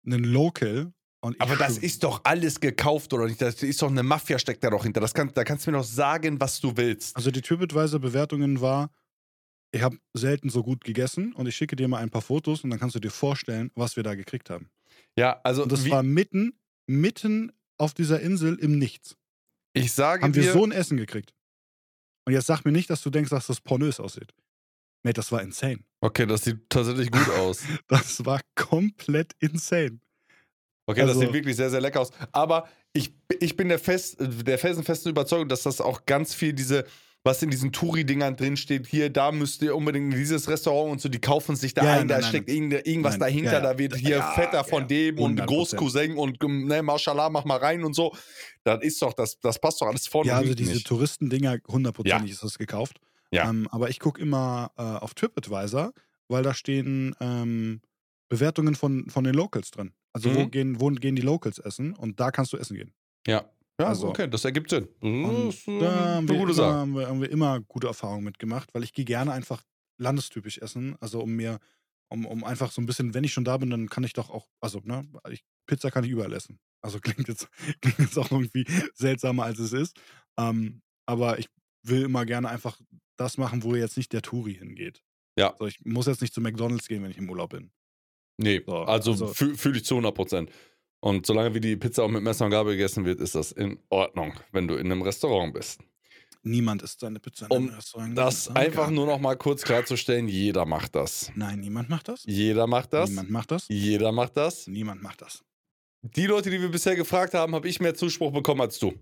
[0.05, 0.91] einem Local.
[1.21, 3.41] Aber das ist doch alles gekauft, oder nicht?
[3.41, 5.01] Das ist doch eine Mafia, steckt da doch hinter.
[5.01, 7.15] Das kann, da kannst du mir doch sagen, was du willst.
[7.15, 8.89] Also die TripAdvisor-Bewertungen war,
[9.71, 12.69] ich habe selten so gut gegessen und ich schicke dir mal ein paar Fotos und
[12.71, 14.69] dann kannst du dir vorstellen, was wir da gekriegt haben.
[15.17, 16.53] Ja, also Und das war mitten,
[16.87, 19.15] mitten auf dieser Insel im Nichts.
[19.73, 21.33] ich sage Haben wir dir, so ein Essen gekriegt.
[22.29, 24.35] Und jetzt sag mir nicht, dass du denkst, dass das pornös aussieht.
[25.03, 25.79] Mate, das war insane.
[25.99, 27.63] okay, das sieht tatsächlich gut aus.
[27.87, 29.99] Das war komplett insane.
[30.85, 32.11] Okay, das Also- sieht wirklich sehr, sehr lecker aus.
[32.31, 36.85] Aber ich, ich bin der, fest, der felsenfesten Überzeugung, dass das auch ganz viel diese,
[37.23, 41.09] was in diesen Touri-Dingern drinsteht, hier, da müsst ihr unbedingt in dieses Restaurant und so,
[41.09, 42.71] die kaufen sich da Ja, ein, nein, da nein, steckt nein.
[42.71, 45.45] irgendwas dahinter, da wird hier Vetter von dem und 100%.
[45.45, 48.15] Großcousin und ne, Mashallah, mach mal rein und so.
[48.63, 50.81] Das ist doch, das, das passt doch alles vorne Ja, also diese.
[50.83, 52.99] Touristendinger, hundertprozentig ist das gekauft.
[53.31, 53.49] Ja.
[53.49, 55.91] Ähm, aber ich gucke immer äh, auf TripAdvisor,
[56.29, 57.81] weil da stehen ähm,
[58.29, 59.91] Bewertungen von, von den Locals drin.
[60.13, 60.51] Also wo, Mhm.
[60.51, 62.93] gehen, wo gehen die Locals essen und da kannst du essen gehen.
[63.27, 63.43] Ja.
[63.79, 64.87] Ja, Also- okay, das ergibt Sinn.
[64.99, 66.73] Das Und ist äh, da haben wir, gute immer, Sache.
[66.73, 69.63] haben, wir, haben wir immer gute Erfahrungen mitgemacht, weil ich gehe gerne einfach
[69.97, 70.95] landestypisch essen.
[70.99, 71.59] Also um mir,
[72.09, 74.29] um, um einfach so ein bisschen, wenn ich schon da bin, dann kann ich doch
[74.29, 76.59] auch, also ne, ich, Pizza kann ich überall essen.
[76.81, 77.47] Also klingt jetzt,
[77.81, 78.65] klingt jetzt auch irgendwie
[78.95, 79.99] seltsamer, als es ist.
[80.37, 81.47] Ähm, aber ich
[81.83, 82.79] will immer gerne einfach
[83.17, 85.01] das machen, wo jetzt nicht der Touri hingeht.
[85.37, 85.55] Ja.
[85.57, 87.71] So, ich muss jetzt nicht zu McDonalds gehen, wenn ich im Urlaub bin.
[88.37, 90.51] Nee, So, also, also- fühle fühl ich zu 100 Prozent.
[91.01, 93.79] Und solange wie die Pizza auch mit Messer und Gabel gegessen wird, ist das in
[93.89, 95.81] Ordnung, wenn du in einem Restaurant bist.
[96.43, 98.17] Niemand isst seine Pizza in Um einem Restaurant.
[98.17, 101.31] Das ist einfach nur noch mal kurz klarzustellen, jeder macht das.
[101.35, 102.23] Nein, niemand macht das.
[102.25, 103.09] Jeder macht das.
[103.09, 103.65] Niemand macht das.
[103.67, 104.67] Jeder macht das.
[104.67, 105.43] Niemand macht das.
[106.01, 108.93] Die Leute, die wir bisher gefragt haben, habe ich mehr Zuspruch bekommen als du.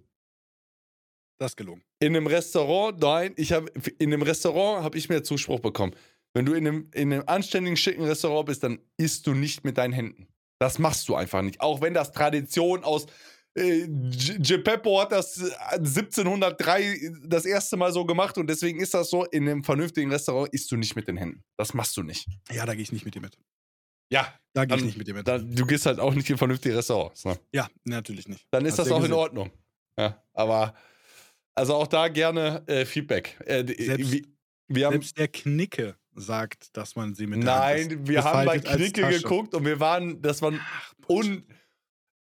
[1.38, 1.84] Das ist gelungen.
[2.00, 5.94] In einem Restaurant, nein, ich habe in einem Restaurant habe ich mehr Zuspruch bekommen.
[6.34, 9.78] Wenn du in einem, in einem anständigen, schicken Restaurant bist, dann isst du nicht mit
[9.78, 10.28] deinen Händen.
[10.60, 11.62] Das machst du einfach nicht.
[11.62, 13.06] Auch wenn das Tradition aus
[13.56, 19.10] äh, Geppetto hat das äh, 1703 das erste Mal so gemacht und deswegen ist das
[19.10, 19.26] so.
[19.26, 21.44] In einem vernünftigen Restaurant isst du nicht mit den Händen.
[21.58, 22.28] Das machst du nicht.
[22.52, 23.38] Ja, da gehe ich nicht mit dir mit.
[24.12, 25.28] Ja, Da gehe ich nicht mit dir mit.
[25.28, 27.26] dann, du gehst halt auch nicht in vernünftige Restaurants.
[27.26, 27.38] Ne?
[27.52, 28.46] ja, natürlich nicht.
[28.52, 29.16] Dann ist Hast das ja auch in gesehen.
[29.18, 29.52] Ordnung.
[30.00, 30.74] Ja, aber
[31.56, 33.38] also auch da gerne äh, Feedback.
[33.46, 34.22] Äh, Selbst- wir,
[34.70, 38.46] wir haben, Selbst der Knicke sagt, dass man sie mit der Hand nein, wir haben
[38.46, 41.32] bei Knicke geguckt und wir waren, das war Ach, Bullshit.
[41.32, 41.44] un.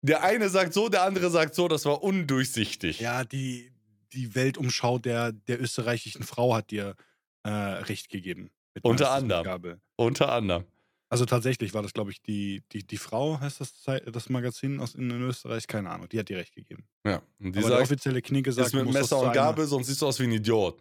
[0.02, 3.00] Der eine sagt so, der andere sagt so, das war undurchsichtig.
[3.00, 3.70] Ja, die,
[4.14, 6.94] die Weltumschau der, der österreichischen Frau hat dir
[7.42, 8.50] äh, recht gegeben.
[8.74, 9.80] Mit Unter anderem.
[9.96, 10.64] Unter anderem.
[11.10, 14.94] Also tatsächlich war das, glaube ich, die, die, die Frau, heißt das, das Magazin aus
[14.94, 15.66] in, Österreich?
[15.66, 16.84] Keine Ahnung, die hat dir recht gegeben.
[17.04, 17.20] Ja.
[17.40, 20.00] Und die Aber der sagt, offizielle Knicke sagt, ist mit Messer und Gabel, sonst siehst
[20.00, 20.80] du aus wie ein Idiot.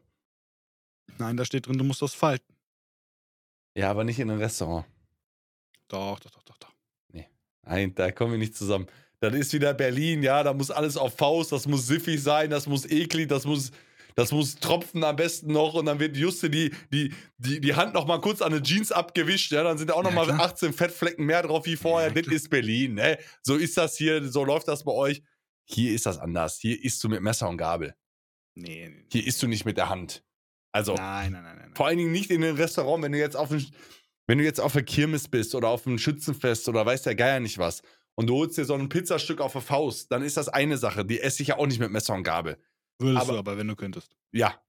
[1.18, 2.54] Nein, da steht drin, du musst das falten.
[3.80, 4.86] Ja, aber nicht in einem Restaurant.
[5.88, 6.74] Doch, doch, doch, doch, doch.
[7.64, 8.88] Nein, da kommen wir nicht zusammen.
[9.22, 12.68] Das ist wieder Berlin, ja, da muss alles auf Faust, das muss siffig sein, das
[12.68, 13.72] muss eklig, das muss,
[14.16, 17.94] das muss tropfen am besten noch und dann wird Juste die, die, die, die Hand
[17.94, 20.42] noch mal kurz an den Jeans abgewischt, ja, dann sind auch noch Ja, mal klar.
[20.42, 22.10] 18 Fettflecken mehr drauf wie vorher.
[22.10, 22.36] Ja, das klar.
[22.36, 23.18] ist Berlin, ne?
[23.44, 25.22] So ist das hier, so läuft das bei euch.
[25.66, 26.58] Hier ist das anders.
[26.60, 27.94] Hier isst du mit Messer und Gabel.
[28.56, 30.24] Nee, nee, Hier isst du nicht mit der Hand.
[30.72, 31.72] Also, Nein, nein, nein, nein.
[31.76, 33.66] vor allen Dingen nicht in einem Restaurant, wenn du jetzt auf ein,
[34.28, 37.40] wenn du jetzt auf der Kirmes bist oder auf einem Schützenfest oder weiß der Geier
[37.40, 37.82] nicht was
[38.16, 41.04] und du holst dir so ein Pizzastück auf der Faust, dann ist das eine Sache.
[41.06, 42.58] Die esse ich ja auch nicht mit Messer und Gabel.
[43.00, 44.16] Würdest aber- du aber, wenn du könntest.
[44.32, 44.62] Ja.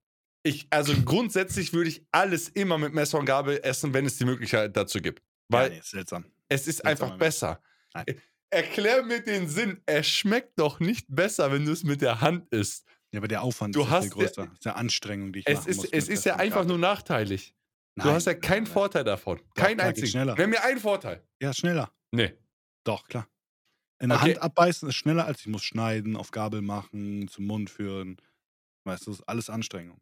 [0.42, 4.24] Ich, also grundsätzlich würde ich alles immer mit Messer und Gabel essen, wenn es die
[4.24, 5.22] Möglichkeit dazu gibt.
[5.48, 6.24] Weil ja, nee, seltsam.
[6.48, 7.61] es ist Seltsam, einfach besser.
[7.92, 8.05] Nein.
[8.07, 8.14] Äh,
[8.53, 9.80] Erklär mir den Sinn.
[9.86, 12.84] Es schmeckt doch nicht besser, wenn du es mit der Hand isst.
[13.12, 14.46] Ja, aber der Aufwand Du ist hast viel größer.
[14.46, 15.88] Das ist ja Anstrengung, die ich Es machen ist, muss.
[15.92, 17.54] es ist ja einfach nur nachteilig.
[17.96, 18.72] Nein, du hast ja keinen nein.
[18.72, 19.38] Vorteil davon.
[19.54, 20.06] Kein klar, geht einzigen.
[20.08, 20.34] schneller.
[20.36, 21.22] Nenn mir einen Vorteil.
[21.42, 21.92] Ja, schneller.
[22.12, 22.32] Nee.
[22.84, 23.26] Doch, klar.
[24.00, 24.30] In der Okay.
[24.34, 28.16] Hand abbeißen ist schneller, als ich muss schneiden, auf Gabel machen, zum Mund führen.
[28.84, 30.00] Weißt du, das ist alles Anstrengung.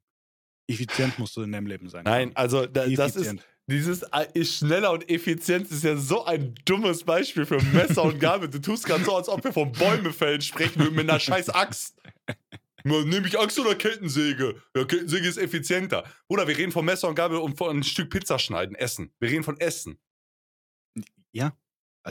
[0.71, 2.05] Effizient musst du in deinem Leben sein.
[2.05, 3.37] Nein, also da, das ist
[3.71, 8.21] dieses äh, ist schneller und effizient ist ja so ein dummes Beispiel für Messer und
[8.21, 8.49] Gabel.
[8.49, 11.49] Du tust gerade so, als ob wir von Bäume fällen sprechen würden mit einer scheiß
[11.51, 11.97] Axt.
[12.85, 14.63] Nehme ich Axt oder Kettensäge?
[14.77, 16.05] Ja, Kettensäge ist effizienter.
[16.29, 19.13] Oder wir reden von Messer und Gabel und von ein Stück Pizza schneiden, essen.
[19.19, 19.99] Wir reden von Essen.
[21.33, 21.57] Ja.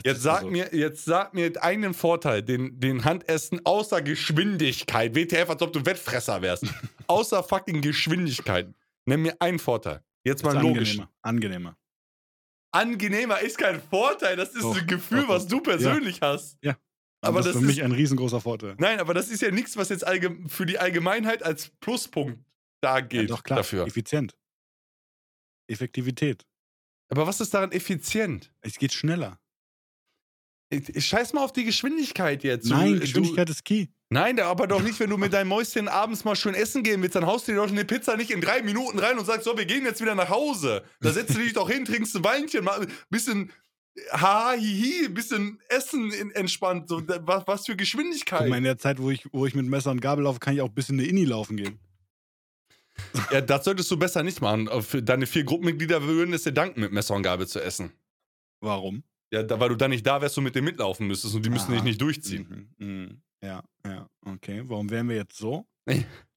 [0.04, 5.14] Jetzt sag Also, mir, jetzt sag mir einen Vorteil, den, den Handessen außer Geschwindigkeit.
[5.14, 6.66] WTF, als ob du Wettfresser wärst.
[7.08, 8.72] außer fucking Geschwindigkeit.
[9.06, 10.04] Nenn mir einen Vorteil.
[10.24, 11.00] Jetzt mal logisch.
[11.00, 11.10] angenehmer.
[11.22, 11.76] Angenehmer.
[12.72, 14.36] angenehmer ist kein Vorteil.
[14.36, 16.58] Das ist Doch, ein Gefühl, doch, was du persönlich hast.
[16.62, 16.76] Ja.
[17.20, 18.76] Aber das ist für mich ist- ein riesengroßer Vorteil.
[18.78, 20.04] Nein, aber das ist ja nichts, was jetzt
[20.48, 22.38] für die Allgemeinheit als Pluspunkt
[22.80, 23.86] da Ja, gilt doch klar, dafür.
[23.86, 24.36] effizient.
[25.68, 26.46] Effektivität.
[27.10, 28.52] Aber was ist daran effizient?
[28.60, 29.38] Es geht schneller.
[30.70, 32.66] Ich, ich scheiß mal auf die Geschwindigkeit jetzt.
[32.66, 33.86] Du- Nein, du- Geschwindigkeit ist key.
[34.10, 37.16] Nein, aber doch nicht, wenn du mit deinem Mäuschen abends mal schön essen gehen willst,
[37.16, 39.56] dann haust du dir doch eine Pizza nicht in drei Minuten rein und sagst, so,
[39.56, 40.84] wir gehen jetzt wieder nach Hause.
[41.00, 43.50] Da setzt du dich doch hin, trinkst ein Weinchen, mal ein bisschen
[44.12, 46.88] ha, hihi, ein bisschen Essen in, entspannt.
[46.88, 48.48] So, was, was für Geschwindigkeit.
[48.48, 50.60] mal, in der Zeit, wo ich, wo ich mit Messer und Gabel laufe, kann ich
[50.60, 51.78] auch ein bisschen eine Inni laufen gehen.
[53.30, 54.68] Ja, das solltest du besser nicht machen.
[54.82, 57.92] Für Deine vier Gruppenmitglieder würden es dir danken, mit Messer und Gabel zu essen.
[58.60, 59.04] Warum?
[59.30, 61.50] Ja, da, weil du dann nicht da wärst und mit dem mitlaufen müsstest und die
[61.50, 61.74] müssen Aha.
[61.74, 62.68] dich nicht durchziehen.
[62.78, 63.22] Mhm, mhm.
[63.40, 64.62] Ja, ja, okay.
[64.64, 65.64] Warum wären wir jetzt so?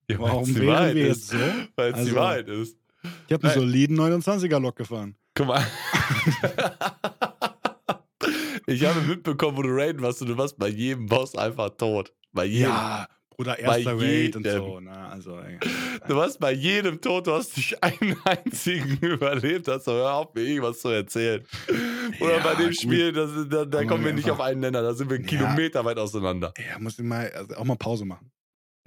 [0.09, 1.31] Ja, Warum die wären wir ist.
[1.31, 1.53] jetzt so?
[1.77, 2.77] Weil es die Also- Wahrheit ist.
[3.27, 5.15] Ich habe einen soliden 29er-Lok gefahren.
[5.33, 5.65] Guck mal.
[8.71, 12.13] Ich habe mitbekommen, wo du raiden warst und du warst bei jedem Boss einfach tot.
[12.33, 12.69] Bei jedem.
[12.69, 14.59] Ja, Bruder, erster Raid und jedem.
[14.61, 14.79] so.
[14.81, 15.57] Na, also, ey.
[16.07, 19.67] Du warst bei jedem tot, du hast nicht einen einzigen überlebt.
[19.67, 21.43] Hast du hör auf, mir irgendwas zu erzählen.
[22.19, 22.73] Oder Ja, bei dem.
[22.73, 25.25] Spiel, das, da, da kommen wir nicht einfach- auf einen Nenner, da sind wir Ja.
[25.25, 26.53] Kilometer weit auseinander.
[26.57, 28.31] Ja, muss ich mal, also auch mal Pause machen.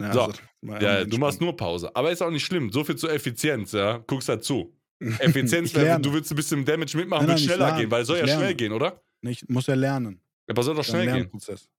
[0.00, 0.22] Ja, So.
[0.22, 1.90] also, mal Ja, du machst nur Pause.
[1.94, 2.70] Aber ist auch nicht schlimm.
[2.72, 3.98] So viel zur Effizienz, ja.
[4.06, 4.76] Guckst halt zu.
[5.18, 8.06] Effizienz, du willst ein bisschen Damage mitmachen, Nein, wird nein, ich schneller gehen, weil es
[8.08, 8.42] soll Ich ja lerne.
[8.42, 9.00] schnell gehen, oder?
[9.26, 10.20] Ich muss ja lernen.
[10.48, 11.30] Aber soll doch schnell gehen.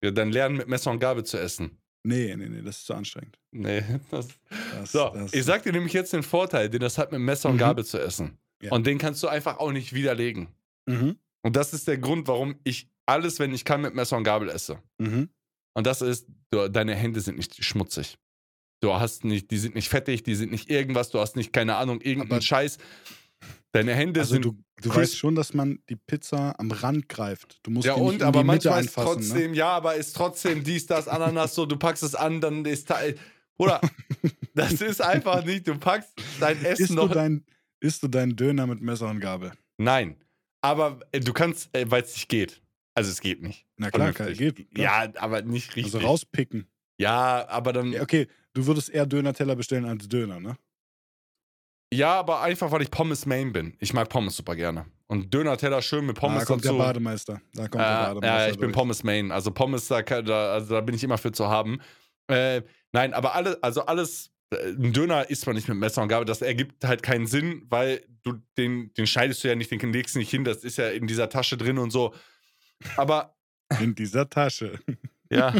[0.04, 1.78] Ja, dann lernen mit Messer und Gabel zu essen.
[2.04, 3.38] Nee, nee, nee, das ist zu anstrengend.
[3.52, 4.28] Nee, das,
[4.72, 7.50] Das, So, das, ich sag dir nämlich jetzt den Vorteil, den das hat mit Messer
[7.50, 7.60] und Mhm.
[7.60, 8.38] Gabel zu essen.
[8.62, 8.72] Ja.
[8.72, 10.48] Und den kannst du einfach auch nicht widerlegen.
[10.88, 14.24] Mhm, Und das ist der Grund, warum ich alles, wenn ich kann, mit Messer und
[14.24, 14.80] Gabel esse.
[15.00, 15.30] mhm.
[15.78, 18.18] Und das ist, du, deine Hände sind nicht schmutzig.
[18.82, 21.76] Du hast nicht, die sind nicht fettig, die sind nicht irgendwas, du hast nicht, keine
[21.76, 22.78] Ahnung, irgendeinen Aber- Scheiß.
[23.76, 24.46] Deine Hände Also sind.
[24.46, 27.60] du, du weißt schon, dass man die Pizza am Rand greift.
[27.64, 29.22] Du musst ja, die nicht und, aber die Mitte manchmal ist einfassen.
[29.22, 29.28] Ne?
[29.28, 32.88] trotzdem, ja, aber ist trotzdem dies, das, Ananas, so, du packst es an, dann ist
[32.88, 33.18] Teil.
[33.58, 33.82] Oder,
[34.56, 37.12] das ist einfach nicht, du packst dein Essen Isst du, noch.
[37.12, 37.44] dein,
[37.82, 39.52] isst du deinen Döner mit Messer und Gabel?
[39.78, 40.16] Nein.
[40.62, 42.62] Aber äh, du kannst, äh, weil es nicht geht.
[42.94, 43.66] Also es geht nicht.
[43.76, 44.56] Na klar, Vernünftig.
[44.56, 44.74] geht.
[44.74, 45.06] klar.
[45.06, 45.94] Ja, aber nicht richtig.
[45.94, 46.66] Also rauspicken.
[46.98, 47.92] Ja, aber dann.
[47.92, 50.58] Ja, okay, du würdest eher Döner-Teller bestellen als Döner, ne?
[52.04, 53.76] Aber einfach, weil ich Pommes Main bin.
[53.80, 54.86] Ich mag Pommes super gerne.
[55.08, 56.76] Und Döner-Teller schön mit Pommes da kommt dazu.
[56.78, 57.42] der Bademeister.
[57.54, 58.28] Da kommt der Äh, Bademeister.
[58.40, 58.74] ja, ich bin durch.
[58.74, 59.32] Pommes Main.
[59.32, 61.80] Also Pommes, da, da, also da bin ich immer für zu haben.
[62.28, 66.08] Äh, nein, aber alles, also alles, äh, ein Döner isst man nicht mit Messer und
[66.08, 66.26] Gabel.
[66.26, 70.16] Das ergibt halt keinen Sinn, weil du den, den schneidest du ja nicht, den legst
[70.16, 70.44] du nicht hin.
[70.44, 72.14] Das ist ja in dieser Tasche drin und so.
[72.98, 73.36] Aber
[73.80, 74.80] In dieser Tasche.
[75.30, 75.54] ja,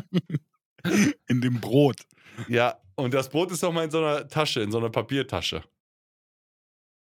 [1.28, 1.98] In dem Brot.
[2.48, 2.76] ja.
[2.98, 5.62] Und das Brot ist auch mal in so einer Tasche, in so einer Papiertasche.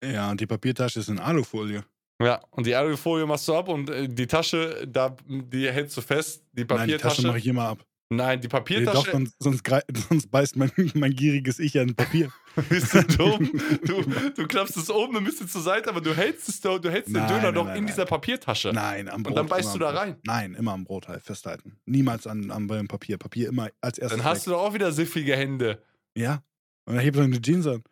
[0.04, 1.84] Ja, und die Papiertasche ist in Alufolie.
[2.22, 6.00] Ja, und die Alufolie machst du ab und äh, die Tasche, da, die hältst du
[6.00, 6.44] fest.
[6.52, 7.26] Die Nein, die Tasche Papiertasche.
[7.26, 7.84] mache ich immer ab.
[8.10, 9.10] Nein, die Nee, doch, Papiertasche.
[9.12, 9.62] sonst, sonst,
[10.08, 12.32] sonst beißt mein, mein gieriges Ich an Papier.
[12.70, 13.50] Bist du dumm?
[13.84, 16.90] Du, du klappst es oben ein bisschen zur Seite, aber du hältst, es, doch- du
[16.90, 18.72] hältst Nein, den Döner nein, doch nein, in dieser Papiertasche.
[18.72, 19.36] Nein, am Brot.
[19.36, 20.16] dann beißt du da rein.
[20.24, 21.78] Nein, immer am Brot halt festhalten.
[21.84, 23.18] Niemals an, am beim Papier.
[23.18, 24.16] Papier immer als erstes.
[24.18, 25.82] Dann hast du doch auch wieder siffige Hände.
[26.16, 26.42] Ja.
[26.86, 27.82] Und dann heb ich eine Jeans an.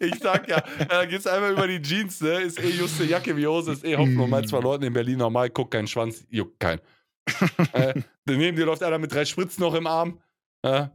[0.00, 2.40] Ich sag ja, da geht's einmal über die Jeans, ne?
[2.42, 4.28] Ist eh juste Jacke wie Hose, ist eh Hoffnung.
[4.28, 6.80] Mal zwei Leuten in Berlin normal, guck keinen Schwanz, juckt keinen.
[7.72, 7.94] äh,
[8.26, 10.20] neben dir läuft einer mit drei Spritzen noch im Arm.
[10.62, 10.88] Äh,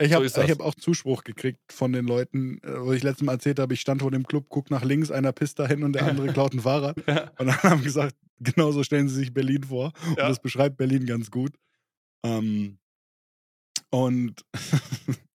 [0.00, 0.36] Ich So habe das.
[0.50, 3.80] hab auch Zuspruch gekriegt von den Leuten, äh, wo ich letztes Mal erzählt habe, ich
[3.80, 6.60] stand vor dem Club, guck nach links, einer pisst dahin und der andere klaut ein
[6.60, 6.96] Fahrrad.
[7.08, 7.32] Ja.
[7.38, 9.92] Und dann haben gesagt, genau so stellen sie sich Berlin vor.
[10.08, 10.28] Und Ja.
[10.28, 11.50] das beschreibt Berlin ganz gut.
[12.24, 12.78] Ähm,
[13.90, 14.44] und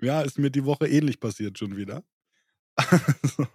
[0.00, 2.04] ja, ist mir die Woche ähnlich passiert schon wieder.
[2.76, 3.46] Also,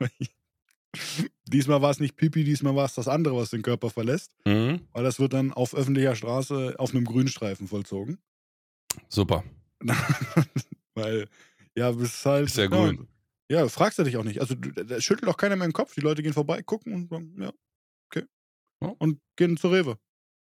[1.48, 4.36] diesmal war es nicht Pipi, diesmal war es das andere, was den Körper verlässt.
[4.46, 4.82] mhm.
[4.92, 8.20] Weil das wird dann auf öffentlicher Straße auf einem Grünstreifen vollzogen.
[9.10, 9.44] Super.
[10.96, 11.28] Weil,
[11.76, 12.48] ja, bis halt.
[12.48, 13.08] Ist ja ja, grün.
[13.50, 14.40] Ja, fragst du dich auch nicht.
[14.42, 15.94] Also, da schüttelt auch keiner mehr den Kopf.
[15.96, 17.52] Die Leute gehen vorbei, gucken und sagen, ja,
[18.10, 18.26] okay.
[18.80, 19.98] Und gehen zur Rewe.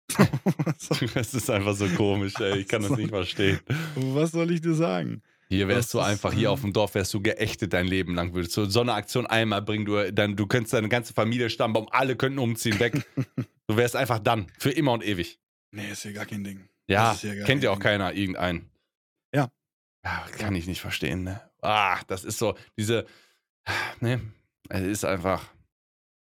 [1.13, 2.59] Das ist einfach so komisch, ey.
[2.59, 3.59] Ich kann das nicht verstehen.
[3.95, 5.21] Was soll ich dir sagen?
[5.53, 7.87] Hier wärst Das du ist, einfach, hier ähm, auf dem Dorf wärst du geächtet dein
[7.87, 8.33] Leben lang.
[8.33, 11.87] Würdest du so eine Aktion einmal bringen, du, dann, du könntest deine ganze Familie, Stammbaum,
[11.91, 13.05] alle könnten umziehen, weg.
[13.67, 15.39] du wärst einfach dann, für immer und ewig.
[15.71, 16.67] Nee, ist hier gar kein Ding.
[16.87, 17.83] Ja, ist kennt ja auch Ding.
[17.83, 18.69] keiner, irgendeinen.
[19.33, 19.49] Ja.
[20.03, 21.41] Ja, kann ich nicht verstehen, ne?
[21.61, 23.05] Ah, das ist so, diese,
[24.01, 24.21] ne,
[24.69, 25.53] es ist einfach,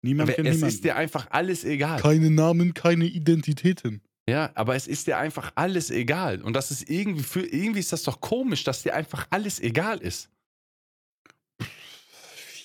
[0.01, 0.83] Niemand es kennt ist niemanden.
[0.83, 2.01] dir einfach alles egal.
[2.01, 4.01] Keine Namen, keine Identitäten.
[4.29, 6.43] Ja, aber es ist dir einfach alles egal.
[6.43, 10.03] Und das ist irgendwie, für, irgendwie ist das doch komisch, dass dir einfach alles egal
[10.03, 10.29] ist.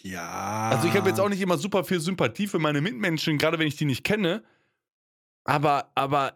[0.02, 0.72] Ja.
[0.72, 3.68] Also ich habe jetzt auch nicht immer super viel Sympathie für meine Mitmenschen, gerade wenn
[3.68, 4.44] ich die nicht kenne.
[5.46, 6.34] Aber, aber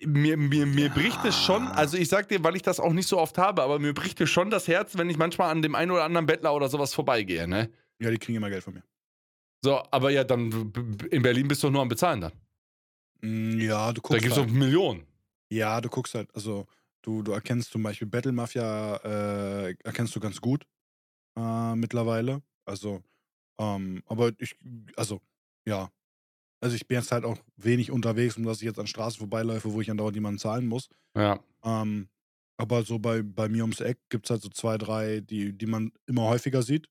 [0.00, 0.92] mir, mir, mir Ja.
[0.92, 3.62] bricht es schon, also ich sag dir, weil ich das auch nicht so oft habe,
[3.62, 6.26] aber mir bricht es schon das Herz, wenn ich manchmal an dem einen oder anderen
[6.26, 7.70] Bettler oder sowas vorbeigehe, ne?
[8.00, 8.82] Ja, die kriegen immer Geld von mir.
[9.62, 10.72] So, aber ja, dann
[11.12, 12.32] in Berlin bist du doch nur am Bezahlen dann.
[13.22, 14.48] Mm, Ja, du Da guckst gibt es halt.
[14.50, 15.06] doch Millionen.
[15.52, 16.66] Ja, du guckst halt, also
[17.02, 18.96] du, du erkennst zum Beispiel Battle Mafia,
[19.68, 20.66] äh, erkennst du ganz gut
[21.38, 22.42] äh, mittlerweile.
[22.66, 23.02] Also,
[23.60, 24.56] ähm, aber ich,
[24.96, 25.20] also,
[25.68, 25.90] ja.
[26.62, 29.72] Also ich bin jetzt halt auch wenig unterwegs, um dass ich jetzt an Straßen vorbeiläufe,
[29.72, 30.88] wo ich andauernd jemanden zahlen muss.
[31.16, 31.40] Ja.
[31.64, 32.08] Ähm,
[32.58, 35.66] aber so bei, bei mir ums Eck gibt es halt so zwei, drei, die, die
[35.66, 36.88] man immer häufiger sieht.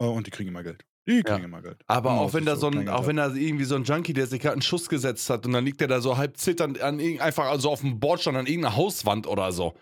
[0.00, 0.84] Äh, und die kriegen immer Geld.
[1.18, 1.44] Die kriegen Ja.
[1.44, 1.82] immer Geld.
[1.86, 4.40] Aber auch wenn da so ein, auch wenn da irgendwie so ein Junkie, der sich
[4.40, 7.20] gerade einen Schuss gesetzt hat und dann liegt der da so halb zitternd an irgend-
[7.20, 9.74] einfach also auf dem Bordstein an irgendeiner Hauswand oder so.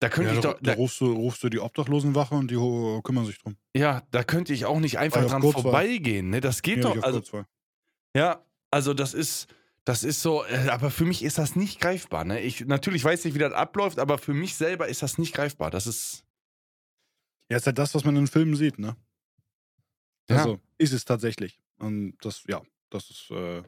[0.00, 2.56] Da könnte Ja, ich doch, da da, rufst, du, rufst du die Obdachlosenwache und die
[3.02, 3.56] kümmern sich drum.
[3.76, 6.40] ja, da könnte ich auch nicht einfach dran vorbeigehen, ne?
[6.40, 7.02] Das geht Ja, doch.
[7.02, 7.22] Also,
[8.16, 9.46] ja, also das ist,
[9.84, 12.40] das ist so, äh, aber für mich ist das nicht greifbar, ne?
[12.40, 15.70] Ich, natürlich weiß ich, wie das abläuft, aber für mich selber ist das nicht greifbar.
[15.70, 16.24] Das ist,
[17.50, 18.96] Ja, ist halt das, was man in Filmen sieht, ne?
[20.28, 20.36] Ja.
[20.38, 21.58] Also, ist es tatsächlich.
[21.78, 23.62] Und das, ja, das ist äh,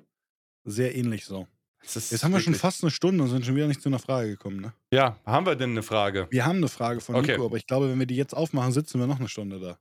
[0.64, 1.46] sehr ähnlich so.
[1.82, 4.30] Jetzt haben wir schon fast eine Stunde und sind schon wieder nicht zu einer Frage
[4.30, 4.72] gekommen, ne?
[4.92, 6.26] Ja, haben wir denn eine Frage?
[6.30, 7.32] Wir haben eine Frage von Okay.
[7.32, 9.78] Nico, aber ich glaube, wenn wir die jetzt aufmachen, sitzen wir noch eine Stunde da.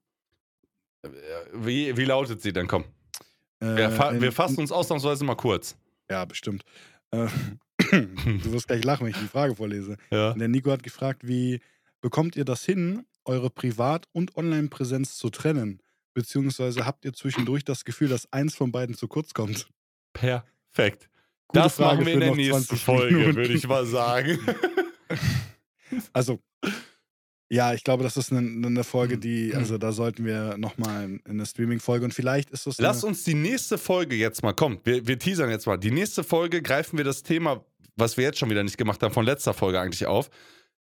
[1.02, 1.10] Äh,
[1.54, 2.68] Wie, wie lautet sie denn?
[2.68, 2.84] Komm.
[3.60, 5.76] Äh, Wir, fa in- wir fassen uns ausnahmsweise mal kurz.
[6.10, 6.64] Ja, bestimmt.
[7.12, 7.28] Äh,
[7.92, 9.98] du wirst gleich lachen, wenn ich die Frage vorlese.
[10.12, 10.34] Ja.
[10.34, 11.60] Der Nico hat gefragt, wie
[12.02, 15.82] bekommt ihr das hin, eure Privat- und Online-Präsenz zu trennen?
[16.16, 19.68] Beziehungsweise habt ihr zwischendurch das Gefühl, dass eins von beiden zu kurz kommt?
[20.13, 21.09] Perfekt.
[21.47, 24.39] Gute das Frage machen wir in der nächsten 20 Folge, würde ich mal sagen.
[26.13, 26.39] Also,
[27.47, 29.55] ja, ich glaube, das ist eine, eine Folge, die, Mhm.
[29.59, 32.80] also da sollten wir nochmal in eine Streaming-Folge und vielleicht ist das.
[32.80, 35.78] Lass uns die nächste Folge jetzt mal, komm, wir, wir teasern jetzt mal.
[35.78, 37.63] Die nächste Folge greifen wir das Thema,
[37.95, 40.30] was wir jetzt schon wieder nicht gemacht haben, von letzter Folge eigentlich auf.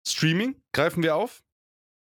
[0.09, 1.45] Streaming greifen wir auf.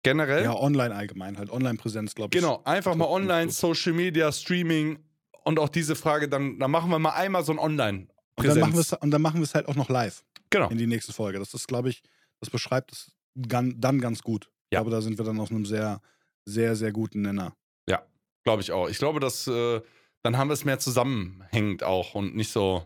[0.04, 0.44] Generell.
[0.44, 1.50] Ja, online allgemein halt.
[1.50, 2.42] Online-Präsenz, glaube ich.
[2.42, 3.52] Genau, einfach mal online.
[3.52, 5.00] Social Media, Streaming
[5.44, 8.60] und auch diese Frage, dann, dann machen wir mal einmal so ein Und dann Online-Präsenz.
[8.60, 10.70] machen wir es und dann machen wir es halt auch noch live Genau.
[10.70, 11.40] in die nächste Folge.
[11.40, 12.02] Das ist, glaube ich,
[12.40, 14.46] das beschreibt es dann ganz gut.
[14.70, 14.80] Ich Ja.
[14.82, 16.02] glaube, da sind wir dann auf einem sehr,
[16.46, 17.56] sehr, sehr guten Nenner.
[18.44, 18.88] Glaube ich auch.
[18.88, 19.82] Ich glaube, dass äh,
[20.24, 22.86] dann haben wir es mehr zusammenhängend auch und nicht so.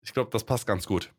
[0.00, 1.12] Ich glaube, das passt ganz gut.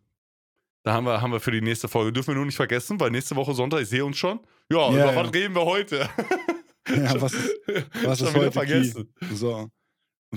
[0.86, 2.14] Da haben wir, haben wir für die nächste Folge.
[2.14, 4.40] Dürfen wir nur nicht vergessen, weil nächste Woche Sonntag, ich sehe uns schon.
[4.72, 6.08] Ja, Ja, über was reden wir heute?
[6.88, 7.50] Ja, was ist,
[8.04, 9.12] was ist heute vergessen.
[9.20, 9.34] Key?
[9.36, 9.56] So.
[9.56, 9.72] Und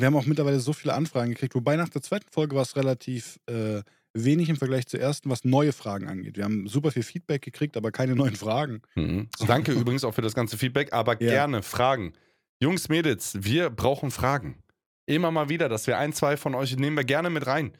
[0.00, 2.76] wir haben auch mittlerweile so viele Anfragen gekriegt, wobei nach der zweiten Folge war es
[2.76, 3.82] relativ äh,
[4.14, 6.38] wenig im Vergleich zur ersten, was neue Fragen angeht.
[6.38, 8.80] Wir haben super viel Feedback gekriegt, aber keine neuen Fragen.
[8.94, 9.28] Mhm.
[9.46, 11.28] Danke übrigens auch für das ganze Feedback, aber Ja.
[11.30, 12.14] gerne Fragen.
[12.58, 14.62] Jungs, Mädels, wir brauchen Fragen.
[15.04, 17.72] Immer mal wieder, dass wir ein, zwei von euch nehmen wir gerne mit rein.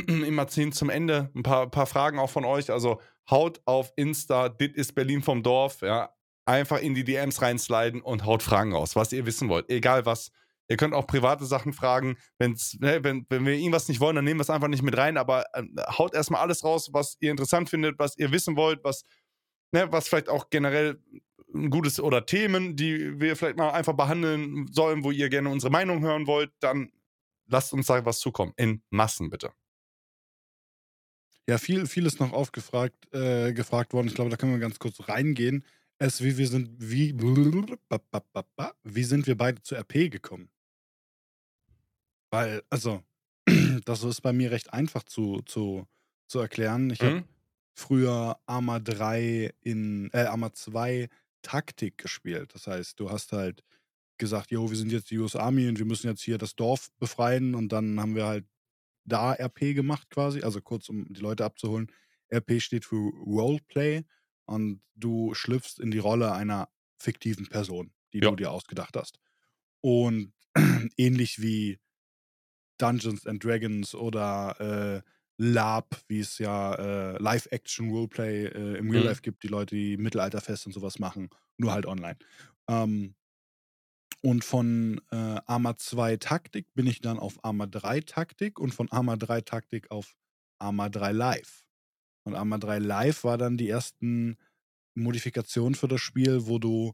[0.26, 2.70] Immer ziehen zum Ende ein paar, paar Fragen auch von euch.
[2.70, 6.10] Also haut auf Insta, dit ist Berlin vom Dorf, ja.
[6.44, 9.68] Einfach in die DMs reinsliden und haut Fragen raus, was ihr wissen wollt.
[9.68, 10.30] Egal was.
[10.68, 12.16] Ihr könnt auch private Sachen fragen.
[12.38, 14.96] Wenn's, ne, wenn, wenn wir irgendwas nicht wollen, dann nehmen wir es einfach nicht mit
[14.96, 15.16] rein.
[15.16, 15.62] Aber äh,
[15.98, 19.02] haut erstmal alles raus, was ihr interessant findet, was ihr wissen wollt, was,
[19.72, 21.00] ne, was vielleicht auch generell
[21.54, 25.72] ein gutes oder Themen, die wir vielleicht mal einfach behandeln sollen, wo ihr gerne unsere
[25.72, 26.90] Meinung hören wollt, dann
[27.46, 28.52] lasst uns da was zukommen.
[28.56, 29.52] In Massen bitte.
[31.48, 34.08] Ja, viel, viel ist noch aufgefragt äh, gefragt worden.
[34.08, 35.64] Ich glaube, da können wir ganz kurz reingehen.
[35.98, 37.14] Es, wie wir sind, wie,
[38.84, 40.50] wie sind wir beide zu RP gekommen?
[42.30, 43.02] Weil, also,
[43.84, 45.86] das ist bei mir recht einfach zu, zu,
[46.28, 46.90] zu erklären.
[46.90, 47.24] Ich habe Mhm.
[47.78, 51.08] früher Arma 3 in, äh, Arma 2
[51.42, 52.54] Taktik gespielt.
[52.54, 53.62] Das heißt, du hast halt
[54.18, 56.90] gesagt, jo, wir sind jetzt die US Army und wir müssen jetzt hier das Dorf
[56.98, 58.46] befreien und dann haben wir halt
[59.06, 61.92] da RP gemacht quasi, also kurz um die Leute abzuholen.
[62.32, 62.96] RP steht für
[63.26, 64.04] Roleplay
[64.46, 68.30] und du schlüpfst in die Rolle einer fiktiven Person, die Ja.
[68.30, 69.18] du dir ausgedacht hast.
[69.82, 70.34] Und
[70.96, 71.78] ähnlich wie
[72.78, 79.04] Dungeons and Dragons oder äh, LARP, wie es ja äh, Live-Action-Roleplay äh, im Real Mhm.
[79.04, 82.18] Life gibt, die Leute, die Mittelalterfest und sowas machen, nur halt online.
[82.68, 83.14] Ähm,
[84.26, 88.90] und von äh, Arma 2 Taktik bin ich dann auf Arma 3 Taktik und von
[88.90, 90.16] Arma 3 Taktik auf
[90.58, 91.64] Arma 3 Live.
[92.24, 94.36] Und Arma 3 Live war dann die ersten
[94.96, 96.92] Modifikationen für das Spiel, wo du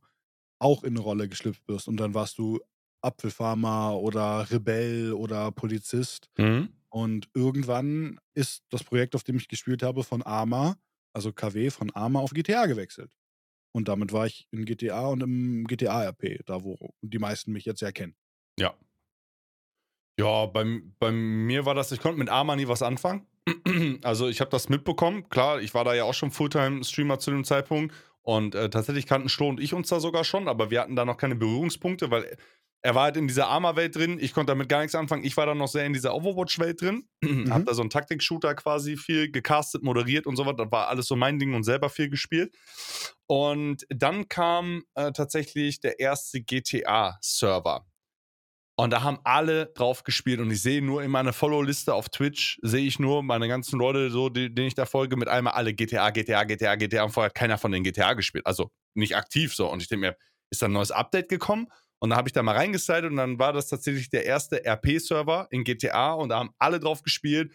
[0.59, 1.89] auch in eine Rolle geschlüpft wirst.
[1.89, 2.61] Und dann warst du
[3.01, 6.29] Apfelfarmer oder Rebell oder Polizist.
[6.37, 6.69] Mhm.
[6.91, 10.77] Und irgendwann ist das Projekt, auf dem ich gespielt habe, von Arma,
[11.15, 13.17] also KW, von Arma auf GTA gewechselt.
[13.73, 17.81] Und damit war ich in GTA und im GTA-RP, da wo die meisten mich jetzt
[17.81, 18.15] ja kennen.
[18.59, 18.75] Ja.
[20.19, 23.27] Ja, bei, bei mir war das, ich konnte mit Arma nie was anfangen.
[24.03, 25.29] Also ich habe das mitbekommen.
[25.29, 27.95] Klar, ich war da ja auch schon Fulltime-Streamer zu dem Zeitpunkt.
[28.23, 31.05] Und äh, tatsächlich kannten Schlo und ich uns da sogar schon, aber wir hatten da
[31.05, 32.37] noch keine Berührungspunkte, weil
[32.85, 34.19] er war halt in dieser Arma-Welt drin.
[34.21, 35.25] Ich konnte damit gar nichts anfangen.
[35.25, 37.09] Ich war dann noch sehr in dieser Overwatch-Welt drin.
[37.23, 37.53] Mhm.
[37.53, 40.57] Hab da so einen Taktik-Shooter quasi viel gecastet, moderiert und so was.
[40.57, 42.53] Das war alles so mein Ding und selber viel gespielt.
[43.29, 47.87] Und dann kam äh, tatsächlich der erste GTA-Server.
[48.77, 52.59] Und da haben alle drauf gespielt und ich sehe nur in meiner Follow-Liste auf Twitch,
[52.63, 55.73] sehe ich nur meine ganzen Leute, so, die, denen ich da folge, mit einmal alle
[55.75, 58.47] GTA, GTA, GTA, GTA und vorher hat keiner von den GTA gespielt.
[58.47, 59.71] Also nicht aktiv so.
[59.71, 60.17] Und ich denke mir,
[60.51, 61.69] ist da ein neues Update gekommen?
[62.03, 65.47] Und da habe ich da mal reingestylt und dann war das tatsächlich der erste RP-Server
[65.51, 67.53] in GTA und da haben alle drauf gespielt.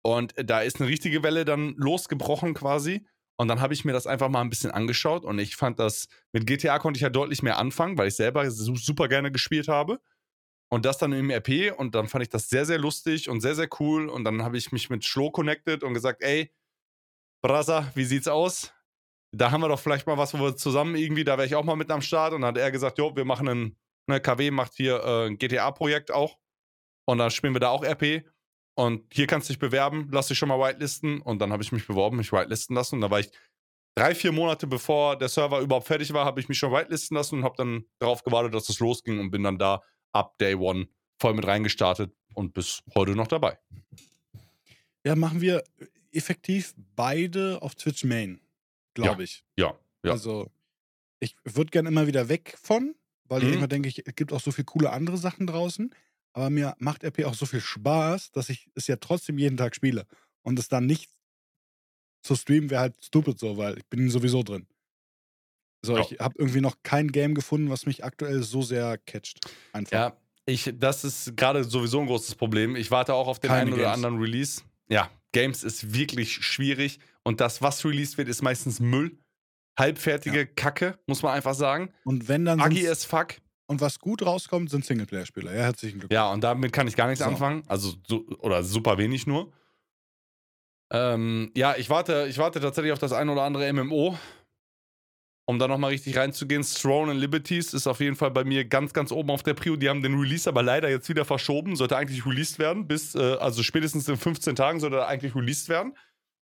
[0.00, 3.06] Und da ist eine richtige Welle dann losgebrochen quasi.
[3.36, 6.08] Und dann habe ich mir das einfach mal ein bisschen angeschaut und ich fand das,
[6.32, 10.00] mit GTA konnte ich ja deutlich mehr anfangen, weil ich selber super gerne gespielt habe.
[10.70, 13.54] Und das dann im RP und dann fand ich das sehr, sehr lustig und sehr,
[13.54, 14.08] sehr cool.
[14.08, 16.50] Und dann habe ich mich mit Schlo connected und gesagt, ey,
[17.42, 18.72] Brasa, wie sieht's aus?
[19.36, 21.64] Da haben wir doch vielleicht mal was, wo wir zusammen irgendwie, da wäre ich auch
[21.64, 22.32] mal mit am Start.
[22.32, 23.76] Und dann hat er gesagt, jo, wir machen ein,
[24.06, 26.38] ne, KW macht hier äh, ein GTA-Projekt auch.
[27.06, 28.24] Und dann spielen wir da auch RP.
[28.76, 31.20] Und hier kannst du dich bewerben, lass dich schon mal whitelisten.
[31.20, 32.96] Und dann habe ich mich beworben, mich whitelisten lassen.
[32.96, 33.30] Und da war ich
[33.94, 37.38] drei, vier Monate bevor der Server überhaupt fertig war, habe ich mich schon whitelisten lassen
[37.38, 39.82] und habe dann darauf gewartet, dass es losging und bin dann da
[40.12, 43.58] ab Day One voll mit reingestartet und bis heute noch dabei.
[45.04, 45.62] Ja, machen wir
[46.12, 48.40] effektiv beide auf Twitch Main,
[48.94, 49.44] glaube ja, ich.
[49.56, 50.12] Ja, ja.
[50.12, 50.50] Also,
[51.20, 53.48] ich würde gerne immer wieder weg von, weil mhm.
[53.48, 55.94] ich immer denke, es gibt auch so viele coole andere Sachen draußen.
[56.32, 59.74] Aber mir macht RP auch so viel Spaß, dass ich es ja trotzdem jeden Tag
[59.74, 60.06] spiele.
[60.42, 61.10] Und es dann nicht
[62.22, 64.66] zu streamen wäre halt stupid so, weil ich bin sowieso drin.
[65.82, 69.38] So, ich habe irgendwie noch kein Game gefunden, was mich aktuell so sehr catcht.
[69.72, 69.92] Einfach.
[69.92, 70.16] Ja,
[70.46, 72.74] ich, das ist gerade sowieso ein großes Problem.
[72.74, 73.94] Ich warte auch auf den Keine einen oder Games.
[73.94, 74.62] anderen Release.
[74.88, 79.18] Ja, Games ist wirklich schwierig und das, was released wird, ist meistens Müll.
[79.78, 80.44] Halbfertige ja.
[80.44, 81.92] Kacke, muss man einfach sagen.
[82.04, 82.60] Und wenn dann.
[82.60, 83.36] Aggy as fuck.
[83.66, 85.52] Und was gut rauskommt, sind Singleplayer-Spieler.
[85.54, 86.14] Ja, herzlichen Glückwunsch.
[86.14, 87.30] Ja, und damit kann ich gar nichts so.
[87.30, 87.62] anfangen.
[87.66, 89.52] Also, so, oder super wenig nur.
[90.92, 94.18] Ähm, ja, ich warte, ich warte tatsächlich auf das ein oder andere MMO
[95.46, 98.92] um da nochmal richtig reinzugehen, Throne and Liberties ist auf jeden Fall bei mir ganz,
[98.92, 99.76] ganz oben auf der Prio.
[99.76, 101.76] Die haben den Release aber leider jetzt wieder verschoben.
[101.76, 102.86] Sollte eigentlich released werden.
[102.86, 105.96] Bis, äh, also spätestens in 15 Tagen sollte er eigentlich released werden.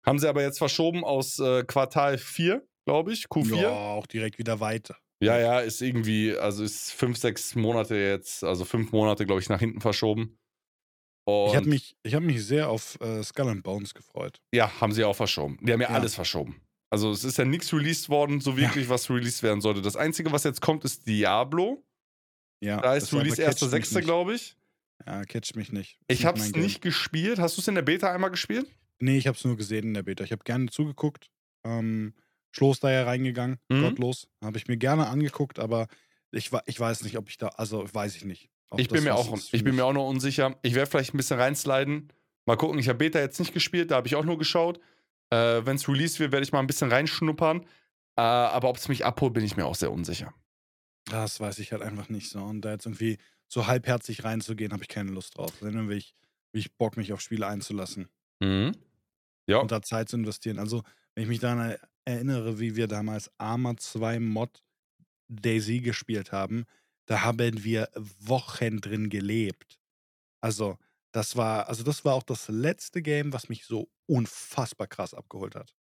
[0.07, 3.61] Haben sie aber jetzt verschoben aus äh, Quartal 4, glaube ich, Q4.
[3.61, 4.97] Ja, auch direkt wieder weiter.
[5.21, 9.49] Ja, ja, ist irgendwie, also ist fünf, sechs Monate jetzt, also fünf Monate, glaube ich,
[9.49, 10.39] nach hinten verschoben.
[11.25, 14.41] Und ich habe mich, hab mich sehr auf äh, Skull and Bones gefreut.
[14.55, 15.59] Ja, haben sie auch verschoben.
[15.61, 15.95] Die haben ja, ja.
[15.95, 16.63] alles verschoben.
[16.91, 18.91] Also es ist ja nichts released worden, so wirklich, ja.
[18.91, 19.83] was released werden sollte.
[19.83, 21.85] Das Einzige, was jetzt kommt, ist Diablo.
[22.61, 22.81] Ja.
[22.81, 24.57] Da ist Release 1.6., glaube ich.
[25.07, 25.99] Ja, catch mich nicht.
[26.09, 27.39] Das ich habe es nicht gespielt.
[27.39, 28.67] Hast du es in der Beta einmal gespielt?
[29.01, 30.25] Nee, ich habe es nur gesehen in der Beta.
[30.25, 31.31] Ich habe gerne zugeguckt.
[31.65, 32.15] Ähm,
[32.51, 33.83] Schloss da ja reingegangen, mhm.
[33.83, 34.29] gottlos.
[34.43, 35.87] Habe ich mir gerne angeguckt, aber
[36.31, 38.51] ich, ich weiß nicht, ob ich da, also weiß ich nicht.
[38.77, 40.59] Ich bin, mir auch, ich bin mir auch noch unsicher.
[40.63, 42.13] Ich werde vielleicht ein bisschen reinsliden.
[42.45, 44.79] Mal gucken, ich habe Beta jetzt nicht gespielt, da habe ich auch nur geschaut.
[45.31, 47.63] Äh, Wenn es released wird, werde ich mal ein bisschen reinschnuppern.
[48.17, 50.35] Äh, aber ob es mich abholt, bin ich mir auch sehr unsicher.
[51.11, 52.41] Das weiß ich halt einfach nicht so.
[52.41, 55.53] Und da jetzt irgendwie so halbherzig reinzugehen, habe ich keine Lust drauf.
[55.61, 56.15] Dann will ich,
[56.53, 58.09] will ich Bock, mich auf Spiele einzulassen.
[58.41, 58.73] Mhm.
[59.49, 59.59] Ja.
[59.59, 60.59] Und da Zeit zu investieren.
[60.59, 60.83] Also,
[61.15, 64.63] wenn ich mich daran erinnere, wie wir damals Arma 2 Mod
[65.29, 66.65] Daisy gespielt haben,
[67.07, 67.89] da haben wir
[68.21, 69.81] Wochen drin gelebt.
[70.43, 70.79] Also,
[71.13, 75.55] das war, also das war auch das letzte Game, was mich so unfassbar krass abgeholt
[75.55, 75.75] hat.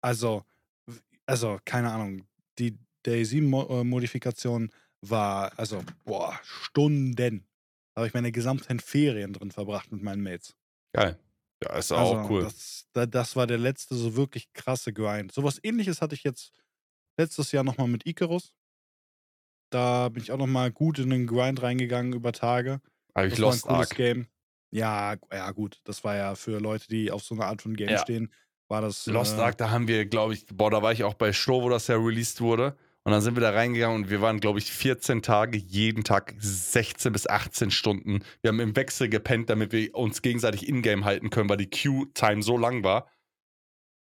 [0.00, 0.44] Also,
[1.26, 2.26] also, keine Ahnung,
[2.58, 4.70] die Daisy-Modifikation
[5.00, 7.46] war, also, boah, Stunden.
[7.94, 10.56] Da habe ich meine gesamten Ferien drin verbracht mit meinen Mates.
[10.94, 11.18] Geil.
[11.62, 12.42] Ja, ist auch also, cool.
[12.42, 15.32] Das, das war der letzte so wirklich krasse Grind.
[15.32, 16.52] Sowas ähnliches hatte ich jetzt
[17.16, 18.52] letztes Jahr nochmal mit Icarus.
[19.70, 22.80] Da bin ich auch nochmal gut in den Grind reingegangen über Tage.
[23.14, 23.96] Aber ich Lost war ein cooles Ark.
[23.96, 24.26] Game.
[24.70, 25.80] Ja, ja, gut.
[25.84, 27.98] Das war ja für Leute, die auf so eine Art von Game ja.
[27.98, 28.32] stehen,
[28.68, 29.06] war das.
[29.06, 31.62] Lost äh, Ark, da haben wir, glaube ich, boah, da war ich auch bei Show,
[31.62, 32.76] wo das ja released wurde.
[33.04, 36.34] Und dann sind wir da reingegangen und wir waren, glaube ich, 14 Tage, jeden Tag
[36.38, 38.20] 16 bis 18 Stunden.
[38.42, 42.42] Wir haben im Wechsel gepennt, damit wir uns gegenseitig in-game halten können, weil die Queue-Time
[42.42, 43.08] so lang war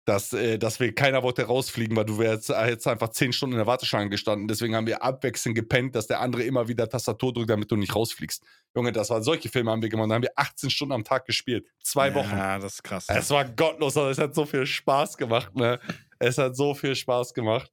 [0.08, 3.58] dass, äh, dass wir keiner wollte rausfliegen, weil du wärst jetzt einfach zehn Stunden in
[3.58, 4.48] der Warteschlange gestanden.
[4.48, 7.94] Deswegen haben wir abwechselnd gepennt, dass der andere immer wieder Tastatur drückt, damit du nicht
[7.94, 8.42] rausfliegst.
[8.74, 10.10] Junge, das waren solche Filme haben wir gemacht.
[10.10, 11.66] Da haben wir 18 Stunden am Tag gespielt.
[11.82, 12.30] Zwei Wochen.
[12.30, 13.04] Ja, das ist krass.
[13.08, 15.54] Es war gottlos, aber es hat so viel Spaß gemacht.
[15.54, 15.78] Ne?
[16.18, 17.70] Es hat so viel Spaß gemacht.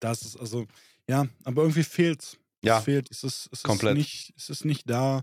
[0.00, 0.66] Das ist also,
[1.08, 2.38] ja, aber irgendwie fehlt's.
[2.62, 2.78] Ja.
[2.78, 3.10] Es fehlt.
[3.10, 3.92] Es ist, es Komplett.
[3.92, 5.22] ist nicht, es ist nicht da.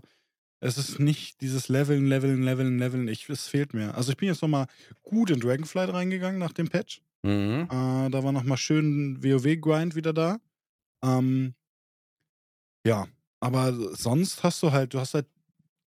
[0.60, 3.06] Es ist nicht dieses Leveln, Leveln, Leveln, Leveln.
[3.08, 3.94] Ich, es fehlt mir.
[3.94, 4.66] Also ich bin jetzt nochmal
[5.02, 7.00] gut in Dragonflight reingegangen nach dem Patch.
[7.22, 7.68] Mhm.
[7.70, 10.38] Äh, da war nochmal schön WoW-Grind wieder da.
[11.02, 11.54] Ähm,
[12.84, 13.06] ja,
[13.40, 15.26] aber sonst hast du halt, du hast halt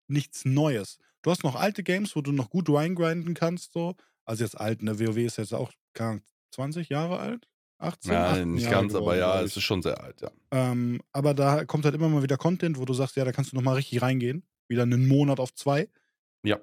[0.08, 1.00] nichts Neues.
[1.22, 3.96] Du hast noch alte Games, wo du noch gut reingrinden kannst, so.
[4.26, 5.00] Also jetzt alt, ne?
[5.00, 7.48] WoW ist jetzt auch keine Ahnung, 20 Jahre alt?
[7.82, 8.12] 18?
[8.14, 10.32] Ja, 18 nicht ganz, aber geworden, ja, glaub es ist schon sehr alt, ja.
[10.52, 13.52] Ähm, aber da kommt halt immer mal wieder Content, wo du sagst, ja, da kannst
[13.52, 14.44] du nochmal richtig reingehen.
[14.68, 15.90] Wieder einen Monat auf zwei.
[16.44, 16.60] Ja.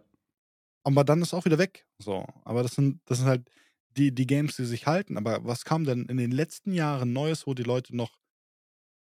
[0.84, 1.86] Aber dann ist auch wieder weg.
[1.98, 2.24] So.
[2.44, 3.50] Aber das sind, das sind halt
[3.96, 5.16] die, die Games, die sich halten.
[5.16, 8.18] Aber was kam denn in den letzten Jahren Neues, wo die Leute noch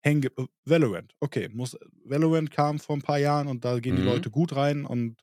[0.03, 0.21] hängen?
[0.23, 0.33] ge-
[0.65, 1.15] Valorant.
[1.21, 4.09] Okay, muss, Valorant kam vor ein paar Jahren und da gehen die Mhm.
[4.09, 5.23] Leute gut rein und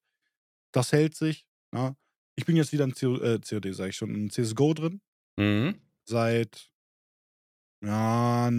[0.71, 1.45] das hält sich.
[1.73, 1.95] Ja.
[2.35, 5.01] Ich bin jetzt wieder in CO, äh, COD, sage ich schon, in CSGO drin.
[5.38, 5.75] Mhm.
[6.05, 6.71] Seit
[7.88, 8.49] ja,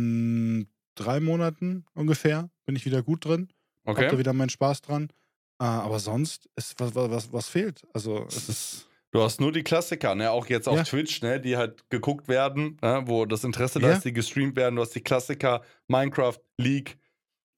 [0.94, 3.48] drei Monaten ungefähr bin ich wieder gut drin.
[3.86, 4.18] Hab da Okay.
[4.18, 5.08] wieder meinen Spaß dran.
[5.60, 7.82] Äh, aber sonst ist was, was, was, fehlt.
[7.92, 8.88] Also es ist.
[9.10, 10.30] Du hast nur die Klassiker, ne?
[10.30, 10.84] Auch jetzt auf Ja.
[10.84, 11.40] Twitch, ne?
[11.40, 13.02] Die halt geguckt werden, ne?
[13.06, 13.94] wo das Interesse da Ja.
[13.94, 14.76] ist, die gestreamt werden.
[14.76, 16.98] Du hast die Klassiker, Minecraft, League,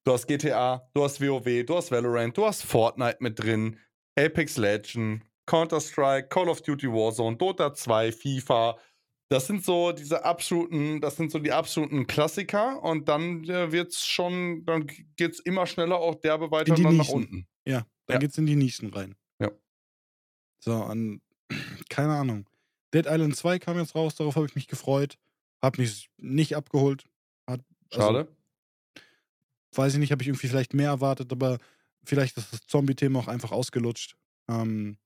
[0.04, 3.76] du hast GTA, du hast WoW, du hast Valorant, du hast Fortnite mit drin,
[4.16, 8.76] Apex Legend, Counter-Strike, Call of Duty Warzone, Dota 2, FIFA.
[9.30, 14.04] Das sind so diese absoluten, das sind so die absoluten Klassiker und dann äh, wird's
[14.04, 17.46] schon, dann geht's immer schneller auch derbe weiter dann nach unten.
[17.64, 18.18] Ja, dann Ja.
[18.18, 19.14] geht's in die Nischen rein.
[19.40, 19.52] Ja.
[20.58, 21.22] So, und
[21.88, 22.48] keine Ahnung.
[22.92, 25.16] Dead Island 2 kam jetzt raus, darauf habe ich mich gefreut.
[25.62, 27.04] Hab mich nicht abgeholt.
[27.48, 27.60] Hat,
[27.92, 28.36] also, Schade.
[29.76, 31.58] weiß ich nicht, habe ich irgendwie vielleicht mehr erwartet, aber
[32.04, 34.16] vielleicht ist das Zombie-Thema auch einfach ausgelutscht.
[34.50, 34.98] Ähm,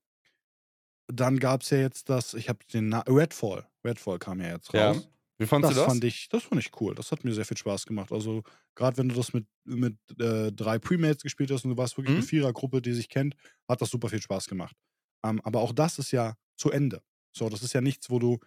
[1.09, 3.67] dann gab es ja jetzt das, ich habe den Na Redfall.
[3.85, 4.91] Redfall kam ja jetzt Ja.
[4.91, 5.09] raus.
[5.39, 5.87] Wie fandest Das, du das?
[5.87, 6.95] fand ich, das fand ich cool.
[6.95, 8.13] Das hat mir sehr viel Spaß gemacht.
[8.13, 8.43] Also
[8.75, 12.15] gerade wenn du das mit, mit äh, drei Premates gespielt hast und du warst wirklich
[12.15, 12.17] Mhm.
[12.17, 13.35] eine Vierergruppe, die sich kennt,
[13.69, 14.77] hat das super viel Spaß gemacht.
[15.25, 17.03] Ähm, aber auch das ist ja zu Ende.
[17.37, 18.39] So, das ist ja nichts, wo du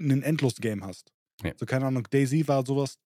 [0.00, 1.12] ein Endlos-Game hast.
[1.42, 1.54] Ja.
[1.56, 2.98] So, keine Ahnung, Daisy war sowas,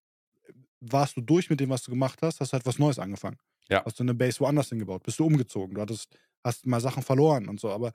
[0.81, 3.39] warst du durch mit dem, was du gemacht hast, hast halt was Neues angefangen.
[3.69, 3.85] Ja.
[3.85, 7.49] Hast du eine Base woanders hingebaut, bist du umgezogen, du hattest, hast mal Sachen verloren
[7.49, 7.93] und so, aber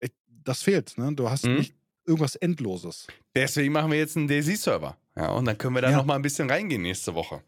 [0.00, 1.14] äh, das fehlt, ne?
[1.14, 1.56] Du hast Mhm.
[1.56, 1.74] nicht
[2.08, 3.06] irgendwas Endloses.
[3.36, 4.96] Deswegen machen wir jetzt einen DayZ-Server.
[5.16, 5.96] Ja, und dann können wir da Ja.
[5.98, 7.42] noch mal ein bisschen reingehen nächste Woche.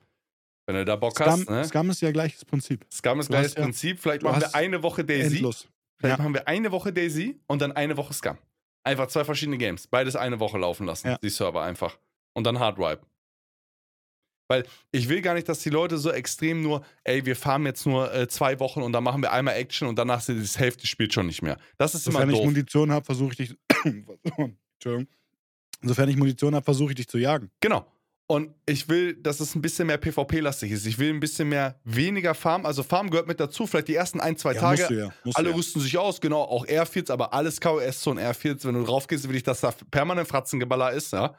[0.66, 1.50] Wenn du da Bock Scum, hast.
[1.50, 1.64] Ne?
[1.64, 2.86] Scum ist ja gleiches Prinzip.
[2.92, 3.98] Scum ist du gleiches hast Prinzip.
[3.98, 5.36] Vielleicht machen wir eine Woche Daisy.
[5.36, 5.66] Endlos.
[5.98, 6.22] Vielleicht Ja.
[6.22, 8.38] machen wir eine Woche Daisy und dann eine Woche Scum.
[8.84, 9.86] Einfach zwei verschiedene Games.
[9.88, 11.08] Beides eine Woche laufen lassen.
[11.08, 11.18] Ja.
[11.18, 11.98] Die Server einfach.
[12.34, 13.04] Und dann Hardwipe.
[14.50, 17.86] Weil ich will gar nicht, dass die Leute so extrem nur, ey, wir farmen jetzt
[17.86, 20.88] nur äh, zwei Wochen und dann machen wir einmal Action und danach ist das Hälfte
[20.88, 21.56] spielt schon nicht mehr.
[21.78, 22.46] Das ist Sofern immer ich doof.
[22.46, 23.54] Munition habe, versuche ich dich.
[23.84, 25.06] Entschuldigung.
[25.82, 27.52] Sofern ich Munition habe, versuche ich dich zu jagen.
[27.60, 27.86] Genau.
[28.26, 30.84] Und ich will, dass es ein bisschen mehr PvP-lastig ist.
[30.84, 32.66] Ich will ein bisschen mehr weniger Farm.
[32.66, 33.68] Also Farm gehört mit dazu.
[33.68, 34.80] Vielleicht die ersten ein, zwei Ja, Tage.
[34.82, 35.12] musst du ja.
[35.22, 35.54] Musst Alle ja.
[35.54, 38.64] rüsten sich aus, genau, auch Airfields, aber alles KOS und Airfields.
[38.64, 41.36] Wenn du drauf gehst, will ich, dass da permanent Fratzengeballer ist, ja.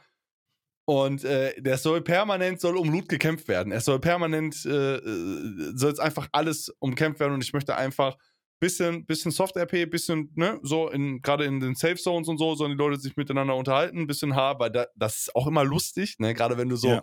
[0.85, 3.71] Und äh, der soll permanent, soll um Loot gekämpft werden.
[3.71, 8.17] Es soll permanent, äh, äh, soll jetzt einfach alles umkämpft werden und ich möchte einfach
[8.59, 12.71] bisschen, bisschen Soft-RP, bisschen, ne, so in, gerade in den Safe Zones und so, sollen
[12.71, 16.17] die Leute sich miteinander unterhalten, ein bisschen Haar, weil da, das ist auch immer lustig,
[16.19, 17.01] ne, gerade wenn du so, Ja.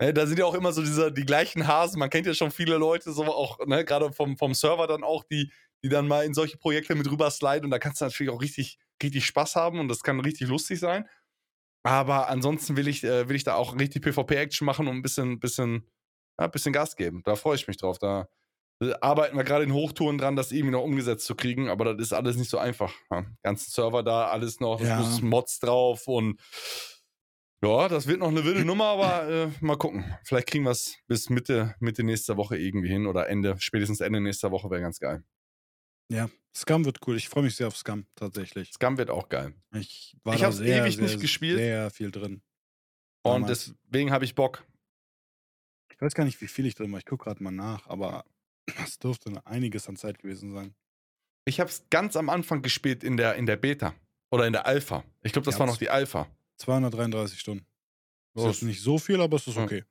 [0.00, 2.50] ne, da sind ja auch immer so diese, die gleichen Hasen, man kennt ja schon
[2.50, 5.50] viele Leute, so auch, ne, gerade vom, vom Server dann auch, die,
[5.82, 8.42] die dann mal in solche Projekte mit rüber sliden und da kannst du natürlich auch
[8.42, 11.08] richtig, richtig Spaß haben und das kann richtig lustig sein.
[11.84, 15.40] Aber ansonsten will ich, äh, will ich da auch richtig PvP-Action machen und ein bisschen,
[15.40, 15.90] bisschen,
[16.38, 17.22] ja, ein bisschen Gas geben.
[17.24, 17.98] Da freue ich mich drauf.
[17.98, 18.28] Da
[18.80, 22.00] äh, arbeiten wir gerade in Hochtouren dran, das irgendwie noch umgesetzt zu kriegen, aber das
[22.00, 22.94] ist alles nicht so einfach.
[23.10, 23.24] Ja.
[23.42, 24.98] Ganzen Server da, alles noch, Ja.
[24.98, 26.40] muss Mods drauf und
[27.64, 30.04] ja, das wird noch eine wilde Nummer, aber äh, mal gucken.
[30.24, 34.20] Vielleicht kriegen wir es bis Mitte, Mitte nächster Woche irgendwie hin oder Ende, spätestens Ende
[34.20, 35.22] nächster Woche wäre ganz geil.
[36.12, 37.16] Ja, Scum wird cool.
[37.16, 38.72] Ich freue mich sehr auf Scum, tatsächlich.
[38.72, 39.54] Scum wird auch geil.
[39.74, 41.58] Ich war Ich da sehr, ewig sehr, nicht gespielt.
[41.58, 42.42] Sehr viel drin.
[43.22, 43.72] Und Damals.
[43.88, 44.64] deswegen habe ich Bock.
[45.90, 46.98] Ich weiß gar nicht, wie viel ich drin war.
[46.98, 48.24] Ich gucke gerade mal nach, aber
[48.76, 50.74] das dürfte einiges an Zeit gewesen sein.
[51.44, 53.94] Ich habe es ganz am Anfang gespielt in der, in der Beta
[54.30, 55.04] oder in der Alpha.
[55.22, 56.28] Ich glaube, das Ja, war noch die Alpha.
[56.58, 57.66] 233 Stunden.
[58.34, 59.64] Das ist nicht so viel, aber es ist Ja.
[59.64, 59.84] okay.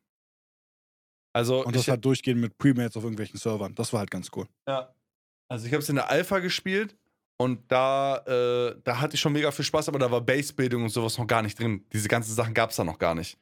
[1.34, 3.74] Also Und das halt durchgehend mit Premates auf irgendwelchen Servern.
[3.76, 4.48] Das war halt ganz cool.
[4.68, 4.94] ja.
[5.52, 6.96] Also ich habe es in der Alpha gespielt
[7.38, 10.90] und da, äh, da hatte ich schon mega viel Spaß, aber da war Basebildung und
[10.90, 11.86] sowas noch gar nicht drin.
[11.92, 13.38] Diese ganzen Sachen gab es da noch gar nicht.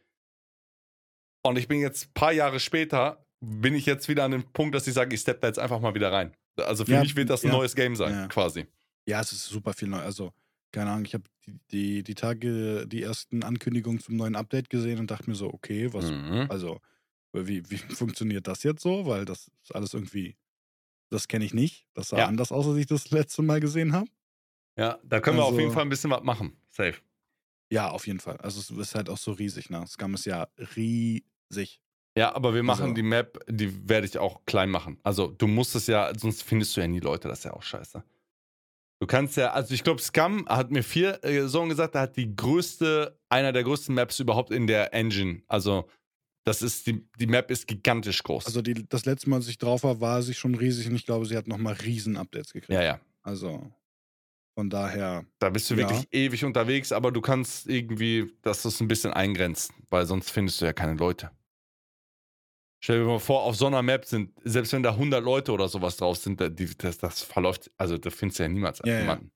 [1.43, 4.75] Und ich bin jetzt ein paar Jahre später, bin ich jetzt wieder an dem Punkt,
[4.75, 6.35] dass ich sage, ich steppe da jetzt einfach mal wieder rein.
[6.57, 7.53] Also für Ja, mich wird das ein ja.
[7.53, 8.27] neues Game sein, Ja.
[8.27, 8.65] quasi.
[9.05, 9.99] Ja, es ist super viel neu.
[9.99, 10.33] Also,
[10.71, 14.99] keine Ahnung, ich habe die, die, die Tage die ersten Ankündigungen zum neuen Update gesehen
[14.99, 16.47] und dachte mir so, okay, was, Mhm.
[16.49, 16.81] also,
[17.33, 17.77] wie, wie
[18.17, 19.05] funktioniert das jetzt so?
[19.05, 20.35] Weil das ist alles irgendwie,
[21.09, 21.85] das kenne ich nicht.
[21.93, 22.25] Das sah Ja.
[22.27, 24.07] anders aus, als ich das letzte Mal gesehen habe.
[24.77, 26.55] Ja, da können wir auf jeden Also- Fall ein bisschen was machen.
[26.69, 26.95] Safe.
[27.71, 28.37] Ja, auf jeden Fall.
[28.37, 29.85] Also es ist halt auch so riesig, ne?
[29.87, 31.81] Scum ist ja riesig.
[32.17, 34.99] Ja, aber wir machen Also- die Map, die werde ich auch klein machen.
[35.03, 37.63] Also du musst es ja, sonst findest du ja nie Leute, das ist ja auch
[37.63, 38.03] scheiße.
[39.01, 42.17] Du kannst ja, also ich glaube, Scum hat mir vier äh, Saison gesagt, er hat
[42.17, 45.41] die größte, einer der größten Maps überhaupt in der Engine.
[45.47, 45.87] Also
[46.49, 48.47] das ist, die, die Map ist gigantisch groß.
[48.47, 51.05] Also die, das letzte Mal, als ich drauf war, war sie schon riesig und ich
[51.05, 52.73] glaube, sie hat nochmal riesen Updates gekriegt.
[52.73, 52.99] ja, ja.
[53.21, 53.71] Also
[54.55, 55.81] von daher, Da bist du Ja.
[55.81, 60.31] wirklich ewig unterwegs, aber du kannst irgendwie, dass du es ein bisschen eingrenzt, weil sonst
[60.31, 61.29] findest du ja keine Leute.
[62.83, 65.67] Stell dir mal vor, auf so einer Map sind, selbst wenn da 100 Leute oder
[65.67, 68.99] sowas drauf sind, das, das verläuft, also da findest du ja niemals Ja, ja.
[69.01, 69.31] jemanden.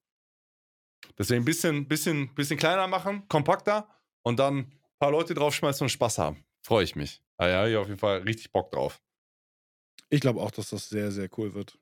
[1.18, 3.88] Deswegen ein bisschen, bisschen, bisschen kleiner machen, kompakter
[4.24, 6.44] und dann ein paar Leute draufschmeißen und Spaß haben.
[6.66, 7.22] Freue ich mich.
[7.38, 9.02] Ah ja, ich auf jeden Fall richtig Bock drauf.
[10.10, 11.78] ich glaube auch, dass das sehr, sehr cool wird.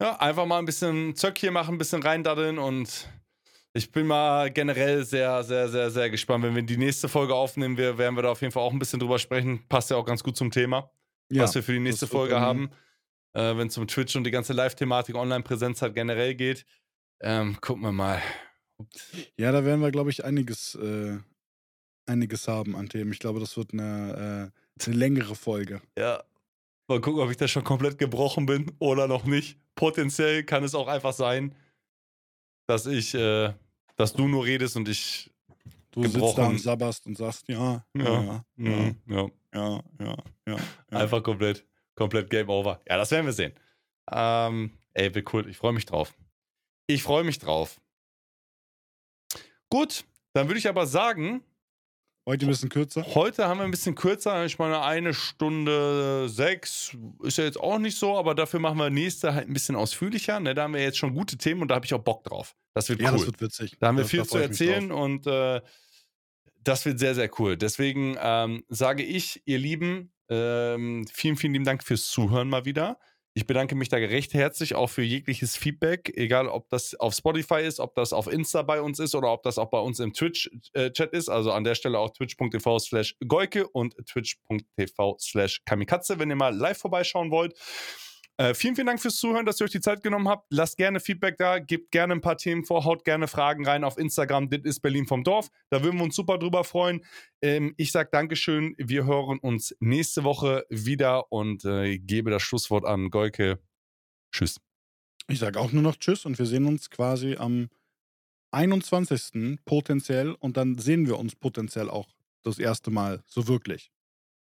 [0.00, 3.08] Ja, einfach mal ein bisschen Zöckchen machen, ein bisschen reindaddeln und
[3.72, 6.44] ich bin mal generell sehr, sehr, sehr, sehr gespannt.
[6.44, 8.78] Wenn wir die nächste Folge aufnehmen, wir, werden wir da auf jeden Fall auch ein
[8.78, 9.66] bisschen drüber sprechen.
[9.68, 10.90] Passt ja auch ganz gut zum Thema,
[11.30, 12.70] Ja, was wir für die nächste wird Folge dann- haben.
[13.34, 16.64] Äh, Wenn es um Twitch und die ganze Live-Thematik, Online-Präsenz halt generell geht.
[17.20, 18.22] Ähm, gucken wir mal.
[19.36, 21.18] ja, da werden wir, glaube ich, einiges, äh,
[22.08, 23.12] einiges haben an Themen.
[23.12, 25.80] Ich glaube, das wird eine, äh, eine längere Folge.
[25.96, 26.22] Ja.
[26.88, 29.58] Mal gucken, ob ich da schon komplett gebrochen bin oder noch nicht.
[29.74, 31.54] Potenziell kann es auch einfach sein,
[32.66, 33.52] dass ich, äh,
[33.96, 35.30] dass du nur redest und ich.
[35.90, 36.44] Du sitzt da Gebrochen.
[36.46, 38.02] und sabberst und sagst, ja, Ja.
[38.04, 39.28] ja, ja, Mhm, ja.
[39.54, 40.56] ja, ja, ja.
[40.90, 40.98] ja.
[40.98, 42.80] Einfach komplett, komplett Game Over.
[42.86, 43.52] Ja, das werden wir sehen.
[44.10, 45.48] Ähm, ey, wird cool.
[45.48, 46.14] Ich freue mich drauf.
[46.86, 47.80] Ich freue mich drauf.
[49.70, 50.04] Gut,
[50.34, 51.42] dann würde ich aber sagen,
[52.28, 53.06] Heute ein bisschen kürzer.
[53.14, 54.44] heute haben wir ein bisschen kürzer.
[54.44, 58.90] Ich meine, eine Stunde sechs ist ja jetzt auch nicht so, aber dafür machen wir
[58.90, 60.38] nächste halt ein bisschen ausführlicher.
[60.38, 60.54] Ne?
[60.54, 62.54] Da haben wir jetzt schon gute Themen und da habe ich auch Bock drauf.
[62.74, 63.16] Das wird Ja, cool.
[63.16, 63.76] das wird witzig.
[63.80, 65.62] Da haben wir Da- viel zu erzählen und äh,
[66.62, 67.56] das wird sehr, sehr cool.
[67.56, 72.98] Deswegen ähm, sage ich, ihr Lieben, ähm, vielen, vielen lieben Dank fürs Zuhören mal wieder.
[73.38, 77.60] Ich bedanke mich da recht herzlich auch für jegliches Feedback, egal ob das auf Spotify
[77.60, 80.12] ist, ob das auf Insta bei uns ist oder ob das auch bei uns im
[80.12, 81.28] Twitch-Chat ist.
[81.28, 86.52] Also an der Stelle auch twitch.tv slash Goike und twitch.tv slash Kamikatze, wenn ihr mal
[86.52, 87.54] live vorbeischauen wollt.
[88.40, 90.46] Äh, vielen, vielen Dank fürs Zuhören, dass ihr euch die Zeit genommen habt.
[90.50, 93.98] Lasst gerne Feedback da, gebt gerne ein paar Themen vor, haut gerne Fragen rein auf
[93.98, 94.48] Instagram.
[94.48, 95.48] Dit ist Berlin vom Dorf.
[95.70, 97.04] Da würden wir uns super drüber freuen.
[97.42, 98.76] Ähm, ich sage Dankeschön.
[98.78, 103.58] Wir hören uns nächste Woche wieder und äh, gebe das Schlusswort an Goike.
[104.30, 104.60] Tschüss.
[105.26, 107.68] Ich sage auch nur noch Tschüss und wir sehen uns quasi am
[108.52, 109.58] 21.
[109.64, 112.06] potenziell und dann sehen wir uns potenziell auch
[112.44, 113.90] das erste Mal so wirklich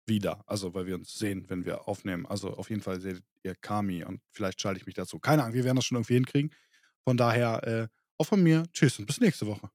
[0.07, 0.43] wieder.
[0.47, 2.27] Also, weil wir uns sehen, wenn wir aufnehmen.
[2.27, 5.19] Also, auf jeden Fall seht ihr Kami und vielleicht schalte ich mich dazu.
[5.19, 6.55] Keine Ahnung, wir werden das schon irgendwie hinkriegen.
[7.05, 7.89] Von daher, äh,
[8.19, 9.71] auch von mir, Tschüss und bis nächste Woche.